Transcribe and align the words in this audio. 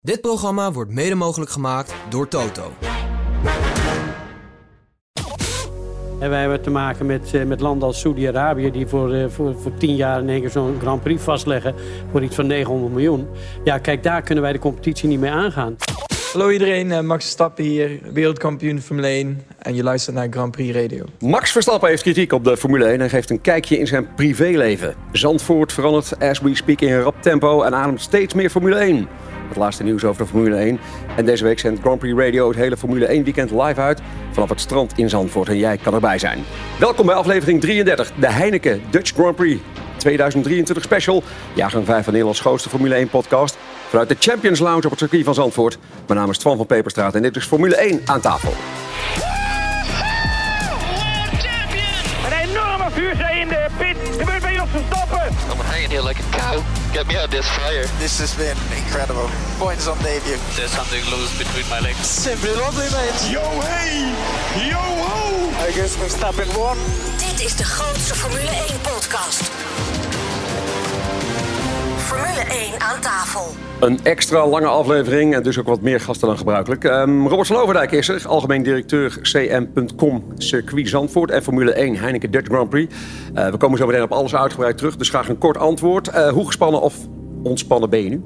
Dit 0.00 0.20
programma 0.20 0.72
wordt 0.72 0.90
mede 0.90 1.14
mogelijk 1.14 1.50
gemaakt 1.50 1.94
door 2.08 2.28
Toto. 2.28 2.72
En 6.20 6.30
wij 6.30 6.40
hebben 6.40 6.62
te 6.62 6.70
maken 6.70 7.06
met, 7.06 7.34
eh, 7.34 7.44
met 7.44 7.60
landen 7.60 7.88
als 7.88 8.00
Saudi-Arabië... 8.00 8.70
die 8.70 8.86
voor, 8.86 9.14
eh, 9.14 9.28
voor, 9.28 9.54
voor 9.60 9.74
tien 9.74 9.96
jaar 9.96 10.20
in 10.20 10.28
één 10.28 10.40
keer 10.40 10.50
zo'n 10.50 10.76
Grand 10.80 11.02
Prix 11.02 11.22
vastleggen... 11.22 11.74
voor 12.10 12.22
iets 12.22 12.34
van 12.34 12.46
900 12.46 12.92
miljoen. 12.92 13.28
Ja, 13.64 13.78
kijk, 13.78 14.02
daar 14.02 14.22
kunnen 14.22 14.44
wij 14.44 14.52
de 14.52 14.58
competitie 14.58 15.08
niet 15.08 15.20
mee 15.20 15.30
aangaan. 15.30 15.76
Hallo 16.32 16.50
iedereen, 16.50 16.92
eh, 16.92 17.00
Max 17.00 17.24
Verstappen 17.24 17.64
hier, 17.64 18.00
wereldkampioen 18.12 18.80
Formule 18.80 19.08
1 19.08 19.42
en 19.58 19.74
je 19.74 19.82
luistert 19.82 20.16
naar 20.16 20.26
Grand 20.30 20.50
Prix 20.50 20.76
Radio. 20.76 21.04
Max 21.18 21.52
Verstappen 21.52 21.88
heeft 21.88 22.02
kritiek 22.02 22.32
op 22.32 22.44
de 22.44 22.56
Formule 22.56 22.84
1 22.84 23.00
en 23.00 23.10
geeft 23.10 23.30
een 23.30 23.40
kijkje 23.40 23.78
in 23.78 23.86
zijn 23.86 24.14
privéleven. 24.14 24.94
Zandvoort 25.12 25.72
verandert 25.72 26.18
as 26.18 26.40
we 26.40 26.54
speak 26.54 26.80
in 26.80 27.00
rap 27.00 27.22
tempo 27.22 27.62
en 27.62 27.74
ademt 27.74 28.00
steeds 28.00 28.34
meer 28.34 28.50
Formule 28.50 28.76
1. 28.76 29.08
Het 29.48 29.56
laatste 29.56 29.82
nieuws 29.82 30.04
over 30.04 30.22
de 30.22 30.28
Formule 30.28 30.56
1. 30.56 30.78
En 31.16 31.24
deze 31.24 31.44
week 31.44 31.58
zendt 31.58 31.80
Grand 31.80 31.98
Prix 31.98 32.18
Radio 32.18 32.48
het 32.48 32.56
hele 32.56 32.76
Formule 32.76 33.06
1 33.06 33.24
weekend 33.24 33.50
live 33.50 33.80
uit 33.80 34.00
vanaf 34.32 34.48
het 34.48 34.60
strand 34.60 34.92
in 34.98 35.08
Zandvoort. 35.08 35.48
En 35.48 35.58
jij 35.58 35.76
kan 35.76 35.94
erbij 35.94 36.18
zijn. 36.18 36.44
Welkom 36.78 37.06
bij 37.06 37.14
aflevering 37.14 37.60
33, 37.60 38.12
de 38.20 38.30
Heineken 38.30 38.82
Dutch 38.90 39.12
Grand 39.12 39.36
Prix 39.36 39.60
2023 39.96 40.84
special. 40.84 41.22
Jaargang 41.54 41.84
5 41.84 41.96
van 42.04 42.12
Nederlands 42.12 42.40
grootste 42.40 42.68
Formule 42.68 42.94
1 42.94 43.08
podcast. 43.08 43.58
Vanuit 43.88 44.08
de 44.08 44.16
Champions 44.18 44.58
Lounge 44.58 44.84
op 44.84 44.90
het 44.90 44.98
circuit 44.98 45.24
van 45.24 45.34
Zandvoort. 45.34 45.78
Mijn 46.06 46.18
naam 46.18 46.30
is 46.30 46.38
Twan 46.38 46.56
van 46.56 46.66
Peperstraat 46.66 47.14
en 47.14 47.22
dit 47.22 47.36
is 47.36 47.44
Formule 47.44 47.76
1 47.76 48.00
aan 48.04 48.20
tafel. 48.20 48.52
Verstappen. 54.72 55.32
I'm 55.50 55.64
hanging 55.64 55.90
here 55.90 56.02
like 56.02 56.20
a 56.20 56.28
cow. 56.30 56.62
Get 56.92 57.06
me 57.06 57.16
out 57.16 57.24
of 57.24 57.30
this 57.30 57.48
fire. 57.56 57.86
This 57.98 58.18
has 58.20 58.34
been 58.36 58.56
incredible. 58.76 59.30
Points 59.58 59.86
on 59.88 59.96
debut. 59.98 60.36
There's 60.56 60.70
something 60.70 61.02
loose 61.10 61.36
between 61.38 61.68
my 61.70 61.80
legs. 61.80 62.06
Simply 62.06 62.52
lovely, 62.52 62.88
mate. 62.92 63.32
Yo 63.32 63.44
hey, 63.64 64.12
yo 64.68 64.76
ho. 64.78 65.50
I 65.64 65.72
guess 65.72 65.96
Verstappen 65.96 66.48
won. 66.56 66.76
Dit 67.16 67.40
is 67.46 67.56
de 67.56 67.64
grootste 67.64 68.14
Formule 68.14 68.50
1 68.68 68.80
podcast. 68.80 69.50
Formule 72.08 72.44
1 72.50 72.80
aan 72.80 73.00
tafel. 73.00 73.54
Een 73.80 73.98
extra 74.02 74.46
lange 74.46 74.66
aflevering 74.66 75.34
en 75.34 75.42
dus 75.42 75.58
ook 75.58 75.66
wat 75.66 75.80
meer 75.80 76.00
gasten 76.00 76.28
dan 76.28 76.36
gebruikelijk. 76.36 76.84
Ehm, 76.84 77.26
Robert 77.26 77.46
Sloverdijk 77.46 77.92
is 77.92 78.08
er, 78.08 78.22
algemeen 78.26 78.62
directeur 78.62 79.18
cm.com 79.22 80.24
Circuit 80.36 80.88
Zandvoort 80.88 81.30
en 81.30 81.42
Formule 81.42 81.72
1 81.72 81.96
Heineken 81.96 82.30
Dutch 82.30 82.48
Grand 82.48 82.70
Prix. 82.70 82.94
Eh, 83.34 83.48
we 83.48 83.56
komen 83.56 83.78
zo 83.78 83.86
meteen 83.86 84.02
op 84.02 84.12
alles 84.12 84.34
uitgebreid 84.34 84.78
terug, 84.78 84.96
dus 84.96 85.08
graag 85.08 85.28
een 85.28 85.38
kort 85.38 85.58
antwoord. 85.58 86.08
Eh, 86.08 86.28
hoe 86.28 86.46
gespannen 86.46 86.80
of 86.80 86.96
ontspannen 87.42 87.90
ben 87.90 88.02
je 88.02 88.08
nu? 88.08 88.22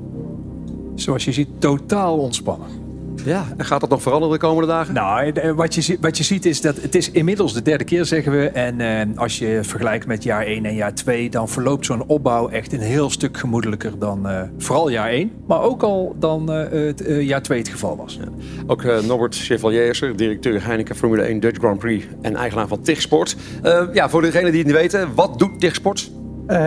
Zoals 0.95 1.25
je 1.25 1.33
ziet, 1.33 1.49
totaal 1.59 2.19
ontspannen. 2.19 2.82
Ja, 3.25 3.45
en 3.57 3.65
gaat 3.65 3.81
dat 3.81 3.91
nog 3.91 4.03
veranderen 4.03 4.39
de 4.39 4.47
komende 4.47 4.69
dagen? 4.69 4.95
Nou, 4.95 5.31
eh, 5.33 5.53
wat 5.53 5.75
je, 5.75 5.97
wat 6.01 6.17
je 6.17 6.25
ziet 6.25 6.47
is 6.47 6.61
dat 6.61 6.77
het 6.81 6.95
is 6.95 7.11
inmiddels 7.11 7.53
de 7.53 7.63
derde 7.63 7.85
keer, 7.85 8.05
zeggen 8.05 8.33
we. 8.33 8.49
En 8.49 8.81
eh, 8.81 9.19
als 9.19 9.39
je 9.39 9.61
vergelijkt 9.63 10.07
met 10.07 10.23
jaar 10.23 10.45
1 10.47 10.65
en 10.65 10.75
jaar 10.75 10.95
2, 10.95 11.31
dan 11.31 11.49
verloopt 11.49 11.87
zo'n 11.87 12.07
opbouw 12.07 12.49
echt 12.49 12.73
een 12.73 12.81
heel 12.81 13.11
stuk 13.11 13.37
gemoedelijker 13.37 13.99
dan 13.99 14.29
eh, 14.29 14.43
vooral 14.59 14.89
jaar 14.89 15.09
1. 15.09 15.31
Maar 15.47 15.61
ook 15.63 15.83
al 15.83 16.17
dan 16.19 16.53
eh, 16.53 16.87
het 16.87 17.07
eh, 17.07 17.27
jaar 17.27 17.43
2 17.43 17.59
het 17.59 17.69
geval 17.69 17.97
was. 17.97 18.19
Ook 18.67 18.83
eh, 18.83 19.01
Norbert 19.01 19.37
Chevalier 19.37 19.89
is 19.89 20.01
er, 20.01 20.17
directeur 20.17 20.65
Heineken 20.67 20.97
Formule 20.97 21.23
1 21.23 21.41
Dutch 21.41 21.59
Grand 21.59 21.79
Prix 21.79 22.05
en 22.23 22.37
eigenaar 22.37 22.69
van 22.69 22.81
TIG 22.81 23.01
Sport. 23.01 23.37
Eh, 23.63 23.83
ja, 23.93 24.09
voor 24.09 24.23
degenen 24.23 24.51
die 24.51 24.59
het 24.59 24.67
niet 24.67 24.77
weten, 24.77 25.15
wat 25.15 25.39
doet 25.39 25.61
TIG 25.61 25.75
Sport? 25.75 26.11
Eh, 26.47 26.59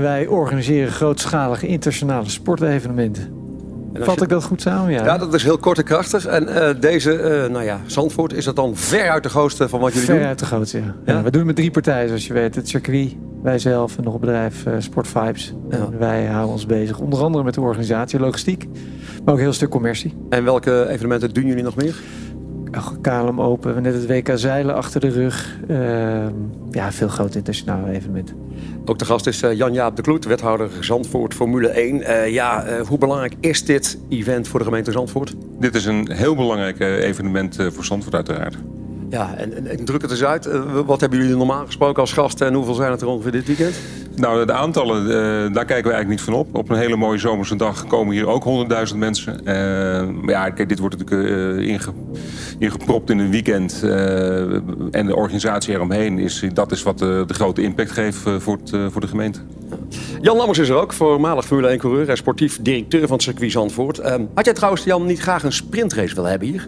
wij 0.00 0.26
organiseren 0.26 0.92
grootschalige 0.92 1.66
internationale 1.66 2.28
sportevenementen. 2.28 3.43
Vat 4.02 4.14
je- 4.14 4.20
ik 4.22 4.28
dat 4.28 4.44
goed 4.44 4.60
samen? 4.60 4.92
Ja, 4.92 5.04
Ja, 5.04 5.18
dat 5.18 5.34
is 5.34 5.42
heel 5.42 5.58
kort 5.58 5.78
en 5.78 5.84
krachtig. 5.84 6.26
En 6.26 6.48
eh, 6.48 6.74
deze, 6.80 7.12
eh, 7.12 7.50
nou 7.50 7.64
ja, 7.64 7.80
Zandvoort, 7.86 8.32
is 8.32 8.44
dat 8.44 8.56
dan 8.56 8.76
ver 8.76 9.10
uit 9.10 9.22
de 9.22 9.28
grootste 9.28 9.68
van 9.68 9.80
wat 9.80 9.92
jullie 9.92 10.06
ver 10.08 10.18
doen? 10.18 10.26
uit 10.26 10.38
de 10.38 10.44
grootste. 10.44 10.78
Ja. 10.78 10.94
Ja? 11.04 11.12
Ja, 11.12 11.22
we 11.22 11.30
doen 11.30 11.38
het 11.38 11.46
met 11.46 11.56
drie 11.56 11.70
partijen, 11.70 12.06
zoals 12.08 12.26
je 12.26 12.32
weet. 12.32 12.54
Het 12.54 12.68
circuit, 12.68 13.16
wij 13.42 13.58
zelf 13.58 13.96
en 13.98 14.04
nog 14.04 14.14
een 14.14 14.20
bedrijf, 14.20 14.66
eh, 14.66 14.72
Sport 14.78 15.08
Vibes. 15.08 15.54
En 15.70 15.98
wij 15.98 16.24
houden 16.26 16.52
ons 16.52 16.66
bezig, 16.66 16.98
onder 16.98 17.22
andere 17.22 17.44
met 17.44 17.54
de 17.54 17.60
organisatie, 17.60 18.18
logistiek. 18.20 18.66
Maar 19.24 19.32
ook 19.34 19.38
een 19.40 19.44
heel 19.44 19.52
stuk 19.52 19.70
commercie. 19.70 20.14
En 20.30 20.44
welke 20.44 20.88
evenementen 20.88 21.34
doen 21.34 21.46
jullie 21.46 21.62
nog 21.64 21.76
meer? 21.76 21.94
Ach, 22.74 22.94
KLM 23.00 23.40
Open, 23.40 23.68
we 23.68 23.74
hebben 23.74 23.92
net 23.92 23.94
het 23.94 24.28
WK 24.28 24.38
Zeilen 24.38 24.74
achter 24.74 25.00
de 25.00 25.08
rug. 25.08 25.58
Ehm, 25.68 26.32
ja, 26.70 26.92
veel 26.92 27.08
grote 27.08 27.38
internationale 27.38 27.92
evenementen. 27.92 28.36
Ook 28.84 28.98
de 28.98 29.04
gast 29.04 29.26
is 29.26 29.42
eh, 29.42 29.56
Jan-Jaap 29.56 29.96
de 29.96 30.02
Kloet, 30.02 30.24
wethouder 30.24 30.70
Zandvoort 30.80 31.34
Formule 31.34 31.68
1. 31.68 32.02
Eh, 32.02 32.32
ja, 32.32 32.64
eh, 32.64 32.86
hoe 32.86 32.98
belangrijk 32.98 33.34
is 33.40 33.64
dit 33.64 33.98
event 34.08 34.48
voor 34.48 34.58
de 34.58 34.64
gemeente 34.64 34.92
Zandvoort? 34.92 35.34
Dit 35.58 35.74
is 35.74 35.84
een 35.84 36.10
heel 36.12 36.34
belangrijk 36.34 36.80
evenement 36.80 37.58
eh, 37.58 37.66
voor 37.70 37.84
Zandvoort 37.84 38.14
uiteraard. 38.14 38.56
Ja, 39.14 39.34
en, 39.36 39.56
en, 39.56 39.66
en 39.66 39.84
druk 39.84 40.02
het 40.02 40.10
eens 40.10 40.24
uit. 40.24 40.46
Eh, 40.46 40.62
wat 40.86 41.00
hebben 41.00 41.18
jullie 41.18 41.36
normaal 41.36 41.66
gesproken 41.66 42.00
als 42.00 42.12
gasten 42.12 42.46
en 42.46 42.54
hoeveel 42.54 42.74
zijn 42.74 42.90
het 42.90 43.00
er 43.00 43.06
ongeveer 43.06 43.32
dit 43.32 43.46
weekend? 43.46 43.74
Nou, 44.16 44.46
de 44.46 44.52
aantallen, 44.52 45.02
eh, 45.06 45.54
daar 45.54 45.64
kijken 45.64 45.90
we 45.90 45.94
eigenlijk 45.94 46.08
niet 46.08 46.20
van 46.20 46.34
op. 46.34 46.54
Op 46.54 46.70
een 46.70 46.76
hele 46.76 46.96
mooie 46.96 47.18
zomerse 47.18 47.56
dag 47.56 47.86
komen 47.86 48.14
hier 48.14 48.26
ook 48.26 48.44
100.000 48.44 48.96
mensen. 48.98 49.46
Eh, 49.46 49.54
maar 50.06 50.34
ja, 50.34 50.50
kijk, 50.50 50.68
dit 50.68 50.78
wordt 50.78 50.98
natuurlijk 50.98 51.28
eh, 51.58 51.68
inge, 51.68 51.92
ingepropt 52.58 53.10
in 53.10 53.18
een 53.18 53.30
weekend. 53.30 53.80
eh, 53.82 54.52
en 54.90 55.06
de 55.06 55.16
organisatie 55.16 55.74
eromheen, 55.74 56.18
is, 56.18 56.44
dat 56.52 56.72
is 56.72 56.82
wat 56.82 57.02
eh, 57.02 57.26
de 57.26 57.34
grote 57.34 57.62
impact 57.62 57.90
geeft 57.90 58.18
voor, 58.38 58.58
het, 58.64 58.92
voor 58.92 59.00
de 59.00 59.08
gemeente. 59.08 59.40
Jan 60.20 60.36
Lammers 60.36 60.58
is 60.58 60.68
er 60.68 60.76
ook, 60.76 60.92
voormalig 60.92 61.46
Formule 61.46 61.76
1-coureur 61.76 62.08
en 62.08 62.16
sportief 62.16 62.58
directeur 62.62 63.06
van 63.06 63.12
het 63.12 63.22
circuit 63.22 63.52
Zandvoort. 63.52 63.98
Ehm, 63.98 64.22
had 64.34 64.44
jij 64.44 64.54
trouwens, 64.54 64.84
Jan, 64.84 65.06
niet 65.06 65.20
graag 65.20 65.42
een 65.42 65.52
sprintrace 65.52 66.14
willen 66.14 66.30
hebben 66.30 66.48
hier? 66.48 66.66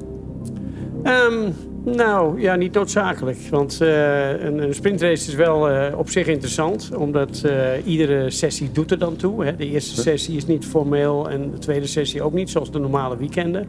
Ehm, 1.02 1.50
nou, 1.94 2.40
ja, 2.40 2.54
niet 2.56 2.72
noodzakelijk. 2.72 3.38
Want 3.50 3.80
eh, 3.80 4.40
een, 4.40 4.58
een 4.58 4.74
sprintrace 4.74 5.28
is 5.28 5.34
wel 5.34 5.70
eh, 5.70 5.98
op 5.98 6.10
zich 6.10 6.26
interessant. 6.26 6.90
Omdat 6.96 7.42
eh, 7.44 7.86
iedere 7.86 8.30
sessie 8.30 8.72
doet 8.72 8.90
er 8.90 8.98
dan 8.98 9.16
toe. 9.16 9.44
Hè. 9.44 9.56
De 9.56 9.70
eerste 9.70 10.00
sessie 10.00 10.36
is 10.36 10.46
niet 10.46 10.64
formeel 10.64 11.30
en 11.30 11.50
de 11.50 11.58
tweede 11.58 11.86
sessie 11.86 12.22
ook 12.22 12.32
niet, 12.32 12.50
zoals 12.50 12.70
de 12.70 12.78
normale 12.78 13.16
weekenden. 13.16 13.66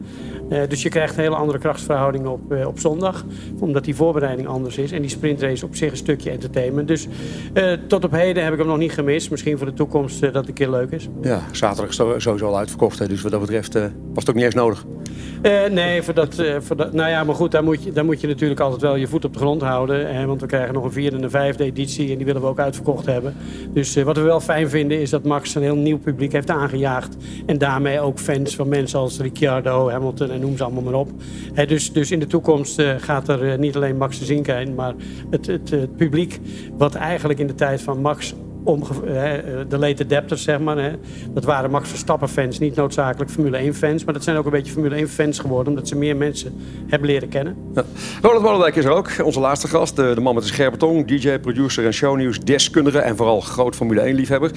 Dus 0.70 0.82
je 0.82 0.90
krijgt 0.90 1.18
een 1.18 1.24
hele 1.24 1.36
andere 1.36 1.60
krachtsverhouding 1.60 2.28
op, 2.28 2.54
op 2.66 2.80
zondag. 2.80 3.26
Omdat 3.60 3.84
die 3.84 3.96
voorbereiding 3.96 4.48
anders 4.48 4.78
is. 4.78 4.92
En 4.92 5.02
die 5.02 5.10
sprintrace 5.10 5.66
op 5.66 5.76
zich 5.76 5.92
een 5.92 5.98
stukje 5.98 6.30
entertainment. 6.30 6.88
Dus 6.88 7.08
tot 7.88 8.04
op 8.04 8.12
heden 8.12 8.44
heb 8.44 8.54
ik 8.54 8.60
hem 8.60 8.68
nog 8.68 8.78
niet 8.78 8.92
gemist. 8.92 9.32
Misschien 9.32 9.58
voor 9.58 9.68
de 9.68 9.74
toekomst 9.74 10.22
dat 10.22 10.34
het 10.34 10.48
een 10.48 10.54
keer 10.54 10.70
leuk 10.70 10.92
is. 10.92 11.08
Ja, 11.22 11.42
zaterdag 11.52 11.94
sowieso 11.94 12.48
al 12.48 12.58
uitverkocht. 12.58 13.00
Hè, 13.00 13.08
dus 13.08 13.22
wat 13.22 13.32
dat 13.32 13.42
betreft 13.42 13.74
was 13.74 13.90
het 14.14 14.30
ook 14.30 14.36
niet 14.36 14.46
eens 14.46 14.56
nodig. 14.56 14.86
Nee, 15.72 16.02
voor 16.02 16.14
dat, 16.14 16.44
voor 16.60 16.76
dat, 16.76 16.94
nou 16.94 17.10
ja, 17.10 17.24
maar 17.24 17.36
goed, 17.36 17.52
daar 17.52 17.64
moet, 17.64 17.84
je, 17.84 17.92
daar 17.92 18.06
moet 18.08 18.22
je 18.22 18.28
natuurlijk 18.28 18.60
altijd 18.60 18.82
wel 18.82 18.96
je 18.96 19.08
voet 19.08 19.26
op 19.26 19.34
de 19.34 19.40
grond 19.40 19.62
houden. 19.62 20.16
Hè, 20.16 20.26
want 20.26 20.42
we 20.42 20.48
krijgen 20.48 20.74
nog 20.74 20.84
een 20.84 20.92
vierde 20.92 21.18
en 21.18 21.24
een 21.24 21.30
vijfde 21.30 21.64
editie 21.64 22.12
en 22.12 22.18
die 22.18 22.26
willen 22.26 22.42
we 22.42 22.48
ook 22.48 22.60
uitverkocht 22.60 23.06
hebben. 23.06 23.36
Dus 23.74 23.96
eh, 23.96 24.04
wat 24.04 24.18
we 24.18 24.22
wel 24.22 24.40
fijn 24.40 24.70
vinden 24.70 25.02
is 25.02 25.10
dat 25.10 25.24
Max 25.24 25.56
een 25.56 25.62
heel 25.62 25.76
nieuw 25.76 26.00
publiek 26.00 26.32
heeft 26.32 26.50
aangejaagd. 26.50 27.18
En 27.46 27.58
daarmee 27.58 28.00
ook 28.00 28.20
fans 28.20 28.56
van 28.56 28.68
mensen 28.68 29.00
als 29.00 29.20
Ricciardo, 29.20 29.90
Hamilton 29.90 30.32
en 30.32 30.40
noem 30.40 30.58
ze 30.58 30.64
allemaal 30.64 30.84
maar 30.84 30.94
op. 30.94 31.10
Hè, 31.54 31.66
dus, 31.66 31.94
dus 31.94 32.12
in 32.12 32.20
de 32.20 32.28
toekomst 32.28 32.80
eh, 32.80 32.94
gaat 32.98 33.28
er 33.28 33.52
eh, 33.52 33.58
niet 33.58 33.76
alleen 33.76 33.98
Max 33.98 34.18
te 34.18 34.26
zien 34.26 34.46
zijn, 34.46 34.76
maar 34.76 34.94
het, 35.30 35.48
het, 35.48 35.70
het 35.70 35.96
publiek 35.96 36.40
wat 36.78 36.96
eigenlijk 36.96 37.40
in 37.40 37.48
de 37.48 37.56
tijd 37.56 37.82
van 37.82 38.02
Max 38.02 38.34
omge- 38.68 39.06
hè, 39.06 39.38
eh, 39.38 39.66
de 39.70 39.78
late 39.78 40.04
adapters, 40.04 40.44
zeg 40.44 40.60
maar. 40.60 40.78
Hè. 40.78 40.92
Dat 41.34 41.44
waren 41.44 41.72
Max 41.72 41.90
Verstappen 41.90 42.30
fans, 42.30 42.60
niet 42.60 42.76
noodzakelijk 42.76 43.32
Formule 43.32 43.58
1 43.58 43.76
fans. 43.76 44.04
Maar 44.04 44.14
dat 44.14 44.24
zijn 44.24 44.38
ook 44.38 44.46
een 44.46 44.52
beetje 44.52 44.72
Formule 44.72 44.96
1 44.98 45.10
fans 45.10 45.40
geworden, 45.40 45.68
omdat 45.74 45.88
ze 45.88 45.96
meer 45.96 46.16
mensen 46.16 46.54
hebben 46.88 47.10
leren 47.10 47.30
kennen. 47.30 47.56
Ja. 47.74 47.84
Ronald 48.22 48.44
Mollendijk 48.44 48.76
is 48.76 48.86
er 48.86 48.92
ook, 48.92 49.10
onze 49.24 49.40
laatste 49.40 49.68
gast. 49.68 49.96
De, 49.96 50.12
de 50.16 50.22
man 50.22 50.34
met 50.34 50.44
de 50.44 50.50
scherpe 50.50 50.78
tong, 50.78 51.08
DJ, 51.08 51.38
producer 51.40 51.86
en 51.86 51.94
shownieuws, 51.94 52.40
deskundige 52.40 53.00
en 53.00 53.16
vooral 53.16 53.42
groot 53.42 53.76
Formule 53.76 54.14
1-liefhebber. 54.14 54.52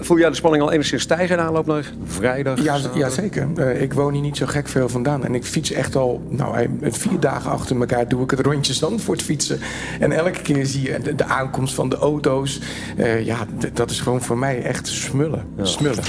voel 0.00 0.18
jij 0.18 0.28
de 0.28 0.34
spanning 0.36 0.62
al 0.62 0.72
enigszins 0.72 1.02
stijgen 1.02 1.38
in 1.38 1.42
aanloop 1.44 1.66
naar 1.66 1.92
vrijdag? 2.04 2.62
Ja, 2.62 2.76
ja 2.94 3.08
zeker. 3.08 3.48
Eh, 3.56 3.82
ik 3.82 3.92
woon 3.92 4.12
hier 4.12 4.22
niet 4.22 4.36
zo 4.36 4.46
gek 4.46 4.68
veel 4.68 4.88
vandaan. 4.88 5.24
En 5.24 5.34
ik 5.34 5.44
fiets 5.44 5.72
echt 5.72 5.96
al, 5.96 6.22
nou, 6.28 6.68
vier 6.82 7.20
dagen 7.20 7.50
achter 7.50 7.80
elkaar 7.80 8.08
doe 8.08 8.22
ik 8.22 8.30
het 8.30 8.40
rondje 8.40 8.72
Zandvoort 8.72 9.22
fietsen. 9.22 9.58
En 10.00 10.12
elke 10.12 10.42
keer 10.42 10.66
zie 10.66 10.82
je 10.82 10.98
de, 11.02 11.14
de 11.14 11.24
aankomst 11.24 11.74
van 11.74 11.88
de 11.88 11.96
auto's. 11.96 12.60
Eh, 12.96 13.24
ja, 13.24 13.46
dat 13.72 13.90
is 13.90 14.00
gewoon 14.00 14.22
voor 14.22 14.38
mij 14.38 14.62
echt 14.62 14.88
smullen. 14.88 15.54
Smullen. 15.62 16.04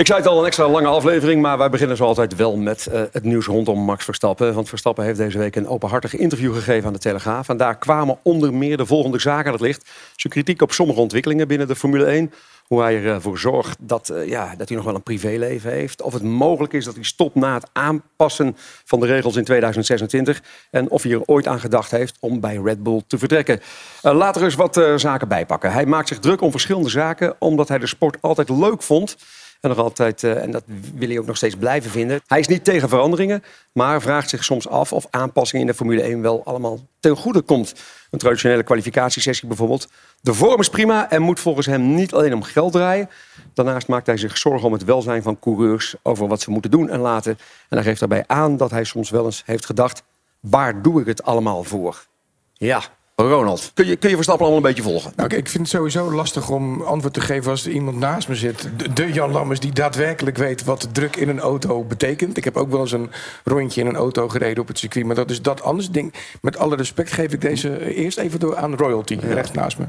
Ik 0.00 0.06
zei 0.06 0.18
het 0.18 0.28
al, 0.28 0.38
een 0.40 0.46
extra 0.46 0.68
lange 0.68 0.88
aflevering, 0.88 1.42
maar 1.42 1.58
wij 1.58 1.70
beginnen 1.70 1.96
zoals 1.96 2.18
altijd 2.18 2.36
wel 2.38 2.56
met 2.56 2.86
eh, 2.86 3.02
het 3.12 3.24
nieuws 3.24 3.46
rondom 3.46 3.78
Max 3.78 4.04
Verstappen. 4.04 4.54
Want 4.54 4.68
Verstappen 4.68 5.04
heeft 5.04 5.18
deze 5.18 5.38
week 5.38 5.56
een 5.56 5.68
openhartig 5.68 6.16
interview 6.16 6.54
gegeven 6.54 6.86
aan 6.86 6.92
de 6.92 6.98
Telegraaf. 6.98 7.48
En 7.48 7.56
daar 7.56 7.78
kwamen 7.78 8.18
onder 8.22 8.54
meer 8.54 8.76
de 8.76 8.86
volgende 8.86 9.18
zaken 9.18 9.46
aan 9.46 9.52
het 9.52 9.60
licht. 9.60 9.90
Zijn 10.16 10.32
kritiek 10.32 10.62
op 10.62 10.72
sommige 10.72 11.00
ontwikkelingen 11.00 11.48
binnen 11.48 11.66
de 11.66 11.76
Formule 11.76 12.04
1. 12.04 12.32
Hoe 12.70 12.82
hij 12.82 13.04
ervoor 13.04 13.38
zorgt 13.38 13.76
dat, 13.80 14.08
eh, 14.08 14.28
ja, 14.28 14.54
dat 14.56 14.68
hij 14.68 14.76
nog 14.76 14.86
wel 14.86 14.94
een 14.94 15.02
privéleven 15.02 15.70
heeft. 15.70 16.02
Of 16.02 16.12
het 16.12 16.22
mogelijk 16.22 16.72
is 16.72 16.84
dat 16.84 16.94
hij 16.94 17.04
stopt 17.04 17.34
na 17.34 17.54
het 17.54 17.68
aanpassen 17.72 18.56
van 18.84 19.00
de 19.00 19.06
regels 19.06 19.36
in 19.36 19.44
2026. 19.44 20.42
En 20.70 20.90
of 20.90 21.02
hij 21.02 21.12
er 21.12 21.24
ooit 21.24 21.46
aan 21.46 21.60
gedacht 21.60 21.90
heeft 21.90 22.16
om 22.20 22.40
bij 22.40 22.60
Red 22.64 22.82
Bull 22.82 23.02
te 23.06 23.18
vertrekken. 23.18 23.60
Uh, 24.02 24.12
laten 24.14 24.44
eens 24.44 24.54
wat 24.54 24.76
uh, 24.76 24.96
zaken 24.96 25.28
bijpakken. 25.28 25.72
Hij 25.72 25.86
maakt 25.86 26.08
zich 26.08 26.18
druk 26.18 26.40
om 26.40 26.50
verschillende 26.50 26.88
zaken 26.88 27.36
omdat 27.38 27.68
hij 27.68 27.78
de 27.78 27.86
sport 27.86 28.16
altijd 28.20 28.48
leuk 28.48 28.82
vond. 28.82 29.16
En 29.60 29.68
nog 29.68 29.78
altijd, 29.78 30.24
eh, 30.24 30.42
en 30.42 30.50
dat 30.50 30.62
wil 30.94 31.08
hij 31.08 31.18
ook 31.18 31.26
nog 31.26 31.36
steeds 31.36 31.54
blijven 31.54 31.90
vinden. 31.90 32.20
Hij 32.26 32.38
is 32.40 32.46
niet 32.46 32.64
tegen 32.64 32.88
veranderingen, 32.88 33.42
maar 33.72 34.00
vraagt 34.00 34.28
zich 34.28 34.44
soms 34.44 34.68
af 34.68 34.92
of 34.92 35.06
aanpassingen 35.10 35.66
in 35.66 35.70
de 35.70 35.76
Formule 35.76 36.02
1 36.02 36.22
wel 36.22 36.44
allemaal 36.44 36.78
ten 37.00 37.16
goede 37.16 37.40
komt. 37.40 37.74
Een 38.10 38.18
traditionele 38.18 38.62
kwalificatiesessie 38.62 39.48
bijvoorbeeld. 39.48 39.88
De 40.20 40.34
vorm 40.34 40.60
is 40.60 40.68
prima 40.68 41.10
en 41.10 41.22
moet 41.22 41.40
volgens 41.40 41.66
hem 41.66 41.94
niet 41.94 42.14
alleen 42.14 42.34
om 42.34 42.42
geld 42.42 42.72
draaien. 42.72 43.10
Daarnaast 43.54 43.88
maakt 43.88 44.06
hij 44.06 44.16
zich 44.16 44.38
zorgen 44.38 44.66
om 44.66 44.72
het 44.72 44.84
welzijn 44.84 45.22
van 45.22 45.38
coureurs, 45.38 45.94
over 46.02 46.28
wat 46.28 46.40
ze 46.40 46.50
moeten 46.50 46.70
doen 46.70 46.88
en 46.88 47.00
laten. 47.00 47.38
En 47.68 47.76
hij 47.76 47.82
geeft 47.82 48.00
daarbij 48.00 48.24
aan 48.26 48.56
dat 48.56 48.70
hij 48.70 48.84
soms 48.84 49.10
wel 49.10 49.24
eens 49.24 49.42
heeft 49.46 49.66
gedacht: 49.66 50.02
waar 50.40 50.82
doe 50.82 51.00
ik 51.00 51.06
het 51.06 51.22
allemaal 51.22 51.64
voor? 51.64 52.06
Ja, 52.52 52.82
Ronald, 53.28 53.70
kun 53.74 53.86
je, 53.86 53.96
kun 53.96 54.08
je 54.08 54.14
Verstappen 54.14 54.46
allemaal 54.46 54.64
een 54.66 54.74
beetje 54.74 54.90
volgen? 54.90 55.12
Nou, 55.16 55.28
ik 55.34 55.48
vind 55.48 55.58
het 55.62 55.68
sowieso 55.76 56.12
lastig 56.12 56.50
om 56.50 56.82
antwoord 56.82 57.14
te 57.14 57.20
geven 57.20 57.50
als 57.50 57.64
er 57.66 57.72
iemand 57.72 57.98
naast 57.98 58.28
me 58.28 58.34
zit. 58.34 58.68
De, 58.76 58.92
de 58.92 59.12
Jan 59.12 59.30
Lammers 59.32 59.60
die 59.60 59.72
daadwerkelijk 59.72 60.36
weet 60.36 60.64
wat 60.64 60.88
druk 60.92 61.16
in 61.16 61.28
een 61.28 61.40
auto 61.40 61.84
betekent. 61.84 62.36
Ik 62.36 62.44
heb 62.44 62.56
ook 62.56 62.70
wel 62.70 62.80
eens 62.80 62.92
een 62.92 63.10
rondje 63.44 63.80
in 63.80 63.86
een 63.86 63.96
auto 63.96 64.28
gereden 64.28 64.62
op 64.62 64.68
het 64.68 64.78
circuit. 64.78 65.06
Maar 65.06 65.14
dat 65.14 65.30
is 65.30 65.42
dat 65.42 65.62
anders. 65.62 65.90
Ding. 65.90 66.14
Met 66.42 66.58
alle 66.58 66.76
respect 66.76 67.12
geef 67.12 67.32
ik 67.32 67.40
deze 67.40 67.94
eerst 67.94 68.18
even 68.18 68.40
door 68.40 68.56
aan 68.56 68.76
Royalty, 68.76 69.18
recht 69.22 69.54
naast 69.54 69.78
me. 69.78 69.84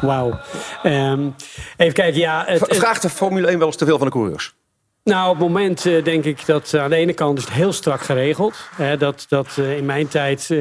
Wauw. 0.00 0.38
Ehm, 0.82 1.28
even 1.76 1.94
kijken, 1.94 2.20
ja... 2.20 2.44
Het- 2.46 2.66
Vraagt 2.68 3.02
de 3.02 3.10
Formule 3.10 3.46
1 3.46 3.58
wel 3.58 3.66
eens 3.66 3.76
te 3.76 3.84
veel 3.84 3.98
van 3.98 4.06
de 4.06 4.12
coureurs? 4.12 4.54
Nou, 5.04 5.28
op 5.28 5.38
het 5.38 5.46
moment 5.46 5.86
eh, 5.86 6.04
denk 6.04 6.24
ik 6.24 6.46
dat 6.46 6.74
eh, 6.74 6.82
aan 6.82 6.90
de 6.90 6.96
ene 6.96 7.12
kant 7.12 7.38
is 7.38 7.44
het 7.44 7.52
heel 7.52 7.72
strak 7.72 8.00
geregeld. 8.00 8.54
Hè, 8.74 8.96
dat 8.96 9.26
dat 9.28 9.58
eh, 9.58 9.76
in 9.76 9.86
mijn 9.86 10.08
tijd, 10.08 10.50
eh 10.50 10.58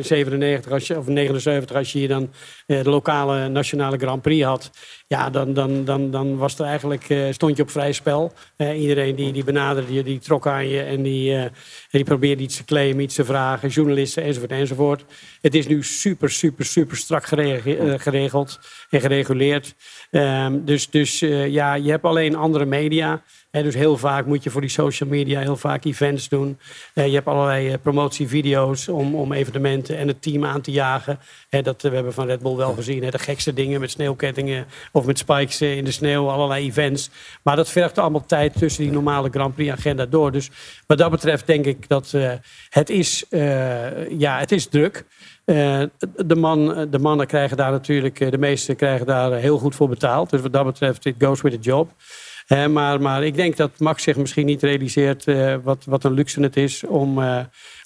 97 0.00 0.72
als 0.72 0.86
je, 0.86 0.98
of 0.98 1.06
79, 1.06 1.76
als 1.76 1.92
je 1.92 1.98
hier 1.98 2.08
dan 2.08 2.30
de 2.66 2.90
lokale 2.90 3.48
nationale 3.48 3.98
Grand 3.98 4.22
Prix 4.22 4.44
had... 4.44 4.70
ja, 5.06 5.30
dan, 5.30 5.52
dan, 5.52 5.84
dan, 5.84 6.10
dan 6.10 6.36
was 6.36 6.58
er 6.58 6.66
eigenlijk, 6.66 7.08
eh, 7.08 7.32
stond 7.32 7.56
je 7.56 7.62
op 7.62 7.70
vrij 7.70 7.92
spel. 7.92 8.32
Eh, 8.56 8.80
iedereen 8.80 9.14
die, 9.14 9.32
die 9.32 9.44
benaderde 9.44 9.92
je, 9.94 10.02
die 10.02 10.18
trok 10.18 10.46
aan 10.46 10.68
je... 10.68 10.82
en 10.82 11.02
die, 11.02 11.34
en 11.34 11.52
die 11.90 12.04
probeerde 12.04 12.42
iets 12.42 12.56
te 12.56 12.64
claimen, 12.64 13.02
iets 13.02 13.14
te 13.14 13.24
vragen. 13.24 13.68
Journalisten, 13.68 14.22
enzovoort, 14.22 14.50
enzovoort. 14.50 15.04
Het 15.40 15.54
is 15.54 15.66
nu 15.66 15.82
super, 15.82 16.30
super, 16.30 16.64
super 16.64 16.96
strak 16.96 17.24
gerege- 17.24 17.98
geregeld 17.98 18.58
en 18.90 19.00
gereguleerd. 19.00 19.74
Ehm, 20.10 20.64
dus 20.64 20.90
dus 20.90 21.18
ja, 21.48 21.74
je 21.74 21.90
hebt 21.90 22.04
alleen 22.04 22.36
andere 22.36 22.64
media... 22.64 23.22
Dus 23.62 23.74
heel 23.74 23.96
vaak 23.96 24.26
moet 24.26 24.42
je 24.42 24.50
voor 24.50 24.60
die 24.60 24.70
social 24.70 25.08
media 25.08 25.40
heel 25.40 25.56
vaak 25.56 25.84
events 25.84 26.28
doen. 26.28 26.58
Je 26.94 27.00
hebt 27.00 27.26
allerlei 27.26 27.78
promotievideo's 27.78 28.88
om, 28.88 29.14
om 29.14 29.32
evenementen 29.32 29.96
en 29.96 30.08
het 30.08 30.22
team 30.22 30.44
aan 30.44 30.60
te 30.60 30.70
jagen. 30.70 31.18
Dat, 31.62 31.84
eh, 31.84 31.90
we 31.90 31.94
hebben 31.94 32.12
van 32.12 32.26
Red 32.26 32.40
Bull 32.40 32.56
wel 32.56 32.72
gezien. 32.72 33.10
De 33.10 33.18
gekste 33.18 33.52
dingen 33.52 33.80
met 33.80 33.90
sneeuwkettingen 33.90 34.66
of 34.92 35.06
met 35.06 35.18
spikes 35.18 35.60
eh, 35.60 35.76
in 35.76 35.84
de 35.84 35.90
sneeuw. 35.90 36.28
Allerlei 36.28 36.66
events. 36.66 37.10
Maar 37.42 37.56
dat 37.56 37.70
vergt 37.70 37.98
allemaal 37.98 38.26
tijd 38.26 38.58
tussen 38.58 38.82
die 38.82 38.92
normale 38.92 39.28
Grand 39.30 39.54
Prix 39.54 39.72
agenda 39.72 40.06
door. 40.06 40.32
Dus 40.32 40.50
wat 40.86 40.98
dat 40.98 41.10
betreft 41.10 41.46
denk 41.46 41.64
ik 41.64 41.88
dat 41.88 42.12
eh, 42.14 42.32
het, 42.68 42.90
is, 42.90 43.24
ja, 44.18 44.38
het 44.38 44.52
is 44.52 44.66
druk. 44.66 45.04
De, 45.44 46.36
man, 46.36 46.90
de 46.90 46.98
mannen 46.98 47.26
krijgen 47.26 47.56
daar 47.56 47.70
natuurlijk, 47.70 48.30
de 48.30 48.38
meesten 48.38 48.76
krijgen 48.76 49.06
daar 49.06 49.32
heel 49.32 49.58
goed 49.58 49.74
voor 49.74 49.88
betaald. 49.88 50.30
Dus 50.30 50.40
wat 50.40 50.52
dat 50.52 50.64
betreft, 50.64 51.04
it 51.04 51.14
goes 51.18 51.40
with 51.40 51.52
the 51.52 51.58
job. 51.58 51.90
Maar, 52.70 53.00
maar 53.00 53.24
ik 53.24 53.34
denk 53.34 53.56
dat 53.56 53.78
Max 53.78 54.02
zich 54.02 54.16
misschien 54.16 54.46
niet 54.46 54.62
realiseert 54.62 55.24
wat, 55.62 55.84
wat 55.84 56.04
een 56.04 56.12
luxe 56.12 56.40
het 56.40 56.56
is 56.56 56.84
om, 56.84 57.18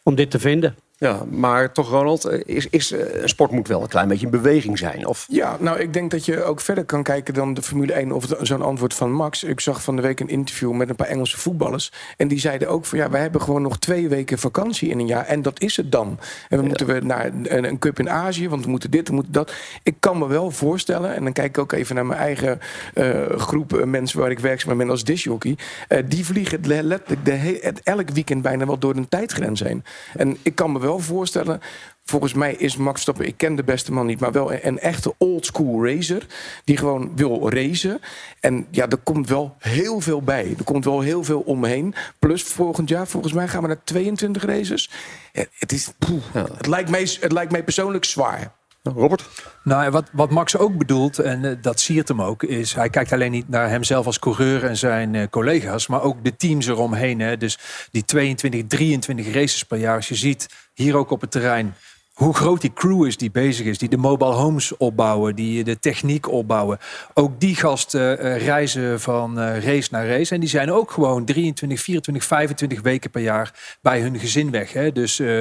om 0.03 0.15
dit 0.15 0.31
te 0.31 0.39
vinden. 0.39 0.77
Ja, 1.01 1.25
maar 1.31 1.73
toch 1.73 1.91
Ronald, 1.91 2.25
eh, 2.25 2.41
is, 2.57 2.69
is, 2.69 2.93
eh, 2.93 3.23
een 3.23 3.29
sport 3.29 3.51
moet 3.51 3.69
wel 3.69 3.83
een 3.83 3.89
klein 3.89 4.09
beetje 4.09 4.25
in 4.25 4.31
beweging 4.31 4.79
zijn. 4.79 5.07
Of 5.07 5.27
Ja, 5.31 5.57
nou, 5.61 5.79
ik 5.79 5.93
denk 5.93 6.11
dat 6.11 6.25
je 6.25 6.43
ook 6.43 6.61
verder 6.61 6.85
kan 6.85 7.03
kijken 7.03 7.35
dan 7.35 7.55
de 7.55 7.63
Formule 7.63 7.93
1 7.93 8.13
of 8.13 8.27
zo'n 8.41 8.63
antwoord 8.63 8.95
van 8.95 9.13
Max. 9.13 9.45
Ik 9.45 9.61
zag 9.61 9.83
van 9.83 9.97
de 9.97 10.03
week 10.03 10.21
een 10.21 10.29
interview 10.29 10.73
met 10.73 10.89
een 10.89 10.97
paar 10.97 11.07
Engelse 11.07 11.39
voetballers. 11.39 11.93
En 12.17 12.29
die 12.29 12.39
zeiden 12.39 12.69
ook 12.69 12.85
van 12.85 12.99
ja, 12.99 13.11
wij 13.11 13.21
hebben 13.21 13.41
gewoon 13.43 13.63
nog 13.63 13.79
twee 13.79 14.09
weken 14.09 14.39
vakantie 14.39 14.89
in 14.91 14.99
een 14.99 15.07
jaar. 15.07 15.25
En 15.27 15.43
dat 15.43 15.61
is 15.61 15.77
het 15.77 15.93
dan. 15.93 16.19
En 16.49 16.59
we 16.59 16.65
moeten 16.65 16.87
we 16.87 17.01
naar 17.01 17.27
een, 17.27 17.65
een 17.65 17.79
cup 17.79 17.99
in 17.99 18.11
Azië, 18.11 18.49
want 18.49 18.65
we 18.65 18.71
moeten 18.71 18.91
dit, 18.91 19.09
we 19.09 19.15
moeten 19.15 19.33
dat. 19.33 19.53
Ik 19.83 19.95
kan 20.01 20.19
me 20.19 20.27
wel 20.29 20.51
voorstellen, 20.51 21.15
en 21.15 21.25
dan 21.25 21.33
kijk 21.33 21.49
ik 21.49 21.59
ook 21.59 21.73
even 21.73 21.95
naar 21.95 22.07
mijn 22.07 22.21
eigen 22.21 22.59
eh, 22.95 23.07
groep 23.37 23.85
mensen 23.85 24.19
waar 24.21 24.31
ik 24.31 24.39
werkzaam 24.39 24.77
ben 24.79 24.91
als 24.91 25.05
discjockey. 25.05 25.57
Eh, 25.89 26.03
die 26.09 26.25
vliegen 26.25 26.61
le- 26.63 26.83
letterlijk 26.83 27.81
elk 27.83 28.11
weekend 28.11 28.43
bijna 28.43 28.67
wel 28.67 28.79
door 28.79 28.97
een 28.97 29.09
tijdgrens 29.09 29.61
heen. 29.61 29.85
En 30.17 30.37
ik 30.43 30.55
kan 30.55 30.73
me 30.73 30.79
wel 30.79 30.87
voorstellen. 30.97 31.61
Volgens 32.05 32.33
mij 32.33 32.55
is 32.55 32.77
Max 32.77 32.91
Verstappen, 32.93 33.27
ik 33.27 33.37
ken 33.37 33.57
de 33.57 33.65
beste 33.65 33.93
man 33.93 34.07
niet, 34.07 34.21
maar 34.21 34.33
wel 34.33 34.53
een, 34.53 34.67
een 34.67 34.79
echte 34.79 35.15
oldschool 35.19 35.87
racer. 35.87 36.27
Die 36.65 36.77
gewoon 36.77 37.17
wil 37.17 37.51
racen. 37.51 38.01
En 38.41 38.67
ja, 38.71 38.89
er 38.89 38.97
komt 38.97 39.29
wel 39.29 39.57
heel 39.59 40.01
veel 40.01 40.23
bij. 40.23 40.55
Er 40.59 40.65
komt 40.65 40.85
wel 40.85 41.01
heel 41.01 41.25
veel 41.25 41.41
omheen. 41.41 41.95
Plus 42.19 42.43
volgend 42.43 42.89
jaar, 42.89 43.07
volgens 43.07 43.33
mij 43.33 43.49
gaan 43.49 43.63
we 43.63 43.69
naar 43.69 43.85
22 43.85 44.45
races. 44.45 44.91
Het, 45.33 45.73
is, 45.73 45.93
poeh, 45.99 46.23
het, 46.33 46.67
lijkt 46.67 46.91
mij, 46.91 47.09
het 47.21 47.33
lijkt 47.33 47.53
mij 47.53 47.65
persoonlijk 47.65 48.05
zwaar. 48.05 48.53
Robert? 48.83 49.29
Nou, 49.65 49.91
wat, 49.91 50.09
wat 50.13 50.31
Max 50.31 50.57
ook 50.57 50.79
bedoelt, 50.79 51.19
en 51.19 51.45
eh, 51.45 51.57
dat 51.63 51.81
siert 51.81 52.09
hem 52.09 52.23
ook, 52.23 52.43
is 52.43 52.75
hij 52.75 52.91
kijkt 52.91 53.13
alleen 53.13 53.31
niet 53.31 53.49
naar 53.49 53.69
hemzelf 53.69 54.07
als 54.07 54.19
coureur 54.19 54.65
en 54.65 54.77
zijn 54.77 55.15
eh, 55.15 55.29
collega's, 55.31 55.87
maar 55.87 56.03
ook 56.03 56.25
de 56.25 56.37
teams 56.37 56.67
eromheen. 56.67 57.21
Hè. 57.21 57.37
Dus 57.37 57.59
die 57.91 58.05
22, 58.05 58.67
23 58.67 59.33
races 59.35 59.63
per 59.63 59.79
jaar. 59.79 59.97
Als 59.97 60.09
je 60.09 60.15
ziet 60.15 60.49
hier 60.75 60.97
ook 60.97 61.11
op 61.11 61.21
het 61.21 61.31
terrein 61.31 61.75
hoe 62.19 62.35
groot 62.35 62.61
die 62.61 62.73
crew 62.73 63.07
is 63.07 63.17
die 63.17 63.31
bezig 63.31 63.67
is, 63.67 63.79
die 63.79 63.89
de 63.89 63.97
mobile 63.97 64.33
homes 64.33 64.77
opbouwen, 64.77 65.35
die 65.35 65.65
de 65.65 65.79
techniek 65.79 66.31
opbouwen. 66.31 66.79
Ook 67.15 67.41
die 67.41 67.55
gasten 67.55 68.19
eh, 68.19 68.45
reizen 68.45 69.01
van 69.01 69.39
eh, 69.39 69.65
race 69.65 69.89
naar 69.91 70.09
race. 70.09 70.35
En 70.35 70.41
die 70.41 70.49
zijn 70.49 70.73
ook 70.73 70.91
gewoon 70.91 71.25
23, 71.25 71.81
24, 71.81 72.25
25 72.25 72.81
weken 72.81 73.11
per 73.11 73.23
jaar 73.23 73.79
bij 73.83 74.01
hun 74.01 74.19
gezin 74.19 74.51
weg. 74.51 74.73
Hè. 74.73 74.93
Dus, 74.93 75.19
eh, 75.19 75.41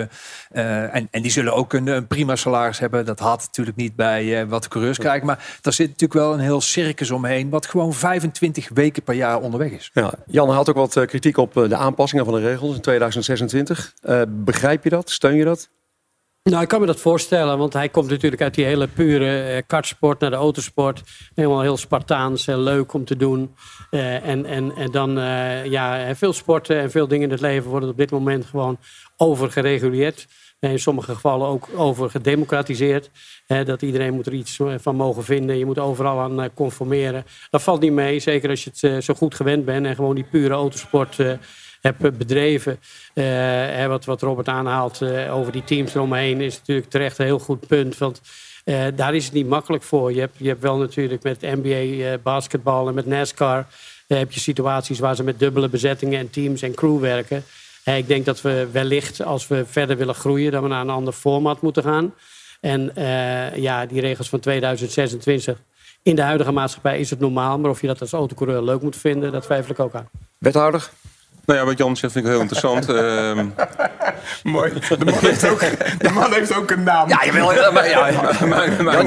en, 0.95 1.07
en 1.11 1.21
die 1.21 1.31
zullen 1.31 1.53
ook 1.53 1.73
een, 1.73 1.87
een 1.87 2.07
prima 2.07 2.35
salaris 2.35 2.79
hebben. 2.79 3.05
Dat 3.05 3.19
had 3.19 3.43
natuurlijk 3.45 3.77
niet 3.77 3.95
bij 3.95 4.47
wat 4.47 4.63
de 4.63 4.69
coureurs 4.69 4.97
krijgen. 4.97 5.25
Maar 5.25 5.57
daar 5.61 5.73
zit 5.73 5.87
natuurlijk 5.87 6.19
wel 6.19 6.33
een 6.33 6.39
heel 6.39 6.61
circus 6.61 7.11
omheen. 7.11 7.49
Wat 7.49 7.65
gewoon 7.65 7.93
25 7.93 8.69
weken 8.73 9.03
per 9.03 9.15
jaar 9.15 9.41
onderweg 9.41 9.71
is. 9.71 9.89
Ja, 9.93 10.13
Jan 10.25 10.49
had 10.49 10.69
ook 10.69 10.75
wat 10.75 11.05
kritiek 11.05 11.37
op 11.37 11.53
de 11.53 11.75
aanpassingen 11.75 12.25
van 12.25 12.33
de 12.33 12.41
regels 12.41 12.75
in 12.75 12.81
2026. 12.81 13.93
Eh, 14.01 14.21
begrijp 14.27 14.83
je 14.83 14.89
dat? 14.89 15.09
Steun 15.09 15.35
je 15.35 15.43
dat? 15.43 15.69
Nou, 16.49 16.61
ik 16.61 16.67
kan 16.67 16.79
me 16.79 16.85
dat 16.85 16.99
voorstellen, 16.99 17.57
want 17.57 17.73
hij 17.73 17.89
komt 17.89 18.09
natuurlijk 18.09 18.41
uit 18.41 18.53
die 18.53 18.65
hele 18.65 18.87
pure 18.87 19.41
eh, 19.41 19.61
kartsport 19.67 20.19
naar 20.19 20.29
de 20.29 20.35
autosport. 20.35 21.03
Helemaal 21.35 21.61
heel 21.61 21.77
Spartaans, 21.77 22.47
eh, 22.47 22.57
leuk 22.57 22.93
om 22.93 23.05
te 23.05 23.15
doen. 23.15 23.55
Eh, 23.89 24.27
en, 24.27 24.45
en, 24.45 24.75
en 24.75 24.91
dan, 24.91 25.19
eh, 25.19 25.65
ja, 25.65 26.15
veel 26.15 26.33
sporten 26.33 26.79
en 26.79 26.91
veel 26.91 27.07
dingen 27.07 27.25
in 27.25 27.31
het 27.31 27.41
leven 27.41 27.69
worden 27.69 27.89
op 27.89 27.97
dit 27.97 28.11
moment 28.11 28.45
gewoon 28.45 28.77
overgereguleerd. 29.17 30.27
En 30.59 30.71
in 30.71 30.79
sommige 30.79 31.13
gevallen 31.13 31.47
ook 31.47 31.69
overgedemocratiseerd. 31.75 33.09
Dat 33.47 33.81
iedereen 33.81 34.13
moet 34.13 34.25
er 34.25 34.33
iets 34.33 34.59
van 34.77 34.95
mogen 34.95 35.23
vinden. 35.23 35.57
Je 35.57 35.65
moet 35.65 35.79
overal 35.79 36.19
aan 36.19 36.53
conformeren. 36.53 37.25
Dat 37.49 37.63
valt 37.63 37.81
niet 37.81 37.91
mee, 37.91 38.19
zeker 38.19 38.49
als 38.49 38.63
je 38.63 38.71
het 38.73 39.03
zo 39.03 39.13
goed 39.13 39.35
gewend 39.35 39.65
bent 39.65 39.85
en 39.85 39.95
gewoon 39.95 40.15
die 40.15 40.27
pure 40.31 40.53
autosport 40.53 41.17
eh, 42.03 42.11
bedreven. 42.11 42.79
Eh, 43.13 43.87
wat, 43.87 44.05
wat 44.05 44.21
Robert 44.21 44.47
aanhaalt 44.47 45.01
eh, 45.01 45.35
over 45.35 45.51
die 45.51 45.63
teams 45.63 45.95
eromheen 45.95 46.41
is 46.41 46.57
natuurlijk 46.57 46.89
terecht 46.89 47.17
een 47.17 47.25
heel 47.25 47.39
goed 47.39 47.67
punt. 47.67 47.97
Want 47.97 48.21
eh, 48.63 48.85
daar 48.95 49.15
is 49.15 49.25
het 49.25 49.33
niet 49.33 49.47
makkelijk 49.47 49.83
voor. 49.83 50.13
Je 50.13 50.19
hebt, 50.19 50.35
je 50.37 50.47
hebt 50.47 50.61
wel 50.61 50.77
natuurlijk 50.77 51.23
met 51.23 51.41
NBA 51.41 51.69
eh, 52.05 52.13
basketbal 52.23 52.87
en 52.87 52.93
met 52.93 53.05
NASCAR... 53.05 53.67
heb 54.07 54.31
je 54.31 54.39
situaties 54.39 54.99
waar 54.99 55.15
ze 55.15 55.23
met 55.23 55.39
dubbele 55.39 55.69
bezettingen 55.69 56.19
en 56.19 56.29
teams 56.29 56.61
en 56.61 56.73
crew 56.73 56.99
werken. 56.99 57.43
Ik 57.85 58.07
denk 58.07 58.25
dat 58.25 58.41
we 58.41 58.67
wellicht, 58.71 59.23
als 59.23 59.47
we 59.47 59.65
verder 59.65 59.97
willen 59.97 60.15
groeien... 60.15 60.51
dat 60.51 60.61
we 60.61 60.67
naar 60.67 60.81
een 60.81 60.89
ander 60.89 61.13
format 61.13 61.61
moeten 61.61 61.83
gaan. 61.83 62.13
En 62.61 62.91
ja, 63.55 63.85
die 63.85 64.01
regels 64.01 64.29
van 64.29 64.39
2026... 64.39 65.57
In 66.03 66.15
de 66.15 66.21
huidige 66.21 66.51
maatschappij 66.51 66.99
is 66.99 67.09
het 67.09 67.19
normaal, 67.19 67.59
maar 67.59 67.71
of 67.71 67.81
je 67.81 67.87
dat 67.87 68.01
als 68.01 68.11
autocoureur 68.11 68.61
leuk 68.61 68.81
moet 68.81 68.95
vinden, 68.95 69.31
dat 69.31 69.43
twijfel 69.43 69.71
ik 69.71 69.79
ook 69.79 69.95
aan. 69.95 70.09
Wethouder? 70.37 70.89
Nou 71.47 71.59
ja, 71.59 71.65
wat 71.65 71.77
Jan 71.77 71.97
zegt 71.97 72.13
vind 72.13 72.25
ik 72.25 72.31
heel 72.31 72.41
interessant. 72.41 72.89
Ehm, 72.97 73.45
Mooi. 74.43 74.73
De 74.99 75.05
man 75.05 75.13
heeft 75.19 75.49
ook, 75.49 75.59
de 75.99 76.09
man 76.13 76.33
heeft 76.33 76.55
ook 76.55 76.71
een 76.71 76.83
naam. 76.83 77.09
Ja, 77.09 77.25
jawel. 77.25 77.53
ja, 77.53 77.71
Maar, 77.71 77.89
ja, 77.89 77.99
maar, 78.11 78.47
maar, 78.47 78.83
maar, 78.83 79.05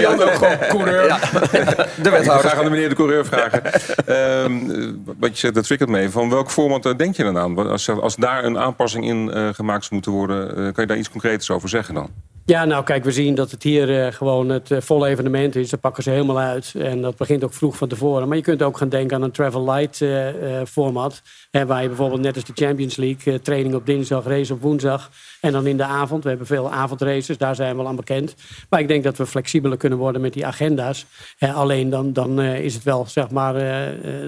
Jan, 0.00 0.22
ook 0.22 0.34
gewoon 0.34 0.58
coureur. 0.68 1.06
Ja. 1.06 1.18
De 1.28 1.48
Ik 1.48 2.04
ga 2.04 2.10
wethouder. 2.10 2.38
graag 2.48 2.54
aan 2.58 2.64
de 2.64 2.70
meneer 2.70 2.88
de 2.88 2.94
coureur 2.94 3.26
vragen. 3.26 3.62
Ehm, 4.06 4.70
eh, 4.70 4.88
wat 5.18 5.30
je 5.30 5.36
zegt, 5.36 5.54
dat 5.54 5.64
triggert 5.64 5.90
mee. 5.90 6.10
Van 6.10 6.30
welk 6.30 6.50
format 6.50 6.86
eh, 6.86 6.96
denk 6.96 7.16
je 7.16 7.22
dan 7.22 7.38
aan? 7.38 7.68
Als, 7.70 7.88
als 7.90 8.16
daar 8.16 8.44
een 8.44 8.58
aanpassing 8.58 9.04
in 9.04 9.30
eh, 9.32 9.48
gemaakt 9.52 9.82
zou 9.82 9.94
moeten 9.94 10.12
worden, 10.12 10.48
eh, 10.48 10.54
kan 10.56 10.72
je 10.76 10.86
daar 10.86 10.96
iets 10.96 11.10
concreters 11.10 11.50
over 11.50 11.68
zeggen 11.68 11.94
dan? 11.94 12.10
Ja, 12.44 12.64
nou 12.64 12.84
kijk, 12.84 13.04
we 13.04 13.12
zien 13.12 13.34
dat 13.34 13.50
het 13.50 13.62
hier 13.62 13.88
uh, 13.88 14.12
gewoon 14.12 14.48
het 14.48 14.70
uh, 14.70 14.80
volle 14.80 15.08
evenement 15.08 15.56
is. 15.56 15.70
Daar 15.70 15.80
pakken 15.80 16.02
ze 16.02 16.10
helemaal 16.10 16.38
uit. 16.38 16.74
En 16.78 17.00
dat 17.00 17.16
begint 17.16 17.44
ook 17.44 17.54
vroeg 17.54 17.76
van 17.76 17.88
tevoren. 17.88 18.28
Maar 18.28 18.36
je 18.36 18.42
kunt 18.42 18.62
ook 18.62 18.76
gaan 18.76 18.88
denken 18.88 19.16
aan 19.16 19.22
een 19.22 19.30
travel 19.30 19.70
light 19.72 20.00
uh, 20.00 20.28
format. 20.68 21.22
Hè, 21.50 21.66
waar 21.66 21.82
je 21.82 21.88
bijvoorbeeld 21.88 22.20
net 22.20 22.34
als 22.34 22.44
de 22.44 22.52
Champions 22.54 22.96
League... 22.96 23.40
training 23.40 23.74
op 23.74 23.86
dinsdag, 23.86 24.24
race 24.24 24.52
op 24.52 24.60
woensdag. 24.60 25.10
En 25.42 25.52
dan 25.52 25.66
in 25.66 25.76
de 25.76 25.84
avond. 25.84 26.22
We 26.22 26.28
hebben 26.28 26.46
veel 26.46 26.72
avondraces, 26.72 27.38
daar 27.38 27.54
zijn 27.54 27.74
we 27.74 27.82
al 27.82 27.88
aan 27.88 27.96
bekend. 27.96 28.34
Maar 28.68 28.80
ik 28.80 28.88
denk 28.88 29.04
dat 29.04 29.16
we 29.16 29.26
flexibeler 29.26 29.76
kunnen 29.76 29.98
worden 29.98 30.20
met 30.20 30.32
die 30.32 30.46
agenda's. 30.46 31.06
alleen 31.38 31.90
dan, 31.90 32.12
dan 32.12 32.40
is 32.40 32.74
het 32.74 32.82
wel, 32.82 33.06
zeg 33.06 33.30
maar... 33.30 33.54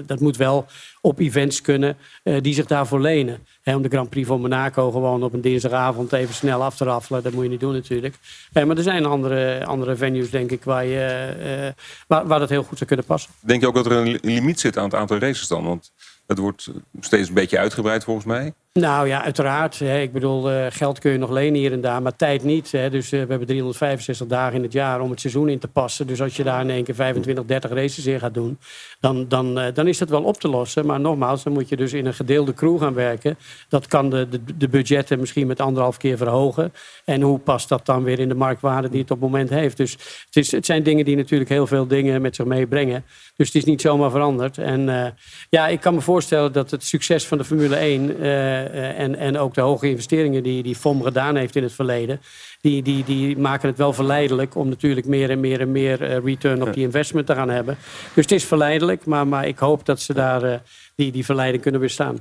dat 0.05 0.19
moet 0.19 0.37
wel 0.37 0.65
op 1.01 1.19
events 1.19 1.61
kunnen 1.61 1.97
die 2.41 2.53
zich 2.53 2.65
daarvoor 2.65 3.01
lenen 3.01 3.39
om 3.63 3.81
de 3.81 3.89
Grand 3.89 4.09
Prix 4.09 4.27
van 4.27 4.41
Monaco 4.41 4.91
gewoon 4.91 5.23
op 5.23 5.33
een 5.33 5.41
dinsdagavond 5.41 6.13
even 6.13 6.33
snel 6.33 6.63
af 6.63 6.75
te 6.75 6.83
raffelen. 6.83 7.23
Dat 7.23 7.33
moet 7.33 7.43
je 7.43 7.49
niet 7.49 7.59
doen 7.59 7.73
natuurlijk. 7.73 8.15
maar 8.53 8.77
er 8.77 8.83
zijn 8.83 9.05
andere, 9.05 9.65
andere 9.65 9.95
venues, 9.95 10.29
denk 10.29 10.51
ik, 10.51 10.63
waar, 10.63 10.85
je, 10.85 11.73
waar 12.07 12.39
dat 12.39 12.49
heel 12.49 12.63
goed 12.63 12.77
zou 12.77 12.85
kunnen 12.85 13.05
passen. 13.05 13.31
Denk 13.39 13.61
je 13.61 13.67
ook 13.67 13.75
dat 13.75 13.85
er 13.85 13.91
een 13.91 14.19
limiet 14.21 14.59
zit 14.59 14.77
aan 14.77 14.83
het 14.83 14.95
aantal 14.95 15.17
races 15.17 15.47
dan? 15.47 15.63
Want 15.63 15.91
het 16.27 16.37
wordt 16.37 16.71
steeds 16.99 17.27
een 17.27 17.33
beetje 17.33 17.59
uitgebreid 17.59 18.03
volgens 18.03 18.25
mij. 18.25 18.53
Nou 18.79 19.07
ja, 19.07 19.23
uiteraard. 19.23 19.79
Hè. 19.79 19.99
Ik 20.01 20.11
bedoel, 20.11 20.51
uh, 20.51 20.65
geld 20.69 20.99
kun 20.99 21.11
je 21.11 21.17
nog 21.17 21.29
lenen 21.29 21.59
hier 21.59 21.71
en 21.71 21.81
daar, 21.81 22.01
maar 22.01 22.15
tijd 22.15 22.43
niet. 22.43 22.71
Hè. 22.71 22.89
Dus 22.89 23.05
uh, 23.05 23.11
we 23.11 23.29
hebben 23.29 23.47
365 23.47 24.27
dagen 24.27 24.55
in 24.55 24.63
het 24.63 24.73
jaar 24.73 25.01
om 25.01 25.09
het 25.09 25.19
seizoen 25.19 25.49
in 25.49 25.59
te 25.59 25.67
passen. 25.67 26.07
Dus 26.07 26.21
als 26.21 26.35
je 26.35 26.43
daar 26.43 26.61
in 26.61 26.69
één 26.69 26.83
keer 26.83 26.95
25, 26.95 27.45
30 27.45 27.71
races 27.71 28.05
in 28.05 28.19
gaat 28.19 28.33
doen, 28.33 28.59
dan, 28.99 29.27
dan, 29.27 29.59
uh, 29.59 29.65
dan 29.73 29.87
is 29.87 29.97
dat 29.97 30.09
wel 30.09 30.23
op 30.23 30.39
te 30.39 30.47
lossen. 30.47 30.85
Maar 30.85 30.99
nogmaals, 30.99 31.43
dan 31.43 31.53
moet 31.53 31.69
je 31.69 31.75
dus 31.75 31.93
in 31.93 32.05
een 32.05 32.13
gedeelde 32.13 32.53
crew 32.53 32.79
gaan 32.79 32.93
werken. 32.93 33.37
Dat 33.69 33.87
kan 33.87 34.09
de, 34.09 34.27
de, 34.57 34.67
budgetten 34.67 35.19
misschien 35.19 35.47
met 35.47 35.59
anderhalf 35.59 35.97
keer 35.97 36.17
verhogen. 36.17 36.73
En 37.05 37.21
hoe 37.21 37.39
past 37.39 37.69
dat 37.69 37.85
dan 37.85 38.03
weer 38.03 38.19
in 38.19 38.29
de 38.29 38.35
marktwaarde 38.35 38.89
die 38.89 39.01
het 39.01 39.11
op 39.11 39.21
het 39.21 39.29
moment 39.29 39.49
heeft? 39.49 39.77
Dus 39.77 39.91
het, 40.25 40.35
is, 40.35 40.51
het 40.51 40.65
zijn 40.65 40.83
dingen 40.83 41.05
die 41.05 41.15
natuurlijk 41.15 41.49
heel 41.49 41.67
veel 41.67 41.87
dingen 41.87 42.21
met 42.21 42.35
zich 42.35 42.45
meebrengen. 42.45 43.03
Dus 43.35 43.47
het 43.47 43.55
is 43.55 43.63
niet 43.63 43.81
zomaar 43.81 44.11
veranderd. 44.11 44.57
En 44.57 45.13
ja, 45.49 45.67
ik 45.67 45.79
kan 45.79 45.93
me 45.93 46.01
voorstellen 46.01 46.51
dat 46.51 46.71
het 46.71 46.83
succes 46.83 47.27
van 47.27 47.37
de 47.37 47.43
Formule 47.43 47.75
1 47.75 48.21
uh, 48.21 48.64
en, 48.73 49.15
en 49.15 49.37
ook 49.37 49.53
de 49.53 49.61
hoge 49.61 49.89
investeringen 49.89 50.43
die, 50.43 50.63
die 50.63 50.75
FOM 50.75 51.03
gedaan 51.03 51.35
heeft 51.35 51.55
in 51.55 51.63
het 51.63 51.73
verleden, 51.73 52.21
die, 52.61 52.81
die, 52.81 53.03
die 53.03 53.37
maken 53.37 53.69
het 53.69 53.77
wel 53.77 53.93
verleidelijk 53.93 54.55
om 54.55 54.69
natuurlijk 54.69 55.07
meer 55.07 55.29
en 55.29 55.39
meer 55.39 55.59
en 55.59 55.71
meer 55.71 56.01
uh, 56.01 56.17
return 56.23 56.61
op 56.61 56.73
die 56.73 56.83
investment 56.83 57.27
te 57.27 57.35
gaan 57.35 57.49
hebben. 57.49 57.77
Dus 58.13 58.23
het 58.23 58.31
is 58.31 58.45
verleidelijk, 58.45 59.05
maar, 59.05 59.27
maar 59.27 59.47
ik 59.47 59.57
hoop 59.57 59.85
dat 59.85 59.99
ze 59.99 60.13
daar 60.13 60.43
uh, 60.43 60.53
die, 60.95 61.11
die 61.11 61.25
verleiding 61.25 61.61
kunnen 61.61 61.81
weerstaan. 61.81 62.15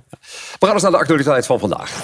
We 0.59 0.67
gaan 0.67 0.73
eens 0.73 0.83
naar 0.83 0.91
de 0.91 0.99
actualiteit 0.99 1.47
van 1.47 1.59
vandaag. 1.59 2.03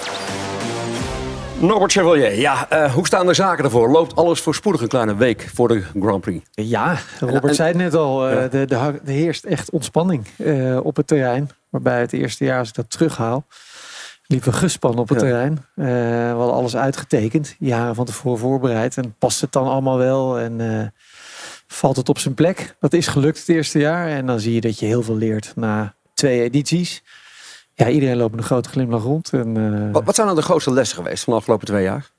Norbert 1.59 1.91
Chevalier, 1.91 2.39
ja, 2.39 2.67
uh, 2.73 2.93
hoe 2.93 3.05
staan 3.05 3.25
de 3.25 3.33
zaken 3.33 3.63
ervoor? 3.63 3.89
Loopt 3.89 4.15
alles 4.15 4.41
voorspoedig 4.41 4.81
een 4.81 4.87
kleine 4.87 5.15
week 5.15 5.49
voor 5.53 5.67
de 5.67 5.83
Grand 5.99 6.21
Prix? 6.21 6.45
Ja, 6.51 6.97
Robert 7.19 7.43
en, 7.43 7.55
zei 7.55 7.67
het 7.67 7.77
net 7.77 7.93
al, 7.93 8.29
uh, 8.29 8.33
ja. 8.33 8.47
de, 8.47 8.65
de, 8.65 8.99
de, 9.03 9.11
heerst 9.11 9.45
echt 9.45 9.69
ontspanning 9.69 10.27
uh, 10.37 10.85
op 10.85 10.95
het 10.95 11.07
terrein. 11.07 11.49
Waarbij 11.69 11.99
het 11.99 12.13
eerste 12.13 12.45
jaar, 12.45 12.59
als 12.59 12.67
ik 12.67 12.75
dat 12.75 12.89
terughaal, 12.89 13.45
liepen 14.31 14.53
gespannen 14.53 14.99
op 14.99 15.09
het 15.09 15.21
ja. 15.21 15.25
terrein. 15.25 15.51
Uh, 15.51 15.85
we 16.31 16.37
hadden 16.37 16.55
alles 16.55 16.75
uitgetekend, 16.75 17.55
jaren 17.59 17.95
van 17.95 18.05
tevoren 18.05 18.39
voorbereid. 18.39 18.97
En 18.97 19.15
past 19.17 19.41
het 19.41 19.51
dan 19.51 19.67
allemaal 19.67 19.97
wel 19.97 20.39
en 20.39 20.59
uh, 20.59 20.83
valt 21.67 21.95
het 21.95 22.09
op 22.09 22.19
zijn 22.19 22.33
plek? 22.33 22.75
Dat 22.79 22.93
is 22.93 23.07
gelukt 23.07 23.39
het 23.39 23.49
eerste 23.49 23.79
jaar. 23.79 24.07
En 24.07 24.25
dan 24.25 24.39
zie 24.39 24.53
je 24.53 24.61
dat 24.61 24.79
je 24.79 24.85
heel 24.85 25.03
veel 25.03 25.15
leert 25.15 25.53
na 25.55 25.95
twee 26.13 26.41
edities. 26.41 27.03
Ja, 27.73 27.89
iedereen 27.89 28.17
loopt 28.17 28.37
een 28.37 28.43
grote 28.43 28.69
glimlach 28.69 29.03
rond. 29.03 29.29
En, 29.33 29.55
uh... 29.55 29.91
wat, 29.91 30.03
wat 30.03 30.15
zijn 30.15 30.27
nou 30.27 30.39
de 30.39 30.45
grootste 30.45 30.73
lessen 30.73 30.97
geweest 30.97 31.23
van 31.23 31.33
de 31.33 31.39
afgelopen 31.39 31.67
twee 31.67 31.83
jaar? 31.83 32.09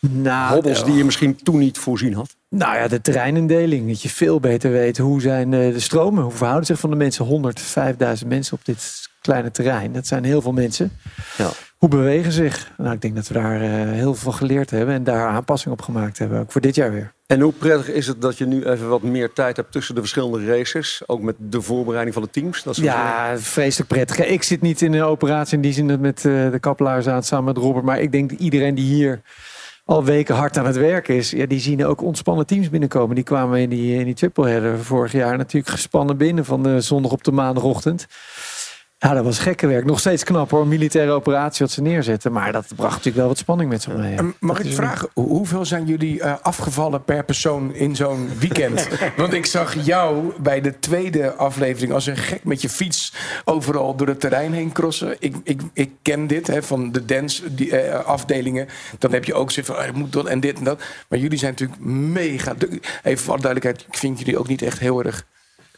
Nou, 0.00 0.54
Hobbels 0.54 0.84
die 0.84 0.94
je 0.94 1.04
misschien 1.04 1.36
toen 1.42 1.58
niet 1.58 1.78
voorzien 1.78 2.14
had? 2.14 2.36
Nou 2.48 2.76
ja, 2.76 2.88
de 2.88 3.00
terreinindeling. 3.00 3.88
Dat 3.88 4.02
je 4.02 4.08
veel 4.08 4.40
beter 4.40 4.70
weet 4.70 4.98
hoe 4.98 5.20
zijn 5.20 5.50
de 5.50 5.80
stromen. 5.80 6.22
Hoe 6.22 6.32
verhouden 6.32 6.66
zich 6.66 6.78
van 6.78 6.90
de 6.90 6.96
mensen? 6.96 7.54
105.000 8.22 8.26
mensen 8.26 8.54
op 8.54 8.64
dit 8.64 9.07
kleine 9.28 9.50
terrein. 9.50 9.92
Dat 9.92 10.06
zijn 10.06 10.24
heel 10.24 10.42
veel 10.42 10.52
mensen. 10.52 10.92
Ja. 11.36 11.50
Hoe 11.76 11.88
bewegen 11.88 12.32
zich? 12.32 12.72
Nou, 12.76 12.94
ik 12.94 13.00
denk 13.00 13.14
dat 13.14 13.28
we 13.28 13.34
daar 13.34 13.62
uh, 13.62 13.68
heel 13.92 14.14
veel 14.14 14.32
geleerd 14.32 14.70
hebben 14.70 14.94
en 14.94 15.04
daar 15.04 15.28
aanpassing 15.28 15.74
op 15.74 15.82
gemaakt 15.82 16.18
hebben. 16.18 16.40
Ook 16.40 16.52
voor 16.52 16.60
dit 16.60 16.74
jaar 16.74 16.92
weer. 16.92 17.12
En 17.26 17.40
hoe 17.40 17.52
prettig 17.52 17.90
is 17.90 18.06
het 18.06 18.22
dat 18.22 18.38
je 18.38 18.46
nu 18.46 18.64
even 18.64 18.88
wat 18.88 19.02
meer 19.02 19.32
tijd 19.32 19.56
hebt 19.56 19.72
tussen 19.72 19.94
de 19.94 20.00
verschillende 20.00 20.46
races? 20.46 21.02
Ook 21.06 21.20
met 21.20 21.34
de 21.38 21.60
voorbereiding 21.60 22.14
van 22.14 22.22
de 22.22 22.30
teams? 22.30 22.62
Dat 22.62 22.76
ja, 22.76 23.26
zeggen. 23.26 23.42
vreselijk 23.42 23.88
prettig. 23.88 24.26
Ik 24.26 24.42
zit 24.42 24.60
niet 24.60 24.82
in 24.82 24.92
de 24.92 25.02
operatie 25.02 25.56
in 25.56 25.62
die 25.62 25.72
zin 25.72 25.88
dat 25.88 26.00
met 26.00 26.24
uh, 26.24 26.50
de 26.50 26.58
kappelaars 26.58 27.06
aan 27.06 27.22
samen 27.22 27.44
met 27.44 27.56
Robert. 27.56 27.84
Maar 27.84 28.00
ik 28.00 28.12
denk 28.12 28.30
dat 28.30 28.38
iedereen 28.38 28.74
die 28.74 28.94
hier 28.94 29.20
al 29.84 30.04
weken 30.04 30.34
hard 30.34 30.56
aan 30.58 30.66
het 30.66 30.76
werk 30.76 31.08
is. 31.08 31.30
Ja, 31.30 31.46
die 31.46 31.60
zien 31.60 31.84
ook 31.84 32.02
ontspannen 32.02 32.46
teams 32.46 32.70
binnenkomen. 32.70 33.14
Die 33.14 33.24
kwamen 33.24 33.60
in 33.60 33.68
die, 33.68 33.98
in 33.98 34.04
die 34.04 34.14
tripleheader 34.14 34.78
vorig 34.78 35.12
jaar 35.12 35.36
natuurlijk 35.36 35.72
gespannen 35.72 36.16
binnen 36.16 36.44
van 36.44 36.62
de 36.62 36.80
zondag 36.80 37.12
op 37.12 37.24
de 37.24 37.32
maandagochtend. 37.32 38.06
Ja, 39.00 39.14
dat 39.14 39.24
was 39.24 39.38
gekke 39.38 39.66
werk. 39.66 39.84
Nog 39.84 40.00
steeds 40.00 40.24
knap 40.24 40.50
hoor, 40.50 40.66
militaire 40.66 41.12
operatie 41.12 41.64
wat 41.66 41.74
ze 41.74 41.82
neerzetten. 41.82 42.32
Maar 42.32 42.52
dat 42.52 42.66
bracht 42.76 42.90
natuurlijk 42.90 43.16
wel 43.16 43.26
wat 43.26 43.38
spanning 43.38 43.70
met 43.70 43.82
zich 43.82 43.96
mee. 43.96 44.14
Ja. 44.14 44.24
Mag 44.40 44.60
ik 44.60 44.72
vragen, 44.72 45.08
hoeveel 45.14 45.64
zijn 45.64 45.86
jullie 45.86 46.18
uh, 46.18 46.34
afgevallen 46.42 47.04
per 47.04 47.24
persoon 47.24 47.74
in 47.74 47.96
zo'n 47.96 48.30
weekend? 48.38 48.88
Want 49.16 49.32
ik 49.32 49.46
zag 49.46 49.84
jou 49.84 50.32
bij 50.40 50.60
de 50.60 50.78
tweede 50.78 51.34
aflevering 51.34 51.92
als 51.92 52.06
een 52.06 52.16
gek 52.16 52.44
met 52.44 52.62
je 52.62 52.68
fiets 52.68 53.14
overal 53.44 53.96
door 53.96 54.06
het 54.06 54.20
terrein 54.20 54.52
heen 54.52 54.72
crossen. 54.72 55.16
Ik, 55.18 55.36
ik, 55.44 55.60
ik 55.72 55.90
ken 56.02 56.26
dit 56.26 56.46
hè, 56.46 56.62
van 56.62 56.92
de 56.92 57.04
dance 57.04 57.54
die, 57.54 57.86
uh, 57.86 57.94
afdelingen. 58.04 58.68
Dan 58.98 59.12
heb 59.12 59.24
je 59.24 59.34
ook 59.34 59.50
zoiets 59.50 59.72
van, 59.72 59.84
ik 59.84 59.94
moet 59.94 60.12
dat 60.12 60.26
en 60.26 60.40
dit 60.40 60.58
en 60.58 60.64
dat. 60.64 60.82
Maar 61.08 61.18
jullie 61.18 61.38
zijn 61.38 61.50
natuurlijk 61.50 61.80
mega... 61.84 62.54
Even 63.02 63.24
voor 63.24 63.40
duidelijkheid, 63.40 63.86
ik 63.88 63.98
vind 63.98 64.18
jullie 64.18 64.38
ook 64.38 64.48
niet 64.48 64.62
echt 64.62 64.78
heel 64.78 65.04
erg 65.04 65.26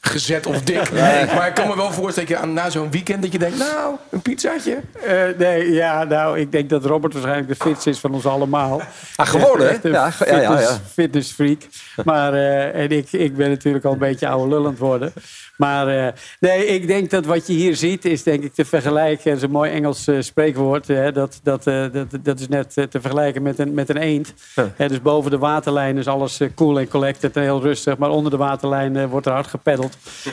gezet 0.00 0.47
of 0.47 0.62
dik. 0.62 0.92
Nee. 0.92 1.26
Maar 1.26 1.49
ik 1.49 1.54
kan 1.54 1.69
me 1.69 1.76
wel 1.76 1.92
voorstellen 1.92 2.38
aan 2.38 2.52
na 2.52 2.71
zo'n 2.71 2.90
weekend 2.90 3.23
dat 3.23 3.33
je 3.33 3.38
denkt, 3.38 3.59
nou, 3.59 3.97
een 4.11 4.23
pizzaatje. 4.23 4.80
Uh, 5.07 5.23
nee, 5.38 5.73
ja, 5.73 6.04
nou, 6.04 6.38
ik 6.38 6.52
denk 6.52 6.71
dat 6.71 6.85
Robert 6.85 7.12
waarschijnlijk 7.12 7.49
de 7.49 7.64
fitst 7.64 7.87
is 7.87 7.99
van 7.99 8.14
ons 8.14 8.26
allemaal. 8.26 8.83
Ah, 9.16 9.26
gewoon 9.26 9.61
hè? 9.61 9.76
Ja, 9.83 10.12
ja, 10.26 10.40
ja, 10.40 10.61
ja. 10.61 10.78
Fitness 10.92 11.33
freak. 11.33 11.62
Maar 12.04 12.35
uh, 12.35 12.75
en 12.75 12.90
ik, 12.90 13.12
ik 13.12 13.37
ben 13.37 13.49
natuurlijk 13.49 13.85
al 13.85 13.92
een 13.92 13.99
beetje 13.99 14.28
oude 14.28 14.54
lullend 14.54 14.78
worden. 14.78 15.12
Maar 15.57 15.95
uh, 15.97 16.07
nee, 16.40 16.66
ik 16.66 16.87
denk 16.87 17.11
dat 17.11 17.26
wat 17.26 17.47
je 17.47 17.52
hier 17.52 17.76
ziet 17.76 18.04
is 18.04 18.23
denk 18.23 18.42
ik 18.42 18.54
te 18.54 18.64
vergelijken. 18.64 19.25
Dat 19.25 19.37
is 19.37 19.42
een 19.42 19.50
mooi 19.50 19.71
Engels 19.71 20.09
uh, 20.09 20.21
spreekwoord. 20.21 20.88
Hè, 20.88 21.12
dat, 21.12 21.40
dat, 21.42 21.66
uh, 21.66 21.85
dat, 21.92 22.07
dat 22.23 22.40
is 22.40 22.49
net 22.49 22.73
te 22.73 23.00
vergelijken 23.00 23.42
met 23.42 23.59
een, 23.59 23.75
met 23.75 23.88
een 23.88 23.97
eend. 23.97 24.35
Dus 24.76 25.02
boven 25.02 25.30
de 25.30 25.38
waterlijn 25.38 25.99
is 25.99 26.07
alles 26.07 26.40
cool 26.54 26.78
en 26.78 26.88
collected 26.88 27.37
en 27.37 27.42
heel 27.42 27.61
rustig. 27.61 27.97
Maar 27.97 28.11
onder 28.11 28.30
de 28.30 28.37
waterlijn 28.37 29.09
wordt 29.09 29.26
er 29.26 29.33
hard 29.33 29.47
gepeddeld. 29.47 29.90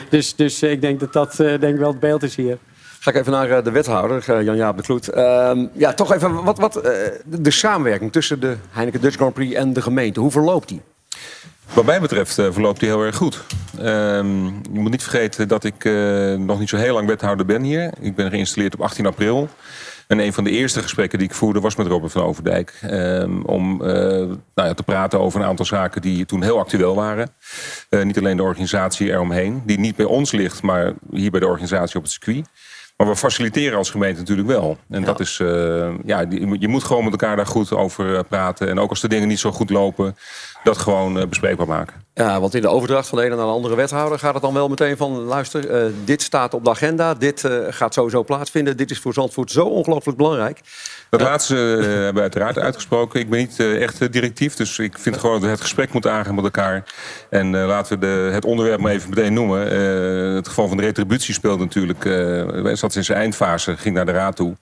Dus, 0.08 0.34
dus 0.34 0.62
ik 0.62 0.80
denk 0.80 1.00
dat 1.00 1.12
dat 1.12 1.36
denk 1.36 1.78
wel 1.78 1.90
het 1.90 2.00
beeld 2.00 2.22
is 2.22 2.36
hier. 2.36 2.58
Ga 3.00 3.10
ik 3.10 3.16
even 3.16 3.32
naar 3.32 3.62
de 3.62 3.70
wethouder, 3.70 4.44
Jan-Jaap 4.44 4.76
de 4.76 4.82
Kloet. 4.82 5.14
Uh, 5.14 5.52
ja, 5.72 5.94
toch 5.94 6.12
even 6.12 6.44
wat, 6.44 6.58
wat 6.58 6.80
de 7.24 7.50
samenwerking 7.50 8.12
tussen 8.12 8.40
de 8.40 8.56
Heineken 8.70 9.00
Dutch 9.00 9.16
Grand 9.16 9.34
Prix 9.34 9.54
en 9.54 9.72
de 9.72 9.82
gemeente. 9.82 10.20
Hoe 10.20 10.30
verloopt 10.30 10.68
die? 10.68 10.80
Wat 11.74 11.84
mij 11.84 12.00
betreft 12.00 12.38
uh, 12.38 12.46
verloopt 12.50 12.80
die 12.80 12.88
heel 12.88 13.02
erg 13.02 13.16
goed. 13.16 13.44
Um, 13.80 14.44
je 14.72 14.80
moet 14.80 14.90
niet 14.90 15.02
vergeten 15.02 15.48
dat 15.48 15.64
ik 15.64 15.84
uh, 15.84 16.34
nog 16.34 16.58
niet 16.58 16.68
zo 16.68 16.76
heel 16.76 16.94
lang 16.94 17.06
wethouder 17.06 17.46
ben 17.46 17.62
hier. 17.62 17.92
Ik 18.00 18.14
ben 18.14 18.30
geïnstalleerd 18.30 18.74
op 18.74 18.82
18 18.82 19.06
april. 19.06 19.48
En 20.08 20.18
een 20.18 20.32
van 20.32 20.44
de 20.44 20.50
eerste 20.50 20.82
gesprekken 20.82 21.18
die 21.18 21.28
ik 21.28 21.34
voerde 21.34 21.60
was 21.60 21.76
met 21.76 21.86
Robert 21.86 22.12
van 22.12 22.22
Overdijk. 22.22 22.80
Um, 22.90 23.44
om 23.44 23.82
uh, 23.82 23.88
nou 23.88 24.38
ja, 24.54 24.74
te 24.74 24.82
praten 24.82 25.20
over 25.20 25.40
een 25.40 25.46
aantal 25.46 25.64
zaken 25.64 26.02
die 26.02 26.26
toen 26.26 26.42
heel 26.42 26.58
actueel 26.58 26.94
waren. 26.94 27.30
niet 28.02 28.18
alleen 28.18 28.36
de 28.36 28.42
organisatie 28.42 29.10
eromheen, 29.10 29.62
die 29.66 29.78
niet 29.78 29.96
bij 29.96 30.06
ons 30.06 30.32
ligt, 30.32 30.62
maar 30.62 30.92
hier 31.10 31.30
bij 31.30 31.40
de 31.40 31.46
organisatie 31.46 31.96
op 31.96 32.02
het 32.02 32.12
circuit. 32.12 32.46
Maar 32.98 33.06
we 33.06 33.16
faciliteren 33.16 33.78
als 33.78 33.90
gemeente 33.90 34.18
natuurlijk 34.18 34.48
wel. 34.48 34.78
En 34.90 35.00
ja. 35.00 35.06
dat 35.06 35.20
is, 35.20 35.38
uh, 35.38 35.48
ja, 36.04 36.24
je 36.58 36.68
moet 36.68 36.84
gewoon 36.84 37.02
met 37.04 37.12
elkaar 37.12 37.36
daar 37.36 37.46
goed 37.46 37.72
over 37.72 38.24
praten. 38.24 38.68
En 38.68 38.78
ook 38.78 38.90
als 38.90 39.00
de 39.00 39.08
dingen 39.08 39.28
niet 39.28 39.38
zo 39.38 39.52
goed 39.52 39.70
lopen, 39.70 40.16
dat 40.62 40.78
gewoon 40.78 41.18
uh, 41.18 41.26
bespreekbaar 41.26 41.66
maken. 41.66 42.06
Ja, 42.14 42.40
want 42.40 42.54
in 42.54 42.62
de 42.62 42.68
overdracht 42.68 43.08
van 43.08 43.18
de 43.18 43.24
ene 43.24 43.36
naar 43.36 43.44
de 43.44 43.52
andere 43.52 43.74
wethouder 43.74 44.18
gaat 44.18 44.34
het 44.34 44.42
dan 44.42 44.54
wel 44.54 44.68
meteen 44.68 44.96
van... 44.96 45.12
luister, 45.12 45.86
uh, 45.86 45.92
dit 46.04 46.22
staat 46.22 46.54
op 46.54 46.64
de 46.64 46.70
agenda, 46.70 47.14
dit 47.14 47.48
gaat 47.68 47.94
sowieso 47.94 48.24
plaatsvinden... 48.24 48.76
dit 48.76 48.90
is 48.90 48.98
voor 48.98 49.12
Zandvoort 49.12 49.50
zo 49.50 49.64
ongelooflijk 49.64 50.18
belangrijk. 50.18 50.60
Dat 51.10 51.20
laatste 51.20 51.54
hebben 52.04 52.14
we 52.14 52.20
uiteraard 52.20 52.58
uitgesproken. 52.58 53.20
Ik 53.20 53.30
ben 53.30 53.38
niet 53.38 53.60
echt 53.60 54.12
directief, 54.12 54.54
dus 54.54 54.78
ik 54.78 54.98
vind 54.98 55.16
gewoon 55.16 55.34
dat 55.34 55.44
we 55.44 55.50
het 55.50 55.60
gesprek 55.60 55.92
moeten 55.92 56.12
aangaan 56.12 56.34
met 56.34 56.44
elkaar. 56.44 56.84
En 57.30 57.56
laten 57.56 57.98
we 57.98 58.06
de, 58.06 58.30
het 58.32 58.44
onderwerp 58.44 58.80
maar 58.80 58.92
even 58.92 59.08
meteen 59.08 59.32
noemen. 59.32 59.60
het 60.34 60.48
geval 60.48 60.68
van 60.68 60.76
de 60.76 60.82
retributie 60.82 61.34
speelt 61.34 61.58
natuurlijk... 61.58 62.04
zat 62.92 62.96
in 62.96 63.04
zijn 63.04 63.18
eindfase, 63.18 63.76
ging 63.76 63.94
naar 63.94 64.06
de 64.06 64.12
raad 64.12 64.36
toe. 64.36 64.56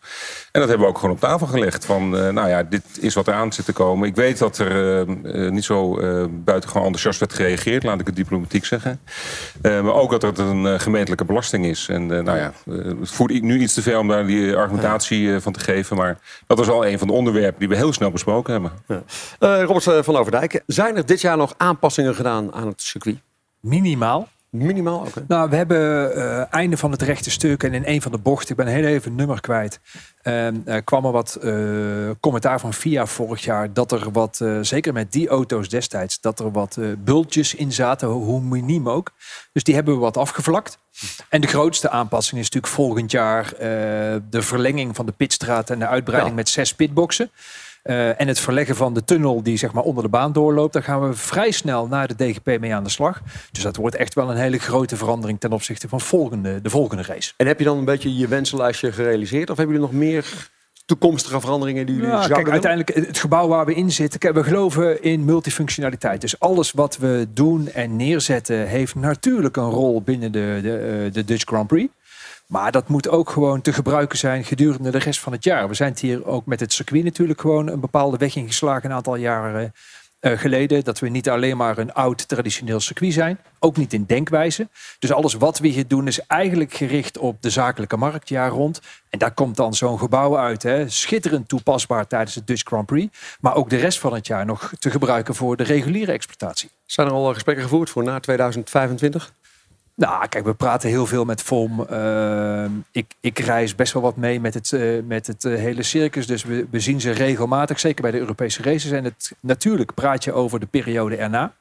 En 0.52 0.60
dat 0.60 0.68
hebben 0.68 0.86
we 0.86 0.92
ook 0.92 0.98
gewoon 0.98 1.14
op 1.14 1.20
tafel 1.20 1.46
gelegd. 1.46 1.84
Van, 1.84 2.16
eh, 2.16 2.28
nou 2.28 2.48
ja, 2.48 2.62
dit 2.62 2.82
is 3.00 3.14
wat 3.14 3.28
eraan 3.28 3.52
zit 3.52 3.64
te 3.64 3.72
komen. 3.72 4.08
Ik 4.08 4.14
weet 4.14 4.38
dat 4.38 4.58
er 4.58 4.70
eh, 4.70 5.00
eh, 5.44 5.52
niet 5.52 5.64
zo 5.64 6.00
uh, 6.00 6.24
buitengewoon 6.30 6.86
enthousiast 6.86 7.20
werd 7.20 7.32
gereageerd, 7.32 7.82
laat 7.82 8.00
ik 8.00 8.06
het 8.06 8.16
diplomatiek 8.16 8.64
zeggen. 8.64 9.00
maar 9.62 9.94
ook 9.94 10.10
dat 10.10 10.22
het 10.22 10.38
een 10.38 10.80
gemeentelijke 10.80 11.24
belasting 11.24 11.66
is. 11.66 11.88
En 11.88 12.06
nou 12.06 12.36
ja, 12.38 12.52
het 13.00 13.10
voert 13.10 13.42
nu 13.42 13.60
iets 13.60 13.74
te 13.74 13.82
ver 13.82 13.98
om 13.98 14.08
daar 14.08 14.26
die 14.26 14.56
argumentatie 14.56 15.40
van 15.40 15.52
te 15.52 15.60
geven. 15.60 15.96
Maar 15.96 16.18
dat 16.46 16.58
was 16.58 16.68
al 16.68 16.86
een 16.86 16.98
van 16.98 17.06
de 17.06 17.12
onderwerpen 17.12 17.58
die 17.58 17.68
we 17.68 17.76
heel 17.76 17.92
snel 17.92 18.10
besproken 18.10 18.52
hebben. 18.52 18.72
Ja. 18.86 19.62
Robert 19.62 20.04
van 20.04 20.16
Overdijk, 20.16 20.62
zijn 20.66 20.96
er 20.96 21.06
dit 21.06 21.20
jaar 21.20 21.36
nog 21.36 21.54
aanpassingen 21.56 22.14
gedaan 22.14 22.52
aan 22.52 22.66
het 22.66 22.82
circuit? 22.82 23.18
Minimaal. 23.60 24.28
Minimaal 24.56 25.00
ook. 25.00 25.14
Nou, 25.28 25.50
we 25.50 25.56
hebben 25.56 26.16
uh, 26.16 26.52
einde 26.52 26.76
van 26.76 26.90
het 26.90 27.02
rechte 27.02 27.30
stuk 27.30 27.62
en 27.62 27.74
in 27.74 27.82
een 27.86 28.02
van 28.02 28.12
de 28.12 28.18
bochten, 28.18 28.50
ik 28.50 28.56
ben 28.56 28.66
heel 28.66 28.84
even 28.84 29.08
het 29.08 29.18
nummer 29.18 29.40
kwijt, 29.40 29.80
uh, 30.22 30.48
kwam 30.84 31.04
er 31.04 31.12
wat 31.12 31.38
uh, 31.42 32.10
commentaar 32.20 32.60
van 32.60 32.72
VIA 32.72 33.06
vorig 33.06 33.44
jaar 33.44 33.72
dat 33.72 33.92
er 33.92 34.10
wat, 34.12 34.44
zeker 34.60 34.92
met 34.92 35.12
die 35.12 35.28
auto's 35.28 35.68
destijds, 35.68 36.20
dat 36.20 36.40
er 36.40 36.50
wat 36.50 36.78
bultjes 36.98 37.54
in 37.54 37.72
zaten, 37.72 38.08
hoe 38.08 38.40
miniem 38.40 38.88
ook. 38.88 39.12
Dus 39.52 39.62
die 39.62 39.74
hebben 39.74 39.94
we 39.94 40.00
wat 40.00 40.16
afgevlakt. 40.16 40.78
En 41.28 41.40
de 41.40 41.46
grootste 41.46 41.90
aanpassing 41.90 42.40
is 42.40 42.50
natuurlijk 42.50 42.72
volgend 42.72 43.10
jaar 43.10 43.54
de 44.30 44.42
verlenging 44.42 44.96
van 44.96 45.06
de 45.06 45.12
pitstraat 45.12 45.70
en 45.70 45.78
de 45.78 45.86
uitbreiding 45.86 46.34
ja. 46.34 46.40
met 46.40 46.48
zes 46.48 46.74
pitboxen. 46.74 47.30
Uh, 47.86 48.20
en 48.20 48.28
het 48.28 48.40
verleggen 48.40 48.76
van 48.76 48.94
de 48.94 49.04
tunnel 49.04 49.42
die 49.42 49.56
zeg 49.56 49.72
maar 49.72 49.82
onder 49.82 50.02
de 50.02 50.08
baan 50.08 50.32
doorloopt, 50.32 50.72
daar 50.72 50.82
gaan 50.82 51.08
we 51.08 51.14
vrij 51.14 51.50
snel 51.50 51.86
naar 51.86 52.08
de 52.08 52.14
DGP 52.14 52.60
mee 52.60 52.74
aan 52.74 52.84
de 52.84 52.90
slag. 52.90 53.20
Dus 53.50 53.62
dat 53.62 53.76
wordt 53.76 53.96
echt 53.96 54.14
wel 54.14 54.30
een 54.30 54.36
hele 54.36 54.58
grote 54.58 54.96
verandering 54.96 55.40
ten 55.40 55.52
opzichte 55.52 55.88
van 55.88 56.00
volgende, 56.00 56.60
de 56.60 56.70
volgende 56.70 57.02
race. 57.02 57.32
En 57.36 57.46
heb 57.46 57.58
je 57.58 57.64
dan 57.64 57.78
een 57.78 57.84
beetje 57.84 58.16
je 58.16 58.28
wensenlijstje 58.28 58.92
gerealiseerd? 58.92 59.50
Of 59.50 59.56
hebben 59.56 59.74
jullie 59.76 59.90
nog 59.90 60.00
meer 60.00 60.50
toekomstige 60.86 61.40
veranderingen 61.40 61.86
die 61.86 61.94
jullie 61.94 62.10
ja, 62.10 62.26
kijk, 62.26 62.50
uiteindelijk 62.50 63.06
het 63.06 63.18
gebouw 63.18 63.48
waar 63.48 63.66
we 63.66 63.74
in 63.74 63.90
zitten. 63.90 64.34
we 64.34 64.44
geloven 64.44 65.02
in 65.02 65.24
multifunctionaliteit. 65.24 66.20
Dus 66.20 66.40
alles 66.40 66.72
wat 66.72 66.96
we 66.96 67.26
doen 67.34 67.68
en 67.68 67.96
neerzetten 67.96 68.66
heeft 68.66 68.94
natuurlijk 68.94 69.56
een 69.56 69.70
rol 69.70 70.02
binnen 70.02 70.32
de, 70.32 70.58
de, 70.62 70.76
eh, 70.78 71.12
de 71.12 71.24
Dutch 71.24 71.44
Grand 71.44 71.66
Prix. 71.66 71.92
Maar 72.46 72.72
dat 72.72 72.88
moet 72.88 73.08
ook 73.08 73.30
gewoon 73.30 73.60
te 73.60 73.72
gebruiken 73.72 74.18
zijn 74.18 74.44
gedurende 74.44 74.90
de 74.90 74.98
rest 74.98 75.20
van 75.20 75.32
het 75.32 75.44
jaar. 75.44 75.68
We 75.68 75.74
zijn 75.74 75.94
hier 76.00 76.26
ook 76.26 76.46
met 76.46 76.60
het 76.60 76.72
circuit 76.72 77.04
natuurlijk 77.04 77.40
gewoon 77.40 77.68
een 77.68 77.80
bepaalde 77.80 78.16
weg 78.16 78.36
ingeslagen 78.36 78.90
een 78.90 78.96
aantal 78.96 79.16
jaren 79.16 79.72
uh, 80.20 80.38
geleden. 80.38 80.84
Dat 80.84 80.98
we 80.98 81.08
niet 81.08 81.28
alleen 81.28 81.56
maar 81.56 81.78
een 81.78 81.92
oud 81.92 82.28
traditioneel 82.28 82.80
circuit 82.80 83.12
zijn. 83.12 83.38
Ook 83.58 83.76
niet 83.76 83.92
in 83.92 84.04
denkwijze. 84.04 84.68
Dus 84.98 85.12
alles 85.12 85.34
wat 85.34 85.58
we 85.58 85.68
hier 85.68 85.88
doen 85.88 86.06
is 86.06 86.26
eigenlijk 86.26 86.72
gericht 86.74 87.18
op 87.18 87.42
de 87.42 87.50
zakelijke 87.50 87.96
markt 87.96 88.28
jaar 88.28 88.50
rond. 88.50 88.80
En 89.10 89.18
daar 89.18 89.34
komt 89.34 89.56
dan 89.56 89.74
zo'n 89.74 89.98
gebouw 89.98 90.38
uit. 90.38 90.62
Hè. 90.62 90.88
Schitterend 90.88 91.48
toepasbaar 91.48 92.06
tijdens 92.06 92.34
het 92.34 92.46
Dutch 92.46 92.62
Grand 92.64 92.86
Prix. 92.86 93.18
Maar 93.40 93.54
ook 93.54 93.70
de 93.70 93.76
rest 93.76 93.98
van 93.98 94.14
het 94.14 94.26
jaar 94.26 94.44
nog 94.44 94.72
te 94.78 94.90
gebruiken 94.90 95.34
voor 95.34 95.56
de 95.56 95.64
reguliere 95.64 96.12
exploitatie. 96.12 96.70
Zijn 96.86 97.06
er 97.06 97.12
al 97.12 97.32
gesprekken 97.32 97.64
gevoerd 97.64 97.90
voor 97.90 98.04
na 98.04 98.20
2025? 98.20 99.32
Nou, 99.96 100.28
kijk, 100.28 100.44
we 100.44 100.54
praten 100.54 100.88
heel 100.88 101.06
veel 101.06 101.24
met 101.24 101.42
FOM. 101.42 101.86
Uh, 101.90 102.64
ik, 102.90 103.14
ik 103.20 103.38
reis 103.38 103.74
best 103.74 103.92
wel 103.92 104.02
wat 104.02 104.16
mee 104.16 104.40
met 104.40 104.54
het, 104.54 104.72
uh, 104.72 105.02
met 105.02 105.26
het 105.26 105.44
uh, 105.44 105.58
hele 105.58 105.82
circus. 105.82 106.26
Dus 106.26 106.44
we, 106.44 106.66
we 106.70 106.80
zien 106.80 107.00
ze 107.00 107.10
regelmatig, 107.10 107.80
zeker 107.80 108.02
bij 108.02 108.10
de 108.10 108.18
Europese 108.18 108.62
races. 108.62 108.90
En 108.90 109.04
het, 109.04 109.32
natuurlijk 109.40 109.94
praat 109.94 110.24
je 110.24 110.32
over 110.32 110.60
de 110.60 110.66
periode 110.66 111.16
erna. 111.16 111.54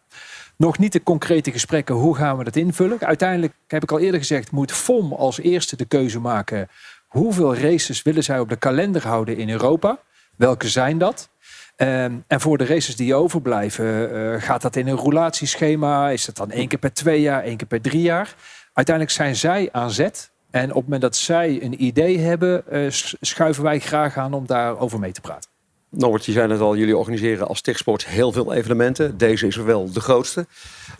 Nog 0.56 0.78
niet 0.78 0.94
de 0.94 1.04
concrete 1.04 1.52
gesprekken, 1.52 1.96
hoe 1.96 2.16
gaan 2.16 2.38
we 2.38 2.44
dat 2.44 2.56
invullen? 2.56 3.00
Uiteindelijk, 3.00 3.54
heb 3.68 3.84
ik 3.84 3.92
al 3.92 4.00
eerder 4.00 4.20
gezegd, 4.20 4.52
moet 4.52 4.72
FOM 4.72 5.14
als 5.14 5.40
eerste 5.40 5.76
de 5.76 5.86
keuze 5.86 6.20
maken. 6.20 6.70
Hoeveel 7.08 7.56
races 7.56 8.02
willen 8.02 8.24
zij 8.24 8.40
op 8.40 8.50
de 8.50 8.56
kalender 8.56 9.08
houden 9.08 9.38
in 9.38 9.50
Europa? 9.50 10.00
Welke 10.36 10.68
zijn 10.68 10.98
dat? 10.98 11.30
Um, 11.78 12.24
en 12.28 12.42
voor 12.42 12.58
de 12.58 12.66
races 12.66 12.96
die 12.96 13.16
overblijven, 13.16 14.16
uh, 14.16 14.42
gaat 14.42 14.62
dat 14.62 14.76
in 14.76 14.88
een 14.88 14.98
roulatieschema? 14.98 16.10
Is 16.10 16.26
dat 16.26 16.36
dan 16.36 16.52
één 16.52 16.68
keer 16.68 16.80
per 16.80 16.94
twee 16.94 17.22
jaar, 17.22 17.44
één 17.44 17.58
keer 17.58 17.68
per 17.68 17.82
drie 17.82 18.02
jaar? 18.02 18.36
Uiteindelijk 18.74 19.16
zijn 19.16 19.36
zij 19.36 19.70
aan 19.72 19.92
zet. 19.92 20.32
En 20.52 20.70
op 20.70 20.76
het 20.76 20.84
moment 20.84 21.02
dat 21.02 21.16
zij 21.16 21.64
een 21.64 21.84
idee 21.84 22.20
hebben, 22.20 22.64
uh, 22.72 22.88
schuiven 23.22 23.64
wij 23.64 23.80
graag 23.80 24.18
aan 24.18 24.34
om 24.34 24.46
daarover 24.46 25.00
mee 25.00 25.12
te 25.12 25.22
praten. 25.22 25.50
Norbert, 25.90 26.26
je 26.26 26.32
zei 26.32 26.52
het 26.52 26.62
al, 26.62 26.76
jullie 26.76 26.98
organiseren 26.98 27.48
als 27.48 27.62
Techsports 27.62 28.06
heel 28.06 28.32
veel 28.32 28.54
evenementen. 28.54 29.18
Deze 29.18 29.48
is 29.48 29.56
wel 29.56 29.92
de 29.92 30.00
grootste. 30.00 30.46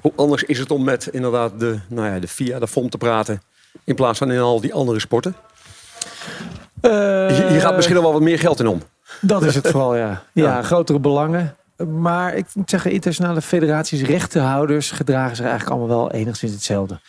Hoe 0.02 0.12
anders 0.16 0.44
is 0.44 0.60
het 0.60 0.72
om 0.72 0.84
met 0.84 1.08
inderdaad 1.08 1.60
de, 1.60 1.80
nou 1.88 2.08
ja, 2.14 2.20
de 2.20 2.28
FIA, 2.28 2.60
de 2.60 2.68
FOM 2.68 2.90
te 2.90 2.98
praten... 2.98 3.42
in 3.84 3.96
plaats 3.96 4.18
van 4.18 4.32
in 4.32 4.40
al 4.40 4.62
die 4.62 4.74
andere 4.74 5.00
sporten? 5.00 5.36
Uh, 6.82 6.92
je, 7.54 7.60
gaat 7.60 7.76
misschien 7.76 8.02
wel 8.02 8.12
wat 8.14 8.22
meer 8.22 8.40
geld 8.40 8.60
in 8.60 8.68
om. 8.68 8.82
Dat 9.26 9.44
is 9.44 9.56
het 9.56 9.68
vooral, 9.68 9.96
ja. 10.06 10.24
Ja, 10.34 10.62
grotere 10.62 11.00
belangen. 11.00 11.56
Maar 12.00 12.36
ik 12.36 12.46
moet 12.54 12.70
zeggen, 12.70 12.92
internationale 12.92 13.42
federaties, 13.42 14.02
rechtenhouders 14.02 14.92
gedragen 14.92 15.36
zich 15.36 15.46
eigenlijk 15.46 15.78
allemaal 15.78 15.98
wel 15.98 16.12
enigszins 16.12 16.52
hetzelfde. 16.52 17.00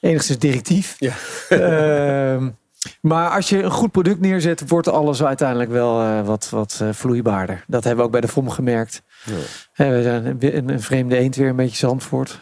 Enigszins 0.00 0.38
directief. 0.38 0.96
Ja. 0.98 1.12
uh, 1.48 2.46
maar 3.10 3.30
als 3.30 3.48
je 3.48 3.62
een 3.62 3.70
goed 3.70 3.90
product 3.90 4.20
neerzet, 4.20 4.68
wordt 4.68 4.88
alles 4.88 5.22
uiteindelijk 5.22 5.70
wel 5.70 6.02
uh, 6.02 6.26
wat, 6.26 6.48
wat 6.50 6.78
uh, 6.82 6.88
vloeibaarder. 6.92 7.64
Dat 7.66 7.84
hebben 7.84 8.00
we 8.00 8.06
ook 8.06 8.12
bij 8.12 8.20
de 8.20 8.28
FOM 8.28 8.50
gemerkt. 8.50 9.02
Ja. 9.74 9.90
we 9.90 10.02
zijn 10.02 10.26
een, 10.26 10.68
een, 10.68 10.82
vreemde 10.82 11.16
eend 11.16 11.36
weer 11.36 11.48
een 11.48 11.56
beetje 11.56 11.76
Zandvoort. 11.76 12.40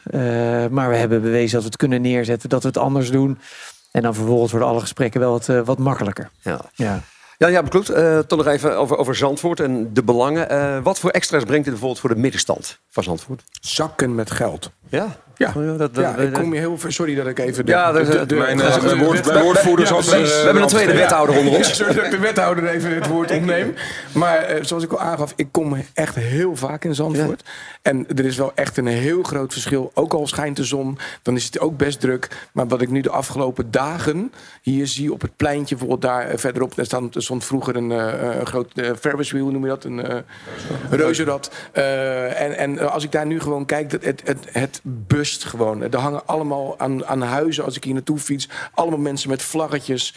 Maar 0.70 0.88
we 0.88 0.96
hebben 0.96 1.22
bewezen 1.22 1.52
dat 1.52 1.62
we 1.62 1.68
het 1.68 1.76
kunnen 1.76 2.00
neerzetten, 2.00 2.48
dat 2.48 2.62
we 2.62 2.68
het 2.68 2.78
anders 2.78 3.10
doen. 3.10 3.38
En 3.90 4.02
dan 4.02 4.14
vervolgens 4.14 4.50
worden 4.50 4.68
alle 4.68 4.80
gesprekken 4.80 5.20
wel 5.20 5.30
wat, 5.30 5.46
wat 5.46 5.78
makkelijker. 5.78 6.30
Ja. 6.42 6.60
ja. 6.74 7.02
Ja, 7.38 7.46
ja 7.46 7.62
klopt. 7.62 7.90
Uh, 7.90 8.18
toch 8.18 8.38
nog 8.38 8.46
even 8.46 8.76
over, 8.76 8.96
over 8.96 9.16
Zandvoort 9.16 9.60
en 9.60 9.92
de 9.92 10.02
belangen. 10.02 10.52
Uh, 10.52 10.82
wat 10.82 10.98
voor 10.98 11.10
extra's 11.10 11.44
brengt 11.44 11.64
dit 11.64 11.72
bijvoorbeeld 11.72 12.00
voor 12.00 12.14
de 12.14 12.20
middenstand 12.20 12.78
van 12.90 13.02
Zandvoort? 13.02 13.42
Zakken 13.60 14.14
met 14.14 14.30
geld. 14.30 14.70
Ja? 14.88 15.16
Ja, 15.38 15.52
oh 15.56 15.78
dat, 15.78 15.90
ja 15.94 16.16
ik 16.16 16.32
kom 16.32 16.52
je 16.54 16.58
heel 16.58 16.78
veel. 16.78 16.90
Sorry 16.90 17.14
dat 17.14 17.26
ik 17.26 17.38
even. 17.38 17.66
De, 17.66 17.72
ja, 17.72 17.92
de, 17.92 18.26
de, 18.26 18.34
mijn, 18.34 18.58
uh, 18.58 18.82
mijn, 18.82 18.98
woord, 18.98 19.32
woordvoerder 19.42 19.86
ja, 19.86 20.00
we 20.00 20.42
hebben 20.44 20.62
een 20.62 20.68
tweede 20.68 20.92
wethouder 20.92 21.36
onder 21.38 21.56
ons. 21.56 21.76
Sorry 21.76 21.94
dat 21.94 22.04
ik 22.04 22.10
de 22.10 22.18
wethouder 22.18 22.66
even 22.66 22.94
het 22.94 23.06
woord 23.06 23.30
opneem. 23.36 23.74
Maar 24.12 24.46
zoals 24.60 24.82
ik 24.82 24.92
al 24.92 25.00
aangaf, 25.00 25.32
ik 25.36 25.48
kom 25.50 25.76
echt 25.94 26.14
heel 26.14 26.56
vaak 26.56 26.84
in 26.84 26.94
Zandvoort. 26.94 27.42
En 27.82 28.06
er 28.16 28.24
is 28.24 28.36
wel 28.36 28.52
echt 28.54 28.76
een 28.76 28.86
heel 28.86 29.22
groot 29.22 29.52
verschil. 29.52 29.90
Ook 29.94 30.14
al 30.14 30.26
schijnt 30.26 30.56
de 30.56 30.64
zon, 30.64 30.98
dan 31.22 31.36
is 31.36 31.44
het 31.44 31.60
ook 31.60 31.76
best 31.76 32.00
druk. 32.00 32.28
Maar 32.52 32.68
wat 32.68 32.82
ik 32.82 32.90
nu 32.90 33.00
de 33.00 33.10
afgelopen 33.10 33.70
dagen 33.70 34.32
hier 34.70 34.86
zie 34.86 35.12
op 35.12 35.20
het 35.20 35.36
pleintje, 35.36 35.76
bijvoorbeeld 35.76 36.12
daar 36.12 36.32
uh, 36.32 36.38
verderop, 36.38 36.74
daar 36.74 36.84
stond, 36.84 37.14
er 37.14 37.22
stond 37.22 37.44
vroeger 37.44 37.76
een, 37.76 37.90
een 37.90 38.46
groot 38.46 38.72
Ferris 39.00 39.30
wheel, 39.30 39.50
noem 39.50 39.62
je 39.62 39.68
dat, 39.68 39.84
een 39.84 40.24
reuzenrad. 40.90 41.50
en, 41.72 42.56
en 42.56 42.90
als 42.90 43.04
ik 43.04 43.12
daar 43.12 43.26
nu 43.26 43.40
gewoon 43.40 43.64
kijk, 43.64 43.92
het, 43.92 44.04
het, 44.04 44.22
het, 44.24 44.38
het 44.52 44.80
bus 44.82 45.36
gewoon. 45.44 45.82
Er 45.82 45.98
hangen 45.98 46.22
allemaal 46.26 46.74
aan, 46.78 47.06
aan 47.06 47.22
huizen 47.22 47.64
als 47.64 47.76
ik 47.76 47.84
hier 47.84 47.94
naartoe 47.94 48.18
fiets. 48.18 48.48
Allemaal 48.74 48.98
mensen 48.98 49.30
met 49.30 49.42
vlaggetjes. 49.42 50.14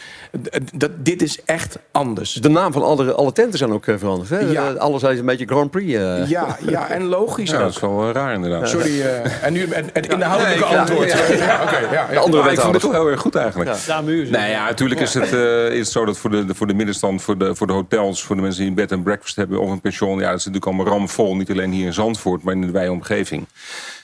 Dat, 0.74 0.90
dit 0.98 1.22
is 1.22 1.42
echt 1.44 1.78
anders. 1.92 2.32
De 2.32 2.48
naam 2.48 2.72
van 2.72 2.82
alle, 2.82 3.12
alle 3.12 3.32
tenten 3.32 3.58
zijn 3.58 3.72
ook 3.72 3.86
eh, 3.86 3.94
veranderd. 3.98 4.30
Hè? 4.30 4.38
Ja. 4.38 4.68
Eh, 4.68 4.74
alles 4.74 5.02
is 5.02 5.18
een 5.18 5.24
beetje 5.24 5.46
Grand 5.46 5.70
Prix. 5.70 5.92
Uh. 5.92 6.28
Ja, 6.28 6.56
ja, 6.68 6.88
en 6.88 7.04
logisch 7.04 7.50
ja, 7.50 7.58
Dat 7.58 7.70
is 7.70 7.80
wel 7.80 8.12
raar 8.12 8.34
inderdaad. 8.34 8.68
Sorry. 8.68 9.00
Uh, 9.00 9.44
en 9.44 9.52
nu 9.52 9.74
het, 9.74 9.90
het 9.92 10.12
inhoudelijke 10.12 10.64
ja, 10.70 10.78
antwoord. 10.78 11.12
Ja, 11.12 11.34
ja, 11.34 11.62
okay, 11.62 11.92
ja, 11.92 12.06
De 12.06 12.18
andere 12.18 12.42
maar 12.42 12.52
ik 12.52 12.60
vond 12.60 12.72
het 12.72 12.82
toch 12.82 12.92
heel 12.92 13.08
erg 13.08 13.20
goed 13.20 13.34
eigenlijk. 13.34 13.70
Ja, 13.70 14.02
nee, 14.40 14.50
ja, 14.50 14.64
natuurlijk 14.64 15.00
is, 15.00 15.14
het, 15.14 15.32
uh, 15.32 15.70
is 15.70 15.78
het 15.78 15.88
zo 15.88 16.04
dat 16.04 16.18
voor 16.18 16.30
de, 16.30 16.54
voor 16.54 16.66
de 16.66 16.74
middenstand, 16.74 17.22
voor 17.22 17.38
de, 17.38 17.54
voor 17.54 17.66
de 17.66 17.72
hotels, 17.72 18.22
voor 18.22 18.36
de 18.36 18.42
mensen 18.42 18.60
die 18.60 18.68
een 18.68 18.76
bed 18.76 18.92
en 18.92 19.02
breakfast 19.02 19.36
hebben 19.36 19.60
of 19.60 19.70
een 19.70 19.80
pension, 19.80 20.18
ja, 20.18 20.30
dat 20.30 20.38
is 20.38 20.44
natuurlijk 20.44 20.66
allemaal 20.66 20.98
ramvol. 20.98 21.36
Niet 21.36 21.50
alleen 21.50 21.72
hier 21.72 21.86
in 21.86 21.92
Zandvoort, 21.92 22.42
maar 22.42 22.54
in 22.54 22.60
de 22.60 22.70
wijomgeving. 22.70 23.46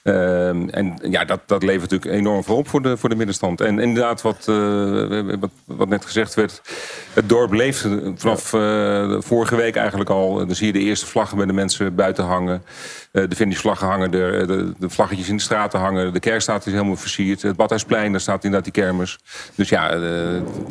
Um, 0.06 0.68
en 0.70 0.98
ja, 1.02 1.24
dat, 1.24 1.40
dat 1.46 1.62
levert 1.62 1.90
natuurlijk 1.90 2.20
enorm 2.20 2.44
veel 2.44 2.56
op 2.56 2.68
voor 2.68 2.82
de, 2.82 2.96
voor 2.96 3.08
de 3.08 3.14
middenstand. 3.16 3.60
En 3.60 3.78
inderdaad, 3.78 4.22
wat, 4.22 4.46
uh, 4.48 5.34
wat, 5.40 5.50
wat, 5.64 5.88
net 5.88 6.04
gezegd 6.04 6.34
werd, 6.34 6.62
het 7.12 7.28
dorp 7.28 7.52
leeft 7.52 7.88
vanaf 8.16 8.52
uh, 8.52 9.16
vorige 9.20 9.56
week 9.56 9.76
eigenlijk 9.76 10.10
al. 10.10 10.34
Dan 10.34 10.54
zie 10.54 10.66
je 10.66 10.72
de 10.72 10.78
eerste 10.78 11.06
vlaggen 11.06 11.36
bij 11.36 11.46
de 11.46 11.52
mensen 11.52 11.94
buiten 11.94 12.24
hangen. 12.24 12.62
Uh, 13.12 13.28
de 13.28 13.36
finishvlaggen 13.36 13.86
hangen, 13.86 14.10
de, 14.10 14.44
de, 14.46 14.72
de, 14.78 14.90
vlaggetjes 14.90 15.28
in 15.28 15.36
de 15.36 15.42
straten 15.42 15.80
hangen. 15.80 16.12
De 16.12 16.20
kerkstraat 16.20 16.66
is 16.66 16.72
helemaal 16.72 16.96
versierd. 16.96 17.42
Het 17.42 17.56
Badhuisplein, 17.56 18.10
daar 18.10 18.20
staat 18.20 18.44
inderdaad 18.44 18.72
die 18.74 18.82
kermis. 18.82 19.18
Dus 19.54 19.68
ja, 19.68 19.98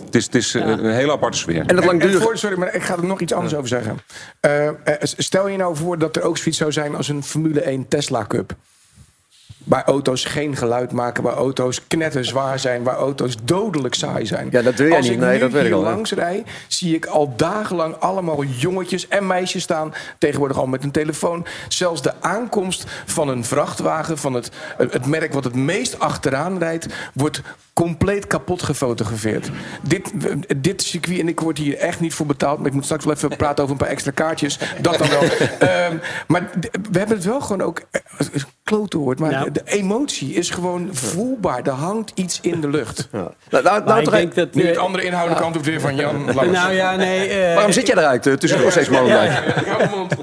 het 0.06 0.16
is, 0.16 0.26
het 0.26 0.36
is 0.36 0.52
ja. 0.52 0.62
een 0.66 0.94
hele 0.94 1.12
aparte 1.12 1.38
sfeer. 1.38 1.66
En, 1.66 1.82
en, 1.82 2.02
en 2.02 2.22
voor, 2.22 2.38
sorry, 2.38 2.58
maar 2.58 2.76
ik 2.76 2.84
ga 2.84 2.96
er 2.96 3.06
nog 3.06 3.20
iets 3.20 3.34
anders 3.34 3.52
ja. 3.52 3.58
over 3.58 3.70
zeggen. 3.70 4.00
stel 5.02 5.48
je 5.48 5.58
nou 5.58 5.76
voor 5.76 5.98
dat 5.98 6.16
er 6.16 6.22
ook 6.22 6.38
zoiets 6.38 6.58
zou 6.58 6.72
zijn 6.72 6.96
als 6.96 7.08
een 7.08 7.24
Formule 7.24 7.62
1 7.62 7.88
Tesla 7.88 8.26
Cup. 8.28 8.56
Waar 9.66 9.84
auto's 9.84 10.26
geen 10.26 10.56
geluid 10.56 10.92
maken, 10.92 11.24
waar 11.24 11.34
auto's 11.34 11.88
knetterzwaar 11.88 12.60
zijn, 12.60 12.84
waar 12.84 12.96
auto's 12.96 13.36
dodelijk 13.44 13.94
saai 13.96 14.26
zijn. 14.26 14.48
Ja, 14.52 14.62
dat 14.62 14.76
wil 14.76 14.88
jij 14.88 14.98
Als 14.98 15.06
niet. 15.06 15.16
ik 15.16 15.22
Nee, 15.22 15.34
nu 15.34 15.40
dat 15.40 15.52
weet 15.52 15.66
ik 15.66 15.74
al, 15.74 15.84
hè. 15.84 15.90
langs 15.90 16.12
rij, 16.12 16.44
zie 16.68 16.96
ik 16.96 17.06
al 17.06 17.34
dagenlang 17.36 17.96
allemaal 18.00 18.44
jongetjes 18.44 19.08
en 19.08 19.28
meisjes 19.28 19.64
staan. 19.64 19.94
Tegenwoordig 20.18 20.58
al 20.58 20.68
met 20.68 20.84
een 20.84 20.92
telefoon. 20.92 21.46
Zelfs 21.68 22.02
de 22.02 22.14
aankomst 22.22 22.86
van 23.06 23.30
een 23.30 23.44
vrachtwagen 23.44 24.18
van 24.18 24.34
het, 24.34 24.50
het 24.78 25.06
merk 25.06 25.34
wat 25.34 25.44
het 25.44 25.56
meest 25.56 26.00
achteraan 26.00 26.58
rijdt, 26.58 26.88
wordt 27.14 27.42
compleet 27.74 28.28
kapot 28.28 28.64
gefotografeerd. 28.64 29.50
Dit, 29.82 30.12
dit 30.58 30.82
circuit, 30.82 31.20
en 31.20 31.28
ik 31.28 31.40
word 31.40 31.58
hier 31.58 31.78
echt 31.78 32.00
niet 32.00 32.14
voor 32.14 32.26
betaald, 32.26 32.58
maar 32.58 32.68
ik 32.68 32.74
moet 32.74 32.84
straks 32.84 33.06
wel 33.06 33.14
even 33.14 33.38
praten 33.38 33.64
over 33.64 33.76
een 33.76 33.82
paar 33.82 33.92
extra 33.92 34.12
kaartjes. 34.12 34.60
Dat 34.82 34.98
dan 34.98 35.10
wel. 35.10 35.22
Ehm, 35.60 35.98
maar 36.28 36.50
we 36.92 36.98
hebben 36.98 37.16
het 37.16 37.26
wel 37.26 37.42
gewoon 37.42 37.62
ook. 37.62 37.82
Eh, 38.66 38.74
Klote 38.74 38.98
woord, 38.98 39.20
maar 39.20 39.32
Ja. 39.32 39.46
de 39.52 39.62
emotie 39.66 40.34
is 40.34 40.50
gewoon 40.50 40.90
voelbaar. 40.92 41.62
Er 41.64 41.72
hangt 41.72 42.12
iets 42.16 42.40
in 42.42 42.62
de 42.62 42.70
lucht. 42.70 43.08
Nou, 43.12 43.32
nou, 43.50 43.84
nou, 43.86 44.00
ik 44.02 44.10
denk 44.12 44.36
dat... 44.36 44.54
Nu 44.54 44.62
eh, 44.62 44.68
het 44.68 44.78
andere 44.78 45.04
inhoudelijke 45.04 45.44
antwoord 45.46 45.68
weer 45.68 45.82
van 45.82 45.96
Jan. 45.96 46.26
Lammers. 46.36 46.58
nou 46.58 46.74
ja, 46.74 46.96
nee... 46.96 47.28
eh, 47.30 47.54
Waarom 47.54 47.72
zit 47.72 47.88
jij 47.88 47.96
eruit? 47.98 48.28
eh, 48.28 48.34
tussen 48.34 48.62
nog 48.62 48.72
steeds 48.72 48.90
mond. 49.96 50.16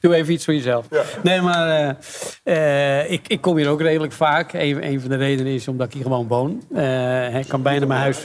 Doe 0.00 0.14
even 0.14 0.32
iets 0.32 0.44
voor 0.44 0.54
jezelf. 0.54 0.86
Nee, 1.22 1.40
maar 1.40 1.96
eh, 2.44 3.00
eh, 3.02 3.10
ik, 3.10 3.28
ik 3.28 3.40
kom 3.40 3.56
hier 3.56 3.68
ook 3.68 3.80
redelijk 3.80 4.12
vaak. 4.12 4.52
Een, 4.52 4.86
een 4.86 5.00
van 5.00 5.08
de 5.10 5.16
redenen 5.16 5.52
is 5.52 5.68
omdat 5.68 5.86
ik 5.86 5.92
hier 5.92 6.02
gewoon 6.02 6.26
woon. 6.28 6.62
Eh, 6.74 7.38
ik 7.38 7.48
kan 7.48 7.62
bijna 7.62 7.86
mijn 7.86 8.00
huis 8.00 8.18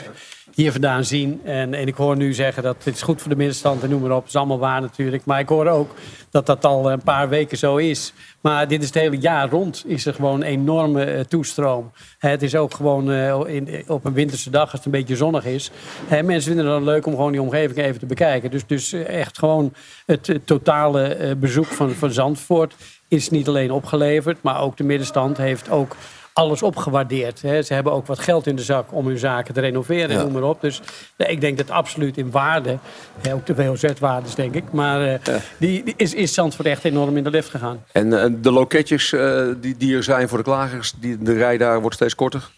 hier 0.54 0.72
vandaan 0.72 1.04
zien. 1.04 1.42
En, 1.44 1.74
en 1.74 1.88
ik 1.88 1.96
hoor 1.96 2.18
nu 2.18 2.34
zeggen 2.34 2.64
dat 2.64 2.76
het 2.84 2.96
is 2.96 3.02
goed 3.02 3.22
voor 3.22 3.30
de 3.30 3.38
middenstand 3.38 3.84
en 3.84 3.90
noem 3.90 4.02
maar 4.02 4.16
op. 4.16 4.26
Is 4.28 4.36
allemaal 4.36 4.60
waar 4.60 4.82
natuurlijk. 4.82 5.26
Maar 5.26 5.40
ik 5.40 5.50
hoor 5.50 5.68
ook 5.68 5.92
dat 6.30 6.46
dat 6.46 6.66
al 6.66 6.92
een 6.92 7.02
paar 7.02 7.30
weken 7.30 7.58
zo 7.58 7.78
is. 7.78 8.14
Maar 8.42 8.68
dit 8.68 8.82
is 8.82 8.86
het 8.86 8.96
hele 8.96 9.18
jaar 9.18 9.50
rond. 9.50 9.84
Is 9.88 10.06
er 10.06 10.14
gewoon 10.14 10.42
een 10.42 10.48
enorme 10.48 11.04
eh, 11.04 11.20
toestroom. 11.24 11.92
Het 12.20 12.42
is 12.42 12.56
ook 12.56 12.74
gewoon 12.74 13.12
eh, 13.12 13.40
in, 13.46 13.84
op 13.88 14.06
een 14.06 14.14
winterse 14.14 14.50
dag 14.50 14.62
als 14.62 14.72
het 14.72 14.86
een 14.86 14.92
beetje 14.92 15.16
zonnig 15.16 15.46
is. 15.46 15.72
Hè, 16.08 16.24
mensen 16.24 16.54
vinden 16.54 16.66
het 16.66 16.74
dan 16.74 16.94
leuk 16.94 17.06
om 17.06 17.16
gewoon 17.16 17.32
die 17.32 17.42
omgeving 17.42 17.78
even 17.78 18.00
te 18.00 18.06
bekijken. 18.06 18.52
Dus, 18.52 18.66
dus 18.68 18.94
eh, 18.94 19.20
echt 19.20 19.38
gewoon 19.38 19.74
het 20.06 20.30
eh, 20.30 20.36
totale 20.46 21.04
eh, 21.04 21.36
bezoek 21.36 21.66
van, 21.66 21.92
van 21.92 22.12
Zandvoort 22.12 22.76
is 23.08 23.30
niet 23.30 23.48
alleen 23.48 23.72
opgeleverd. 23.72 24.38
Maar 24.42 24.62
ook 24.62 24.78
de 24.78 24.84
middenstand 24.84 25.38
heeft 25.38 25.70
ook 25.70 25.96
alles 26.34 26.62
opgewaardeerd. 26.64 27.42
Hè. 27.42 27.62
Ze 27.62 27.74
hebben 27.74 27.94
ook 27.94 28.06
wat 28.08 28.20
geld 28.20 28.48
in 28.48 28.56
de 28.56 28.62
zak 28.62 28.94
om 28.94 29.08
hun 29.08 29.18
zaken 29.18 29.54
te 29.54 29.60
renoveren 29.60 30.10
en 30.10 30.16
Ja. 30.16 30.24
noem 30.24 30.32
maar 30.32 30.44
op. 30.44 30.62
Dus 30.62 30.82
nee, 31.18 31.28
ik 31.28 31.42
denk 31.42 31.58
dat 31.58 31.70
absoluut 31.70 32.18
in 32.18 32.32
waarde, 32.32 32.78
hè, 33.22 33.34
ook 33.34 33.46
de 33.46 33.56
WOZ-waardes 33.56 34.36
denk 34.36 34.56
ik, 34.56 34.72
maar 34.72 35.02
eh, 35.08 35.36
die, 35.58 35.84
die 35.84 35.94
is, 35.98 36.14
is 36.14 36.34
Zandvoort 36.34 36.68
echt 36.68 36.84
enorm 36.86 37.18
in 37.18 37.24
de 37.24 37.30
lift 37.30 37.50
gegaan. 37.50 37.84
En 37.92 38.22
eh, 38.24 38.30
de 38.42 38.52
loketjes 38.52 39.14
eh, 39.14 39.44
die, 39.58 39.78
die 39.78 39.96
er 39.96 40.04
zijn 40.04 40.30
voor 40.30 40.38
de 40.38 40.44
klagers, 40.44 40.94
die, 41.00 41.18
de 41.18 41.34
rij 41.34 41.58
daar 41.58 41.82
wordt 41.82 41.96
steeds 41.96 42.16
korter? 42.16 42.50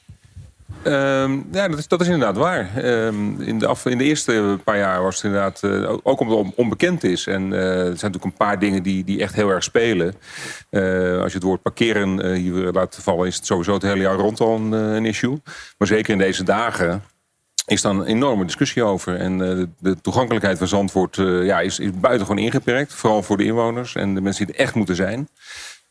Ehm, 0.84 1.40
ja, 1.52 1.68
dat 1.68 1.78
is, 1.80 1.88
dat 1.88 2.02
is 2.02 2.08
inderdaad 2.08 2.38
waar. 2.38 2.70
Ehm, 2.76 3.42
in, 3.42 3.60
de 3.60 3.76
in 3.84 3.98
de 3.98 4.04
eerste 4.04 4.60
paar 4.64 4.78
jaar 4.78 5.02
was 5.02 5.16
het 5.16 5.24
inderdaad, 5.24 5.64
eh, 5.64 5.90
ook- 6.04 6.20
omdat 6.20 6.38
het 6.38 6.46
on- 6.48 6.54
onbekend 6.56 7.04
is. 7.04 7.28
En 7.28 7.54
eh, 7.54 7.60
er 7.60 7.84
zijn 7.84 7.90
natuurlijk 7.90 8.24
een 8.24 8.34
paar 8.34 8.60
dingen 8.60 8.84
die, 8.84 9.04
die 9.04 9.22
echt 9.22 9.36
heel 9.36 9.50
erg 9.50 9.64
spelen. 9.64 10.14
Eh, 10.70 10.82
als 11.22 11.32
je 11.32 11.38
het 11.38 11.44
woord 11.44 11.62
parkeren 11.62 12.34
hier 12.34 12.72
laat 12.72 12.98
vallen, 13.02 13.28
is 13.28 13.36
het 13.36 13.46
sowieso 13.46 13.74
het 13.74 13.82
hele 13.82 14.02
jaar 14.02 14.16
rond 14.16 14.40
al 14.40 14.56
een, 14.56 14.72
een 14.72 15.06
issue. 15.06 15.42
Maar 15.78 15.88
zeker 15.88 16.12
in 16.14 16.18
deze 16.20 16.44
dagen 16.44 17.04
is 17.66 17.82
daar 17.82 17.92
een 17.92 18.06
enorme 18.06 18.46
discussie 18.46 18.84
over. 18.84 19.16
En 19.16 19.38
de, 19.80 20.02
toegankelijkheid 20.02 20.58
van 20.58 20.68
Zandvoort 20.68 21.18
eh, 21.18 21.46
ja, 21.46 21.60
is, 21.60 21.80
is 21.80 21.90
buitengewoon 21.92 22.44
ingeperkt. 22.44 22.94
Vooral 22.94 23.24
voor 23.24 23.38
de 23.38 23.44
inwoners 23.46 23.96
en 23.96 24.16
de 24.16 24.22
mensen 24.22 24.46
die 24.46 24.56
er 24.56 24.62
echt 24.62 24.76
moeten 24.76 24.96
zijn. 24.96 25.28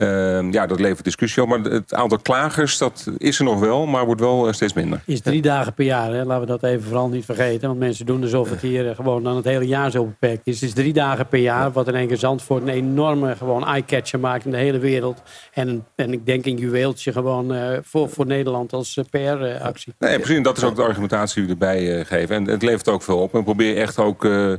Ehm, 0.03 0.53
ja, 0.53 0.67
dat 0.67 0.81
levert 0.81 1.05
discussie 1.05 1.43
op. 1.43 1.49
Maar 1.49 1.61
het 1.61 1.95
aantal 1.95 2.19
klagers, 2.19 2.79
dat 2.79 3.07
is 3.17 3.39
er 3.39 3.45
nog 3.45 3.61
wel, 3.61 3.87
maar 3.87 4.05
wordt 4.05 4.21
wel 4.21 4.47
eh, 4.47 4.53
steeds 4.53 4.73
minder. 4.73 5.03
Is 5.07 5.21
drie 5.21 5.43
dagen 5.43 5.75
per 5.75 5.85
jaar, 5.85 6.13
hè? 6.13 6.25
laten 6.25 6.41
we 6.41 6.47
dat 6.47 6.63
even 6.63 6.83
vooral 6.83 7.09
niet 7.09 7.25
vergeten. 7.25 7.69
Want 7.69 7.81
mensen 7.81 8.07
doen 8.07 8.23
alsof 8.23 8.51
het 8.51 8.61
hier 8.61 8.89
eh, 8.89 8.97
gewoon 8.97 9.23
dan 9.23 9.37
het 9.37 9.45
hele 9.45 9.67
jaar 9.67 9.91
zo 9.91 10.05
beperkt 10.05 10.47
is. 10.47 10.55
Het 10.55 10.69
is 10.69 10.75
drie 10.75 10.93
dagen 10.93 11.27
per 11.27 11.39
jaar, 11.39 11.73
wat 11.73 11.89
in 11.89 11.95
één 11.95 12.09
keer 12.09 12.17
Zandvoort 12.17 12.63
een 12.63 12.69
enorme 12.69 13.37
gewoon 13.37 13.67
eye-catcher 13.67 14.21
maakt 14.21 14.45
in 14.45 14.51
de 14.51 14.57
hele 14.57 14.79
wereld. 14.79 15.23
En, 15.53 15.87
en 15.95 16.13
ik 16.13 16.27
denk 16.27 16.47
een 16.47 16.57
juweeltje 16.57 17.13
gewoon 17.13 17.55
eh, 17.55 17.79
voor, 17.83 18.09
voor 18.09 18.27
Nederland 18.27 18.73
als 18.73 18.99
PR-actie. 19.11 19.95
Nee, 19.99 20.17
precies. 20.17 20.37
En 20.37 20.43
dat 20.43 20.57
is 20.57 20.65
ook 20.65 20.77
de 20.77 20.83
argumentatie 20.83 21.47
die 21.47 21.57
we 21.57 21.67
erbij 21.67 22.05
geven. 22.05 22.37
En 22.37 22.49
het 22.49 22.63
levert 22.63 22.89
ook 22.89 23.03
veel 23.03 23.19
op. 23.19 23.33
En 23.33 23.39
we 23.39 23.45
proberen 23.45 23.83
echt 23.83 23.99
ook 23.99 24.21
de 24.21 24.59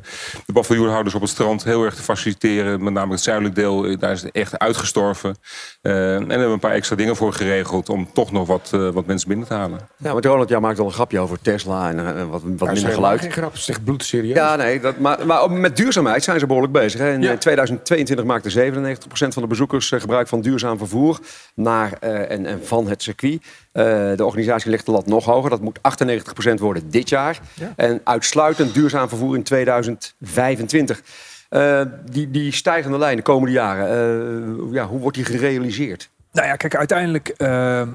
paviljoenhouders 0.53 1.15
op 1.15 1.21
het 1.21 1.29
strand 1.29 1.63
heel 1.63 1.83
erg 1.83 1.95
te 1.95 2.01
faciliteren. 2.01 2.83
Met 2.83 2.93
name 2.93 3.11
het 3.11 3.21
zuidelijk 3.21 3.55
deel, 3.55 3.97
daar 3.97 4.11
is 4.11 4.21
het 4.21 4.31
echt 4.31 4.59
uitgestorven. 4.59 5.22
Eh, 5.23 5.91
en 6.13 6.19
daar 6.19 6.29
hebben 6.29 6.47
we 6.47 6.53
een 6.53 6.59
paar 6.59 6.71
extra 6.71 6.95
dingen 6.95 7.15
voor 7.15 7.33
geregeld 7.33 7.89
om 7.89 8.09
toch 8.13 8.31
nog 8.31 8.47
wat, 8.47 8.69
eh, 8.73 8.89
wat 8.89 9.05
mensen 9.05 9.27
binnen 9.27 9.47
te 9.47 9.53
halen. 9.53 9.79
Ja, 9.97 10.11
want 10.11 10.25
Ronald, 10.25 10.49
jij 10.49 10.59
maakt 10.59 10.79
al 10.79 10.85
een 10.85 10.91
grapje 10.91 11.19
over 11.19 11.41
Tesla 11.41 11.89
en 11.89 11.99
eh, 11.99 12.29
wat, 12.29 12.41
wat 12.57 12.73
minder 12.73 12.91
geluid. 12.93 13.19
Geen 13.21 13.31
grap, 13.31 13.51
het 13.51 13.61
is 13.61 13.69
echt 13.69 13.83
bloedserieus. 13.83 14.35
Ja, 14.35 14.55
nee, 14.55 14.79
dat, 14.79 14.97
maar, 14.99 15.25
maar 15.25 15.51
met 15.51 15.77
duurzaamheid 15.77 16.23
zijn 16.23 16.39
ze 16.39 16.45
behoorlijk 16.45 16.73
bezig. 16.73 16.99
Hè. 16.99 17.13
In 17.13 17.21
Ja. 17.21 17.31
eh, 17.31 17.37
2022 17.37 18.25
maakte 18.25 18.49
97% 18.49 19.33
van 19.33 19.41
de 19.41 19.47
bezoekers 19.47 19.89
gebruik 19.89 20.27
van 20.27 20.41
duurzaam 20.41 20.77
vervoer 20.77 21.19
naar 21.55 21.91
eh, 21.99 22.31
en, 22.31 22.45
en 22.45 22.65
van 22.65 22.87
het 22.87 23.03
circuit. 23.03 23.41
Eh, 23.71 23.83
de 24.15 24.25
organisatie 24.25 24.69
legt 24.69 24.85
de 24.85 24.91
lat 24.91 25.05
nog 25.05 25.25
hoger. 25.25 25.49
Dat 25.49 25.61
moet 25.61 25.79
98% 25.79 26.53
worden 26.59 26.89
dit 26.89 27.09
jaar. 27.09 27.39
En 27.75 28.01
uitsluitend 28.03 28.73
duurzaam 28.73 29.09
vervoer 29.09 29.35
in 29.35 29.43
2025. 29.43 31.01
Eh, 31.53 31.81
die, 32.11 32.31
die 32.31 32.51
stijgende 32.51 32.97
lijn 32.97 33.15
de 33.15 33.21
komende 33.21 33.51
jaren, 33.51 33.87
eh, 33.87 34.73
ja, 34.73 34.87
hoe 34.87 34.99
wordt 34.99 35.17
die 35.17 35.25
gerealiseerd? 35.25 36.09
Nou 36.31 36.47
ja, 36.47 36.55
kijk, 36.55 36.75
uiteindelijk, 36.75 37.27
ehm, 37.27 37.87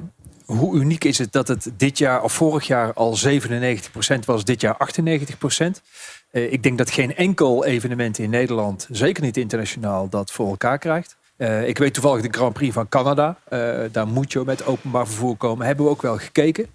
hoe 0.44 0.76
uniek 0.76 1.04
is 1.04 1.18
het 1.18 1.32
dat 1.32 1.48
het 1.48 1.70
dit 1.76 1.98
jaar 1.98 2.22
of 2.22 2.32
vorig 2.32 2.66
jaar 2.66 2.92
al 2.92 3.16
97% 3.16 4.24
was, 4.24 4.44
dit 4.44 4.60
jaar 4.60 4.76
98%? 4.76 5.82
Eh, 6.30 6.52
ik 6.52 6.62
denk 6.62 6.78
dat 6.78 6.90
geen 6.90 7.16
enkel 7.16 7.64
evenement 7.64 8.18
in 8.18 8.30
Nederland, 8.30 8.88
zeker 8.90 9.22
niet 9.22 9.36
internationaal, 9.36 10.08
dat 10.08 10.30
voor 10.30 10.48
elkaar 10.48 10.78
krijgt. 10.78 11.16
Eh, 11.36 11.68
ik 11.68 11.78
weet 11.78 11.94
toevallig 11.94 12.22
de 12.22 12.38
Grand 12.38 12.52
Prix 12.52 12.74
van 12.74 12.88
Canada. 12.88 13.38
Eh, 13.48 13.78
daar 13.92 14.06
moet 14.06 14.32
je 14.32 14.42
met 14.44 14.66
openbaar 14.66 15.06
vervoer 15.06 15.36
komen. 15.36 15.66
Hebben 15.66 15.84
we 15.84 15.90
ook 15.90 16.02
wel 16.02 16.18
gekeken. 16.18 16.66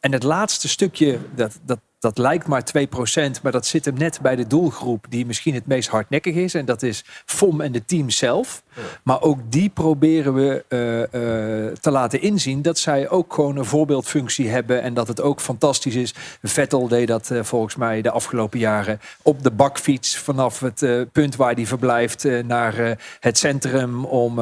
En 0.00 0.12
het 0.12 0.22
laatste 0.22 0.68
stukje, 0.68 1.18
dat, 1.34 1.58
dat, 1.62 1.78
dat 2.06 2.18
lijkt 2.18 2.46
maar 2.46 2.62
2%, 2.62 3.42
maar 3.42 3.52
dat 3.52 3.66
zit 3.66 3.84
hem 3.84 3.94
net 3.94 4.20
bij 4.22 4.36
de 4.36 4.46
doelgroep 4.46 5.06
die 5.08 5.26
misschien 5.26 5.54
het 5.54 5.66
meest 5.66 5.88
hardnekkig 5.88 6.34
is. 6.34 6.54
En 6.54 6.64
dat 6.64 6.82
is 6.82 7.04
FOM 7.24 7.60
en 7.60 7.72
de 7.72 7.84
team 7.84 8.10
zelf. 8.10 8.62
Maar 9.02 9.22
ook 9.22 9.38
die 9.48 9.68
proberen 9.68 10.34
we 10.34 10.64
eh, 10.68 11.02
eh, 11.02 11.72
te 11.72 11.90
laten 11.90 12.20
inzien 12.20 12.62
dat 12.62 12.78
zij 12.78 13.08
ook 13.08 13.34
gewoon 13.34 13.56
een 13.56 13.64
voorbeeldfunctie 13.64 14.48
hebben. 14.48 14.82
En 14.82 14.94
dat 14.94 15.08
het 15.08 15.20
ook 15.20 15.40
fantastisch 15.40 15.94
is. 15.94 16.14
Vettel 16.42 16.88
deed 16.88 17.08
dat 17.08 17.30
eh, 17.30 17.42
volgens 17.42 17.76
mij 17.76 18.02
de 18.02 18.10
afgelopen 18.10 18.58
jaren 18.58 19.00
op 19.22 19.42
de 19.42 19.50
bakfiets 19.50 20.18
vanaf 20.18 20.60
het 20.60 21.12
punt 21.12 21.36
waar 21.36 21.54
hij 21.54 21.66
verblijft 21.66 22.24
naar 22.44 22.98
het 23.20 23.38
centrum 23.38 24.04
om 24.04 24.34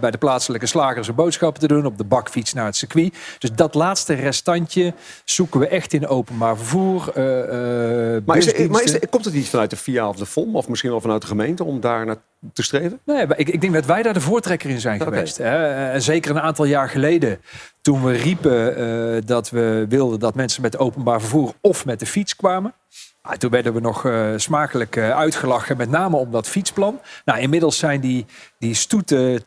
bij 0.00 0.10
de 0.10 0.18
plaatselijke 0.18 0.66
slagers 0.66 1.08
een 1.08 1.14
boodschappen 1.14 1.60
te 1.60 1.68
doen. 1.68 1.86
Op 1.86 1.98
de 1.98 2.04
bakfiets 2.04 2.52
naar 2.52 2.64
het 2.64 2.76
circuit. 2.76 3.14
Dus 3.38 3.52
dat 3.52 3.74
laatste 3.74 4.14
restantje 4.14 4.94
zoeken 5.24 5.60
we 5.60 5.68
echt 5.68 5.92
in 5.92 6.08
openbaar 6.08 6.56
vervoer. 6.56 6.89
Eh, 6.98 8.14
eh, 8.16 8.22
Maar, 8.24 8.36
is, 8.36 8.52
er- 8.52 8.70
maar 8.70 8.82
is, 8.82 8.94
er- 8.94 9.08
komt 9.08 9.24
het 9.24 9.34
niet 9.34 9.48
vanuit 9.48 9.70
de 9.70 9.76
VIA 9.76 10.08
of 10.08 10.16
de 10.16 10.26
FOM 10.26 10.56
of 10.56 10.68
misschien 10.68 10.90
wel 10.90 11.00
vanuit 11.00 11.20
de 11.20 11.26
gemeente 11.26 11.64
om 11.64 11.80
daar 11.80 12.06
naar 12.06 12.16
te 12.52 12.62
streven? 12.62 13.00
Nee, 13.04 13.26
ik, 13.36 13.48
ik 13.48 13.60
denk 13.60 13.72
dat 13.72 13.86
wij 13.86 14.02
daar 14.02 14.14
de 14.14 14.20
voortrekker 14.20 14.70
in 14.70 14.80
zijn 14.80 15.00
geweest. 15.00 15.36
Hè. 15.38 15.66
En 15.90 16.02
zeker 16.02 16.30
een 16.30 16.40
aantal 16.40 16.64
jaar 16.64 16.88
geleden, 16.88 17.38
toen 17.80 18.04
we 18.04 18.12
riepen 18.12 18.76
eh, 18.76 19.22
dat 19.24 19.50
we 19.50 19.86
wilden 19.88 20.18
dat 20.18 20.34
mensen 20.34 20.62
met 20.62 20.78
openbaar 20.78 21.20
vervoer 21.20 21.52
of 21.60 21.84
met 21.84 21.98
de 22.00 22.06
fiets 22.06 22.36
kwamen. 22.36 22.74
Ah, 23.22 23.32
toen 23.36 23.50
werden 23.50 23.72
we 23.74 23.80
nog 23.80 24.06
eh, 24.06 24.28
smakelijk 24.36 24.96
eh, 24.96 25.10
uitgelachen, 25.10 25.76
met 25.76 25.90
name 25.90 26.16
om 26.16 26.30
dat 26.30 26.48
fietsplan. 26.48 27.00
Nou, 27.24 27.38
inmiddels 27.40 27.78
zijn 27.78 28.00
die, 28.00 28.26
die 28.58 28.74
stoete 28.74 29.42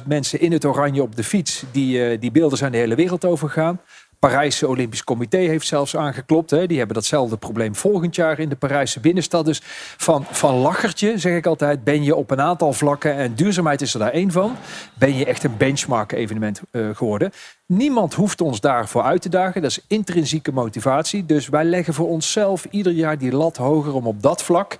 20.000 0.00 0.06
mensen 0.06 0.40
in 0.40 0.52
het 0.52 0.64
oranje 0.64 1.02
op 1.02 1.16
de 1.16 1.24
fiets. 1.24 1.64
Die, 1.72 2.04
eh, 2.08 2.20
die 2.20 2.30
beelden 2.30 2.58
zijn 2.58 2.72
de 2.72 2.78
hele 2.78 2.94
wereld 2.94 3.24
overgegaan. 3.24 3.80
Parijse 4.18 4.68
Olympisch 4.68 5.04
Comité 5.04 5.38
heeft 5.38 5.66
zelfs 5.66 5.96
aangeklopt. 5.96 6.50
Hè. 6.50 6.66
Die 6.66 6.78
hebben 6.78 6.96
datzelfde 6.96 7.36
probleem 7.36 7.74
volgend 7.74 8.14
jaar 8.14 8.38
in 8.38 8.48
de 8.48 8.56
Parijse 8.56 9.00
binnenstad. 9.00 9.44
Dus 9.44 9.60
van, 9.96 10.24
van 10.30 10.54
lachertje, 10.54 11.18
zeg 11.18 11.36
ik 11.36 11.46
altijd, 11.46 11.84
ben 11.84 12.04
je 12.04 12.14
op 12.14 12.30
een 12.30 12.40
aantal 12.40 12.72
vlakken... 12.72 13.14
en 13.14 13.34
duurzaamheid 13.34 13.80
is 13.80 13.94
er 13.94 14.00
daar 14.00 14.12
één 14.12 14.32
van... 14.32 14.56
ben 14.94 15.16
je 15.16 15.24
echt 15.24 15.44
een 15.44 15.56
benchmark-evenement 15.56 16.60
eh, 16.70 16.88
geworden. 16.92 17.32
Niemand 17.66 18.14
hoeft 18.14 18.40
ons 18.40 18.60
daarvoor 18.60 19.02
uit 19.02 19.22
te 19.22 19.28
dagen. 19.28 19.62
Dat 19.62 19.70
is 19.70 19.84
intrinsieke 19.86 20.52
motivatie. 20.52 21.26
Dus 21.26 21.48
wij 21.48 21.64
leggen 21.64 21.94
voor 21.94 22.08
onszelf 22.08 22.66
ieder 22.70 22.92
jaar 22.92 23.18
die 23.18 23.32
lat 23.32 23.56
hoger 23.56 23.94
om 23.94 24.06
op 24.06 24.22
dat 24.22 24.42
vlak... 24.42 24.78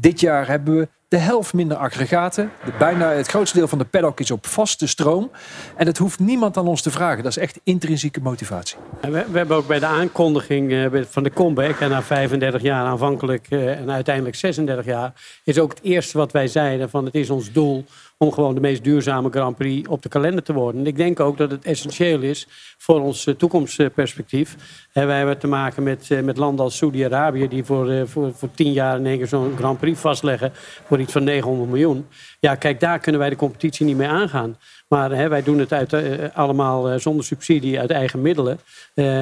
Dit 0.00 0.20
jaar 0.20 0.48
hebben 0.48 0.78
we 0.78 0.88
de 1.08 1.16
helft 1.16 1.52
minder 1.52 1.76
aggregaten. 1.76 2.50
De, 2.64 2.72
bijna 2.78 3.10
het 3.10 3.26
grootste 3.26 3.56
deel 3.56 3.68
van 3.68 3.78
de 3.78 3.84
paddock 3.84 4.20
is 4.20 4.30
op 4.30 4.46
vaste 4.46 4.86
stroom. 4.86 5.30
En 5.76 5.84
dat 5.84 5.96
hoeft 5.96 6.18
niemand 6.18 6.56
aan 6.56 6.66
ons 6.66 6.82
te 6.82 6.90
vragen. 6.90 7.22
Dat 7.22 7.32
is 7.32 7.38
echt 7.38 7.60
intrinsieke 7.62 8.20
motivatie. 8.20 8.76
We, 9.00 9.10
we 9.30 9.38
hebben 9.38 9.56
ook 9.56 9.66
bij 9.66 9.78
de 9.78 9.86
aankondiging 9.86 10.72
eh, 10.72 11.02
van 11.08 11.22
de 11.22 11.30
comeback, 11.30 11.80
en 11.80 11.90
na 11.90 12.02
35 12.02 12.62
jaar 12.62 12.86
aanvankelijk 12.86 13.46
eh, 13.48 13.78
en 13.78 13.90
uiteindelijk 13.90 14.36
36 14.36 14.84
jaar, 14.84 15.12
is 15.44 15.58
ook 15.58 15.70
het 15.70 15.82
eerste 15.82 16.18
wat 16.18 16.32
wij 16.32 16.46
zeiden 16.46 16.90
van 16.90 17.04
het 17.04 17.14
is 17.14 17.30
ons 17.30 17.52
doel 17.52 17.84
om 18.18 18.32
gewoon 18.32 18.54
de 18.54 18.60
meest 18.60 18.84
duurzame 18.84 19.30
Grand 19.30 19.56
Prix 19.56 19.88
op 19.88 20.02
de 20.02 20.08
kalender 20.08 20.42
te 20.42 20.52
worden. 20.52 20.80
En 20.80 20.86
ik 20.86 20.96
denk 20.96 21.20
ook 21.20 21.36
dat 21.36 21.50
het 21.50 21.64
essentieel 21.64 22.20
is 22.20 22.46
voor 22.78 23.00
ons 23.00 23.26
eh, 23.26 23.34
toekomstperspectief. 23.34 24.56
Eh, 24.98 25.04
wij 25.04 25.16
hebben 25.16 25.38
te 25.38 25.46
maken 25.46 25.82
met, 25.82 26.10
eh, 26.10 26.20
met 26.20 26.36
landen 26.36 26.64
als 26.64 26.76
Saudi-Arabië... 26.76 27.48
die 27.48 27.64
voor, 27.64 27.90
eh, 27.90 28.02
voor, 28.04 28.34
voor 28.34 28.50
tien 28.54 28.72
jaar 28.72 28.98
in 28.98 29.06
één 29.06 29.18
keer 29.18 29.26
zo'n 29.26 29.56
Grand 29.56 29.80
Prix 29.80 30.00
vastleggen... 30.00 30.52
voor 30.86 31.00
iets 31.00 31.12
van 31.12 31.24
900 31.24 31.70
miljoen. 31.70 32.06
Ja, 32.40 32.54
kijk, 32.54 32.80
daar 32.80 32.98
kunnen 32.98 33.20
wij 33.20 33.30
de 33.30 33.36
competitie 33.36 33.86
niet 33.86 33.96
mee 33.96 34.08
aangaan. 34.08 34.56
Maar 34.88 35.10
hè, 35.10 35.28
wij 35.28 35.42
doen 35.42 35.58
het 35.58 35.72
uit, 35.72 35.94
allemaal 36.34 36.98
zonder 36.98 37.24
subsidie 37.24 37.80
uit 37.80 37.90
eigen 37.90 38.22
middelen. 38.22 38.60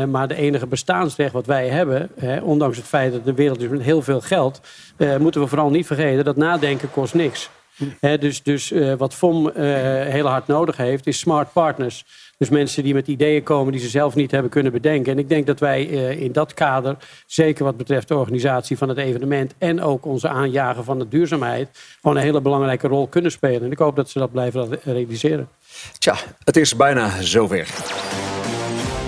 Maar 0.09 0.29
de 0.29 0.35
enige 0.35 0.67
bestaansrecht 0.67 1.33
wat 1.33 1.47
wij 1.47 1.69
hebben... 1.69 2.11
Hè, 2.19 2.41
ondanks 2.41 2.77
het 2.77 2.87
feit 2.87 3.13
dat 3.13 3.25
de 3.25 3.35
wereld 3.35 3.63
is 3.63 3.69
met 3.69 3.83
heel 3.83 4.03
veel 4.03 4.21
geld... 4.21 4.61
moeten 5.19 5.41
we 5.41 5.47
vooral 5.47 5.71
niet 5.71 5.87
vergeten 5.87 6.25
dat 6.25 6.37
nadenken 6.37 6.91
kost 6.91 7.15
niks. 7.15 7.51
Dus 8.01 8.43
dus 8.43 8.73
eh, 8.73 8.95
wat 8.95 9.15
FOM 9.15 9.51
eh, 9.51 9.65
heel 10.03 10.27
hard 10.27 10.47
nodig 10.47 10.77
heeft, 10.77 11.07
is 11.07 11.19
smart 11.19 11.53
partners. 11.53 12.05
Dus 12.39 12.49
mensen 12.49 12.83
die 12.83 12.95
met 12.95 13.07
ideeën 13.07 13.43
komen 13.43 13.73
die 13.73 13.81
ze 13.81 13.89
zelf 13.89 14.15
niet 14.15 14.31
hebben 14.31 14.51
kunnen 14.51 14.73
bedenken. 14.73 15.13
En 15.13 15.19
ik 15.19 15.29
denk 15.29 15.47
dat 15.47 15.61
wij 15.61 15.89
eh, 15.89 16.21
in 16.21 16.33
dat 16.33 16.55
kader, 16.55 16.97
zeker 17.27 17.65
wat 17.65 17.77
betreft 17.77 18.09
de 18.09 18.17
organisatie 18.17 18.79
van 18.79 18.89
het 18.89 18.99
evenement 18.99 19.55
en 19.59 19.83
ook 19.83 20.05
onze 20.05 20.29
aanjagen 20.29 20.85
van 20.85 20.99
de 20.99 21.09
duurzaamheid, 21.09 21.69
gewoon 22.01 22.17
een 22.17 22.23
hele 22.23 22.41
belangrijke 22.41 22.89
rol 22.89 23.07
kunnen 23.07 23.31
spelen. 23.31 23.63
En 23.63 23.71
ik 23.71 23.79
hoop 23.79 23.97
dat 23.97 24.11
ze 24.11 24.19
dat 24.19 24.33
blijven 24.33 24.69
re- 24.69 24.93
realiseren. 24.93 25.49
Tja, 25.99 26.17
het 26.45 26.57
is 26.57 26.77
bijna 26.77 27.23
zover. 27.23 27.69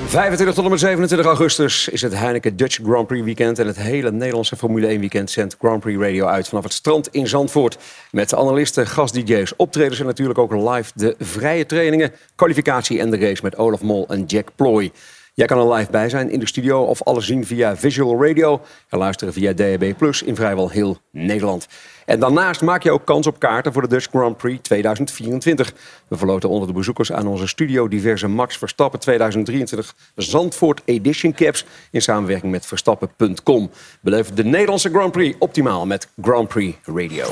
25 0.08 0.54
tot 0.54 0.64
en 0.64 0.70
met 0.70 0.80
27 0.80 1.26
augustus 1.26 1.88
is 1.88 2.02
het 2.02 2.14
Heineken 2.14 2.56
Dutch 2.56 2.78
Grand 2.82 3.06
Prix 3.06 3.24
weekend. 3.24 3.58
En 3.58 3.66
het 3.66 3.76
hele 3.76 4.12
Nederlandse 4.12 4.56
Formule 4.56 4.86
1 4.86 5.00
weekend 5.00 5.30
zendt 5.30 5.56
Grand 5.58 5.80
Prix 5.80 6.00
Radio 6.00 6.26
uit 6.26 6.48
vanaf 6.48 6.64
het 6.64 6.72
strand 6.72 7.08
in 7.08 7.26
Zandvoort. 7.26 7.78
Met 8.10 8.34
analisten, 8.34 8.86
gast-DJ's, 8.86 9.52
optredens 9.56 10.00
en 10.00 10.06
natuurlijk 10.06 10.38
ook 10.38 10.52
live 10.52 10.92
de 10.94 11.14
vrije 11.18 11.66
trainingen, 11.66 12.12
kwalificatie 12.34 13.00
en 13.00 13.10
de 13.10 13.18
race 13.18 13.42
met 13.42 13.56
Olaf 13.56 13.82
Mol 13.82 14.06
en 14.08 14.24
Jack 14.24 14.48
Ploy. 14.56 14.92
Jij 15.38 15.46
kan 15.46 15.58
er 15.58 15.74
live 15.74 15.90
bij 15.90 16.08
zijn 16.08 16.30
in 16.30 16.40
de 16.40 16.46
studio 16.46 16.82
of 16.82 17.02
alles 17.02 17.26
zien 17.26 17.46
via 17.46 17.76
Visual 17.76 18.26
Radio. 18.26 18.60
En 18.88 18.98
luisteren 18.98 19.32
via 19.32 19.52
DAB 19.52 19.96
Plus 19.96 20.22
in 20.22 20.34
vrijwel 20.34 20.70
heel 20.70 20.98
Nederland. 21.12 21.66
En 22.04 22.20
daarnaast 22.20 22.62
maak 22.62 22.82
je 22.82 22.90
ook 22.90 23.04
kans 23.04 23.26
op 23.26 23.38
kaarten 23.38 23.72
voor 23.72 23.82
de 23.82 23.88
Dutch 23.88 24.08
Grand 24.08 24.36
Prix 24.36 24.62
2024. 24.62 25.72
We 26.08 26.16
verloten 26.16 26.48
onder 26.48 26.68
de 26.68 26.74
bezoekers 26.74 27.12
aan 27.12 27.26
onze 27.26 27.46
studio 27.46 27.88
diverse 27.88 28.28
Max 28.28 28.58
Verstappen 28.58 29.00
2023 29.00 29.94
Zandvoort 30.14 30.80
Edition 30.84 31.34
Caps 31.34 31.64
in 31.90 32.02
samenwerking 32.02 32.52
met 32.52 32.66
Verstappen.com. 32.66 33.70
Beleef 34.00 34.30
de 34.30 34.44
Nederlandse 34.44 34.90
Grand 34.90 35.12
Prix 35.12 35.36
optimaal 35.38 35.86
met 35.86 36.08
Grand 36.20 36.48
Prix 36.48 36.78
Radio. 36.84 37.26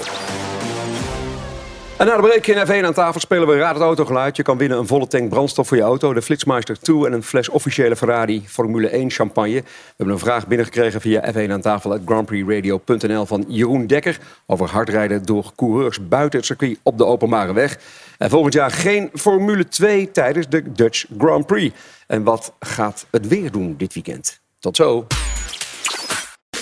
En 1.99 2.07
na 2.07 2.17
de 2.17 2.23
break 2.23 2.47
in 2.47 2.67
F1 2.67 2.85
aan 2.85 2.93
tafel 2.93 3.21
spelen 3.21 3.49
we 3.49 3.57
Raad 3.57 3.75
het 3.75 3.83
Autogeluid. 3.83 4.37
Je 4.37 4.43
kan 4.43 4.59
winnen 4.59 4.79
een 4.79 4.87
volle 4.87 5.07
tank 5.07 5.29
brandstof 5.29 5.69
voor 5.69 5.77
je 5.77 5.83
auto, 5.83 6.13
de 6.13 6.23
Flitsmeister 6.23 6.81
2 6.81 7.07
en 7.07 7.13
een 7.13 7.23
fles 7.23 7.49
officiële 7.49 7.97
Ferrari 7.97 8.43
Formule 8.47 8.89
1 8.89 9.11
champagne. 9.11 9.53
We 9.53 9.95
hebben 9.97 10.15
een 10.15 10.21
vraag 10.21 10.47
binnengekregen 10.47 11.01
via 11.01 11.33
F1 11.33 11.51
aan 11.51 11.61
tafel 11.61 11.93
at 11.93 12.01
grandprixradio.nl 12.05 13.27
van 13.27 13.45
Jeroen 13.49 13.87
Dekker 13.87 14.19
over 14.47 14.71
hardrijden 14.71 15.23
door 15.23 15.53
coureurs 15.55 16.09
buiten 16.09 16.39
het 16.39 16.49
circuit 16.49 16.79
op 16.83 16.99
de 16.99 17.05
openbare 17.05 17.53
weg. 17.53 17.79
En 18.19 18.31
volgend 18.31 18.55
jaar 18.55 18.71
geen 18.71 19.11
Formule 19.15 19.69
2 19.69 20.11
tijdens 20.11 20.49
de 20.49 20.73
Dutch 20.73 21.05
Grand 21.19 21.47
Prix. 21.47 21.77
En 22.07 22.23
wat 22.23 22.53
gaat 22.61 23.07
het 23.11 23.29
weer 23.29 23.51
doen 23.51 23.75
dit 23.77 23.95
weekend? 23.95 24.41
Tot 24.59 24.77
zo. 24.77 25.07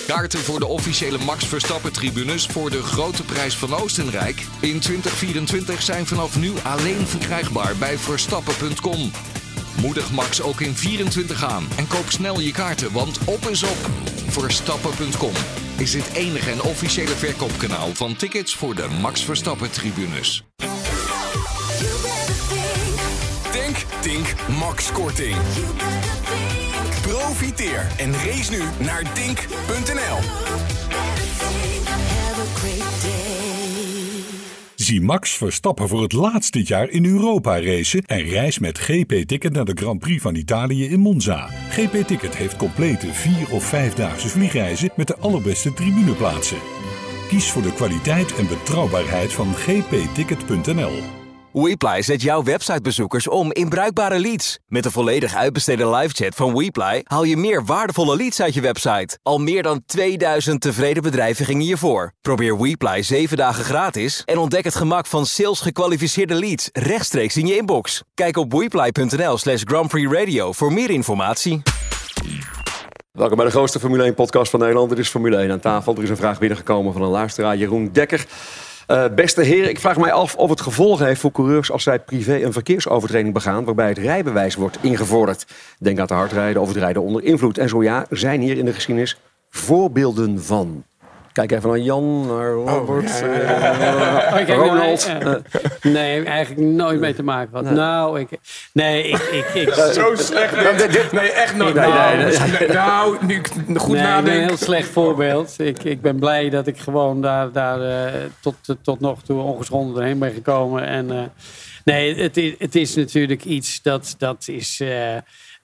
Kaarten 0.07 0.39
voor 0.39 0.59
de 0.59 0.65
officiële 0.65 1.17
Max 1.17 1.45
Verstappen 1.45 1.93
tribunes 1.93 2.45
voor 2.45 2.69
de 2.69 2.83
grote 2.83 3.23
prijs 3.23 3.57
van 3.57 3.73
Oostenrijk 3.73 4.45
in 4.59 4.79
2024 4.79 5.81
zijn 5.81 6.05
vanaf 6.05 6.39
nu 6.39 6.53
alleen 6.63 7.07
verkrijgbaar 7.07 7.75
bij 7.75 7.97
verstappen.com. 7.97 9.11
Moedig 9.81 10.11
Max 10.11 10.41
ook 10.41 10.61
in 10.61 10.75
24 10.75 11.43
aan 11.43 11.67
en 11.77 11.87
koop 11.87 12.09
snel 12.09 12.39
je 12.39 12.51
kaarten, 12.51 12.91
want 12.91 13.19
op 13.25 13.49
is 13.49 13.63
op. 13.63 13.89
Verstappen.com 14.27 15.33
is 15.77 15.93
het 15.93 16.13
enige 16.13 16.51
en 16.51 16.61
officiële 16.61 17.15
verkoopkanaal 17.15 17.93
van 17.93 18.15
tickets 18.15 18.55
voor 18.55 18.75
de 18.75 18.87
Max 19.01 19.23
Verstappen 19.23 19.71
tribunes. 19.71 20.43
Denk, 23.51 23.77
Dink, 24.01 24.33
Max 24.59 24.91
Korting. 24.91 25.35
Profiteer 27.17 27.87
en 27.97 28.13
race 28.13 28.51
nu 28.51 28.85
naar 28.85 29.03
dink.nl. 29.13 30.17
Zie 34.75 35.01
Max 35.01 35.31
Verstappen 35.31 35.87
voor 35.87 36.01
het 36.01 36.13
laatst 36.13 36.53
dit 36.53 36.67
jaar 36.67 36.89
in 36.89 37.05
Europa 37.05 37.61
racen 37.61 38.01
en 38.01 38.21
reis 38.21 38.59
met 38.59 38.79
GP 38.79 39.13
Ticket 39.27 39.53
naar 39.53 39.65
de 39.65 39.71
Grand 39.75 39.99
Prix 39.99 40.21
van 40.21 40.35
Italië 40.35 40.85
in 40.89 40.99
Monza. 40.99 41.49
GP 41.69 42.07
Ticket 42.07 42.35
heeft 42.35 42.55
complete 42.55 43.13
vier- 43.13 43.51
of 43.51 43.63
vijfdaagse 43.63 44.29
vliegreizen 44.29 44.89
met 44.95 45.07
de 45.07 45.17
allerbeste 45.17 45.73
tribuneplaatsen. 45.73 46.59
Kies 47.27 47.51
voor 47.51 47.61
de 47.61 47.73
kwaliteit 47.73 48.35
en 48.35 48.47
betrouwbaarheid 48.47 49.33
van 49.33 49.53
gpticket.nl. 49.53 51.24
WePly 51.61 52.01
zet 52.01 52.21
jouw 52.21 52.43
websitebezoekers 52.43 53.27
om 53.27 53.51
in 53.51 53.69
bruikbare 53.69 54.19
leads. 54.19 54.59
Met 54.67 54.85
een 54.85 54.91
volledig 54.91 55.35
uitbesteden 55.35 55.89
livechat 55.89 56.35
van 56.35 56.57
WePly 56.57 57.01
haal 57.03 57.23
je 57.23 57.37
meer 57.37 57.65
waardevolle 57.65 58.15
leads 58.15 58.41
uit 58.41 58.53
je 58.53 58.61
website. 58.61 59.17
Al 59.23 59.37
meer 59.37 59.63
dan 59.63 59.83
2000 59.85 60.61
tevreden 60.61 61.03
bedrijven 61.03 61.45
gingen 61.45 61.61
hiervoor. 61.61 62.11
Probeer 62.21 62.57
WePly 62.61 63.01
7 63.01 63.37
dagen 63.37 63.63
gratis 63.63 64.21
en 64.25 64.37
ontdek 64.37 64.63
het 64.63 64.75
gemak 64.75 65.05
van 65.05 65.25
sales 65.25 65.59
gekwalificeerde 65.59 66.35
leads 66.35 66.69
rechtstreeks 66.73 67.37
in 67.37 67.47
je 67.47 67.57
inbox. 67.57 68.03
Kijk 68.13 68.37
op 68.37 68.53
weply.nl 68.53 69.37
slash 69.37 69.61
Grand 69.65 69.87
Prix 69.87 70.11
Radio 70.11 70.51
voor 70.51 70.73
meer 70.73 70.89
informatie. 70.89 71.61
Welkom 73.11 73.37
bij 73.37 73.45
de 73.45 73.51
grootste 73.51 73.79
Formule 73.79 74.11
1-podcast 74.13 74.51
van 74.51 74.59
Nederland. 74.59 74.89
Dit 74.89 74.99
is 74.99 75.09
Formule 75.09 75.37
1 75.37 75.51
aan 75.51 75.59
tafel. 75.59 75.95
Er 75.95 76.03
is 76.03 76.09
een 76.09 76.17
vraag 76.17 76.39
binnengekomen 76.39 76.93
van 76.93 77.01
een 77.01 77.09
luisteraar, 77.09 77.57
Jeroen 77.57 77.89
Dekker. 77.91 78.25
Uh, 78.87 79.05
beste 79.15 79.41
heren, 79.41 79.69
ik 79.69 79.79
vraag 79.79 79.97
mij 79.97 80.11
af 80.11 80.35
of 80.35 80.49
het 80.49 80.61
gevolgen 80.61 81.05
heeft 81.05 81.21
voor 81.21 81.31
coureurs 81.31 81.71
als 81.71 81.83
zij 81.83 81.99
privé 81.99 82.43
een 82.43 82.53
verkeersovertreding 82.53 83.33
begaan 83.33 83.63
waarbij 83.63 83.87
het 83.87 83.97
rijbewijs 83.97 84.55
wordt 84.55 84.77
ingevorderd. 84.81 85.45
Denk 85.79 85.97
aan 85.97 86.03
het 86.03 86.13
hardrijden 86.13 86.61
of 86.61 86.67
het 86.67 86.77
rijden 86.77 87.01
onder 87.01 87.23
invloed. 87.23 87.57
En 87.57 87.69
zo 87.69 87.83
ja, 87.83 88.05
zijn 88.09 88.41
hier 88.41 88.57
in 88.57 88.65
de 88.65 88.73
geschiedenis 88.73 89.19
voorbeelden 89.49 90.43
van. 90.43 90.83
Kijk 91.35 91.51
even 91.51 91.69
naar 91.69 91.79
Jan, 91.79 92.27
naar 92.27 92.51
Robert, 92.51 93.11
Oh, 93.11 93.19
ja, 93.19 93.27
ja, 93.27 93.77
ja. 93.77 94.37
eh, 94.37 94.59
Oh, 94.59 94.65
Ronald. 94.65 95.07
Nee, 95.81 95.93
nee, 95.93 96.25
eigenlijk 96.25 96.67
nooit 96.67 96.99
mee 96.99 97.13
te 97.13 97.23
maken 97.23 97.49
gehad. 97.49 97.75
Nou, 97.75 98.19
ik... 98.19 98.29
Nee, 98.73 99.07
ik... 99.07 99.17
ik, 99.17 99.53
ik 99.53 99.73
Zo 99.73 100.15
slecht 100.15 100.91
dit. 100.91 101.11
Nee, 101.11 101.31
echt 101.31 101.55
nooit. 101.55 101.75
Nee, 101.75 101.87
Nou, 101.87 102.17
nee, 102.17 102.25
nee. 102.25 102.49
nee, 102.59 102.67
nou, 102.67 103.17
nu 103.25 103.35
ik 103.35 103.47
goed 103.47 103.67
nee, 103.67 103.75
ik 103.75 103.87
ben 103.87 104.01
nadenk. 104.01 104.27
een 104.35 104.47
heel 104.47 104.57
slecht 104.57 104.89
voorbeeld. 104.89 105.55
Ik, 105.59 105.83
ik 105.83 106.01
ben 106.01 106.19
blij 106.19 106.49
dat 106.49 106.67
ik 106.67 106.77
gewoon 106.77 107.21
daar, 107.21 107.51
daar 107.51 107.81
eh, 107.81 108.21
tot, 108.39 108.55
tot 108.81 108.99
nog 108.99 109.21
toe 109.21 109.41
ongeschonden 109.41 109.95
doorheen 109.95 110.19
ben 110.19 110.33
gekomen. 110.33 110.85
En, 110.85 111.11
eh, 111.11 111.23
nee, 111.83 112.15
het 112.21 112.37
is, 112.37 112.53
het 112.57 112.75
is 112.75 112.95
natuurlijk 112.95 113.45
iets 113.45 113.81
dat, 113.81 114.15
dat 114.17 114.47
is... 114.47 114.81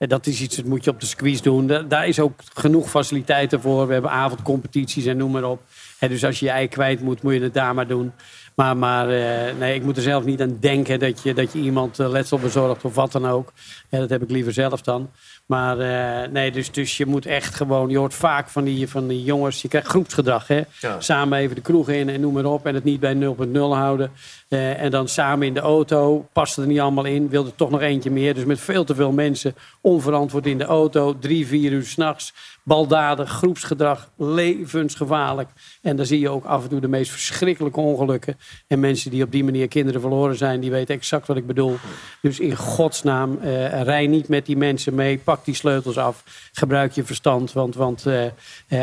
dat 0.08 0.28
is 0.28 0.42
iets 0.42 0.56
dat 0.56 0.66
moet 0.66 0.84
je 0.84 0.90
op 0.90 1.00
de 1.00 1.06
squeeze 1.06 1.42
doen. 1.42 1.68
Da- 1.68 1.82
daar 1.82 2.08
is 2.08 2.20
ook 2.20 2.40
genoeg 2.54 2.90
faciliteiten 2.90 3.62
voor. 3.62 3.88
We 3.88 3.94
hebben 3.94 4.12
avondcompetities 4.12 5.06
en 5.06 5.18
noem 5.18 5.32
maar 5.32 5.44
op. 5.44 5.62
Dus 6.00 6.26
als 6.26 6.40
je 6.40 6.46
je 6.46 6.52
ei 6.52 6.68
kwijt 6.68 7.02
moet, 7.02 7.22
moet 7.24 7.34
je 7.34 7.42
het 7.42 7.54
daar 7.54 7.76
maar 7.76 7.88
doen. 7.88 8.12
Maar, 8.56 8.78
maar 8.78 9.10
eh, 9.10 9.56
nee, 9.56 9.76
ik 9.76 9.84
moet 9.84 9.98
er 9.98 10.04
zelf 10.04 10.24
niet 10.26 10.42
aan 10.42 10.58
denken 10.60 11.00
dat 11.00 11.24
je, 11.24 11.34
dat 11.34 11.54
je 11.54 11.60
iemand 11.60 12.00
eh, 12.00 12.10
letsel 12.10 12.40
bezorgt 12.40 12.86
of 12.86 12.96
wat 12.96 13.12
dan 13.12 13.28
ook. 13.28 13.54
Ja, 13.90 14.00
dat 14.00 14.10
heb 14.10 14.22
ik 14.22 14.30
liever 14.30 14.54
zelf 14.54 14.82
dan. 14.82 15.10
Maar 15.46 15.80
eh, 15.80 16.32
nee, 16.32 16.52
dus, 16.52 16.72
dus 16.72 16.98
je 16.98 17.06
moet 17.06 17.26
echt 17.26 17.56
gewoon... 17.56 17.90
Je 17.90 17.98
hoort 17.98 18.14
vaak 18.14 18.50
van 18.50 18.64
die, 18.64 18.90
van 18.90 19.08
die 19.08 19.24
jongens... 19.24 19.62
Je 19.62 19.68
krijgt 19.68 19.88
groepsgedrag, 19.88 20.48
hè. 20.48 20.62
Ja. 20.80 21.00
Samen 21.00 21.38
even 21.38 21.56
de 21.56 21.62
kroeg 21.62 21.90
in 21.90 22.10
en 22.10 22.22
noem 22.22 22.34
maar 22.34 22.46
op. 22.46 22.66
En 22.66 22.76
het 22.76 22.84
niet 22.84 23.00
bij 23.00 23.16
0.0 23.16 23.52
houden. 23.60 24.12
Eh, 24.52 24.82
en 24.82 24.92
dan 24.92 25.08
samen 25.08 25.48
in 25.48 25.54
de 25.54 25.60
auto. 25.60 26.28
Past 26.34 26.58
er 26.58 26.68
niet 26.68 26.80
allemaal 26.80 27.06
in. 27.06 27.30
Wilde 27.30 27.56
toch 27.56 27.70
nog 27.70 27.82
eentje 27.82 28.12
meer. 28.12 28.34
Dus 28.34 28.46
met 28.46 28.60
veel 28.60 28.84
te 28.84 28.96
veel 28.96 29.12
mensen 29.12 29.56
onverantwoord 29.82 30.46
in 30.46 30.58
de 30.58 30.64
auto. 30.64 31.20
Drie, 31.20 31.48
vier 31.48 31.72
uur 31.72 31.86
s'nachts. 31.86 32.34
Baldadig, 32.64 33.30
groepsgedrag. 33.30 34.10
Levensgevaarlijk. 34.18 35.50
En 35.82 35.96
dan 35.96 36.06
zie 36.06 36.20
je 36.20 36.30
ook 36.30 36.46
af 36.46 36.64
en 36.64 36.70
toe 36.70 36.80
de 36.80 36.88
meest 36.88 37.12
verschrikkelijke 37.12 37.80
ongelukken. 37.80 38.38
En 38.68 38.80
mensen 38.80 39.12
die 39.12 39.24
op 39.24 39.32
die 39.32 39.44
manier 39.44 39.68
kinderen 39.68 40.02
verloren 40.02 40.38
zijn... 40.38 40.60
die 40.60 40.72
weten 40.72 40.96
exact 40.96 41.28
wat 41.28 41.38
ik 41.38 41.48
bedoel. 41.48 41.78
Dus 42.22 42.40
in 42.40 42.56
godsnaam, 42.56 43.40
eh 43.42 43.82
rij 43.82 44.08
niet 44.08 44.28
met 44.28 44.46
die 44.46 44.58
mensen 44.58 44.96
mee. 44.96 45.18
Pak 45.18 45.46
die 45.46 45.56
sleutels 45.56 45.98
af. 45.98 46.24
Gebruik 46.52 46.92
je 46.92 47.04
verstand. 47.04 47.54
Want, 47.54 47.76
want 47.76 48.06
eh, 48.06 48.26
eh, 48.26 48.32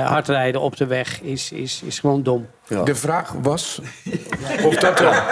hardrijden 0.07 0.61
op 0.61 0.77
de 0.77 0.87
weg 0.87 1.21
is, 1.21 1.53
is, 1.53 1.83
is 1.83 1.99
gewoon 1.99 2.23
dom. 2.23 2.47
De 2.85 2.95
vraag 2.95 3.33
was 3.43 3.81
of 4.65 4.75
dat 4.75 5.01
er, 5.01 5.23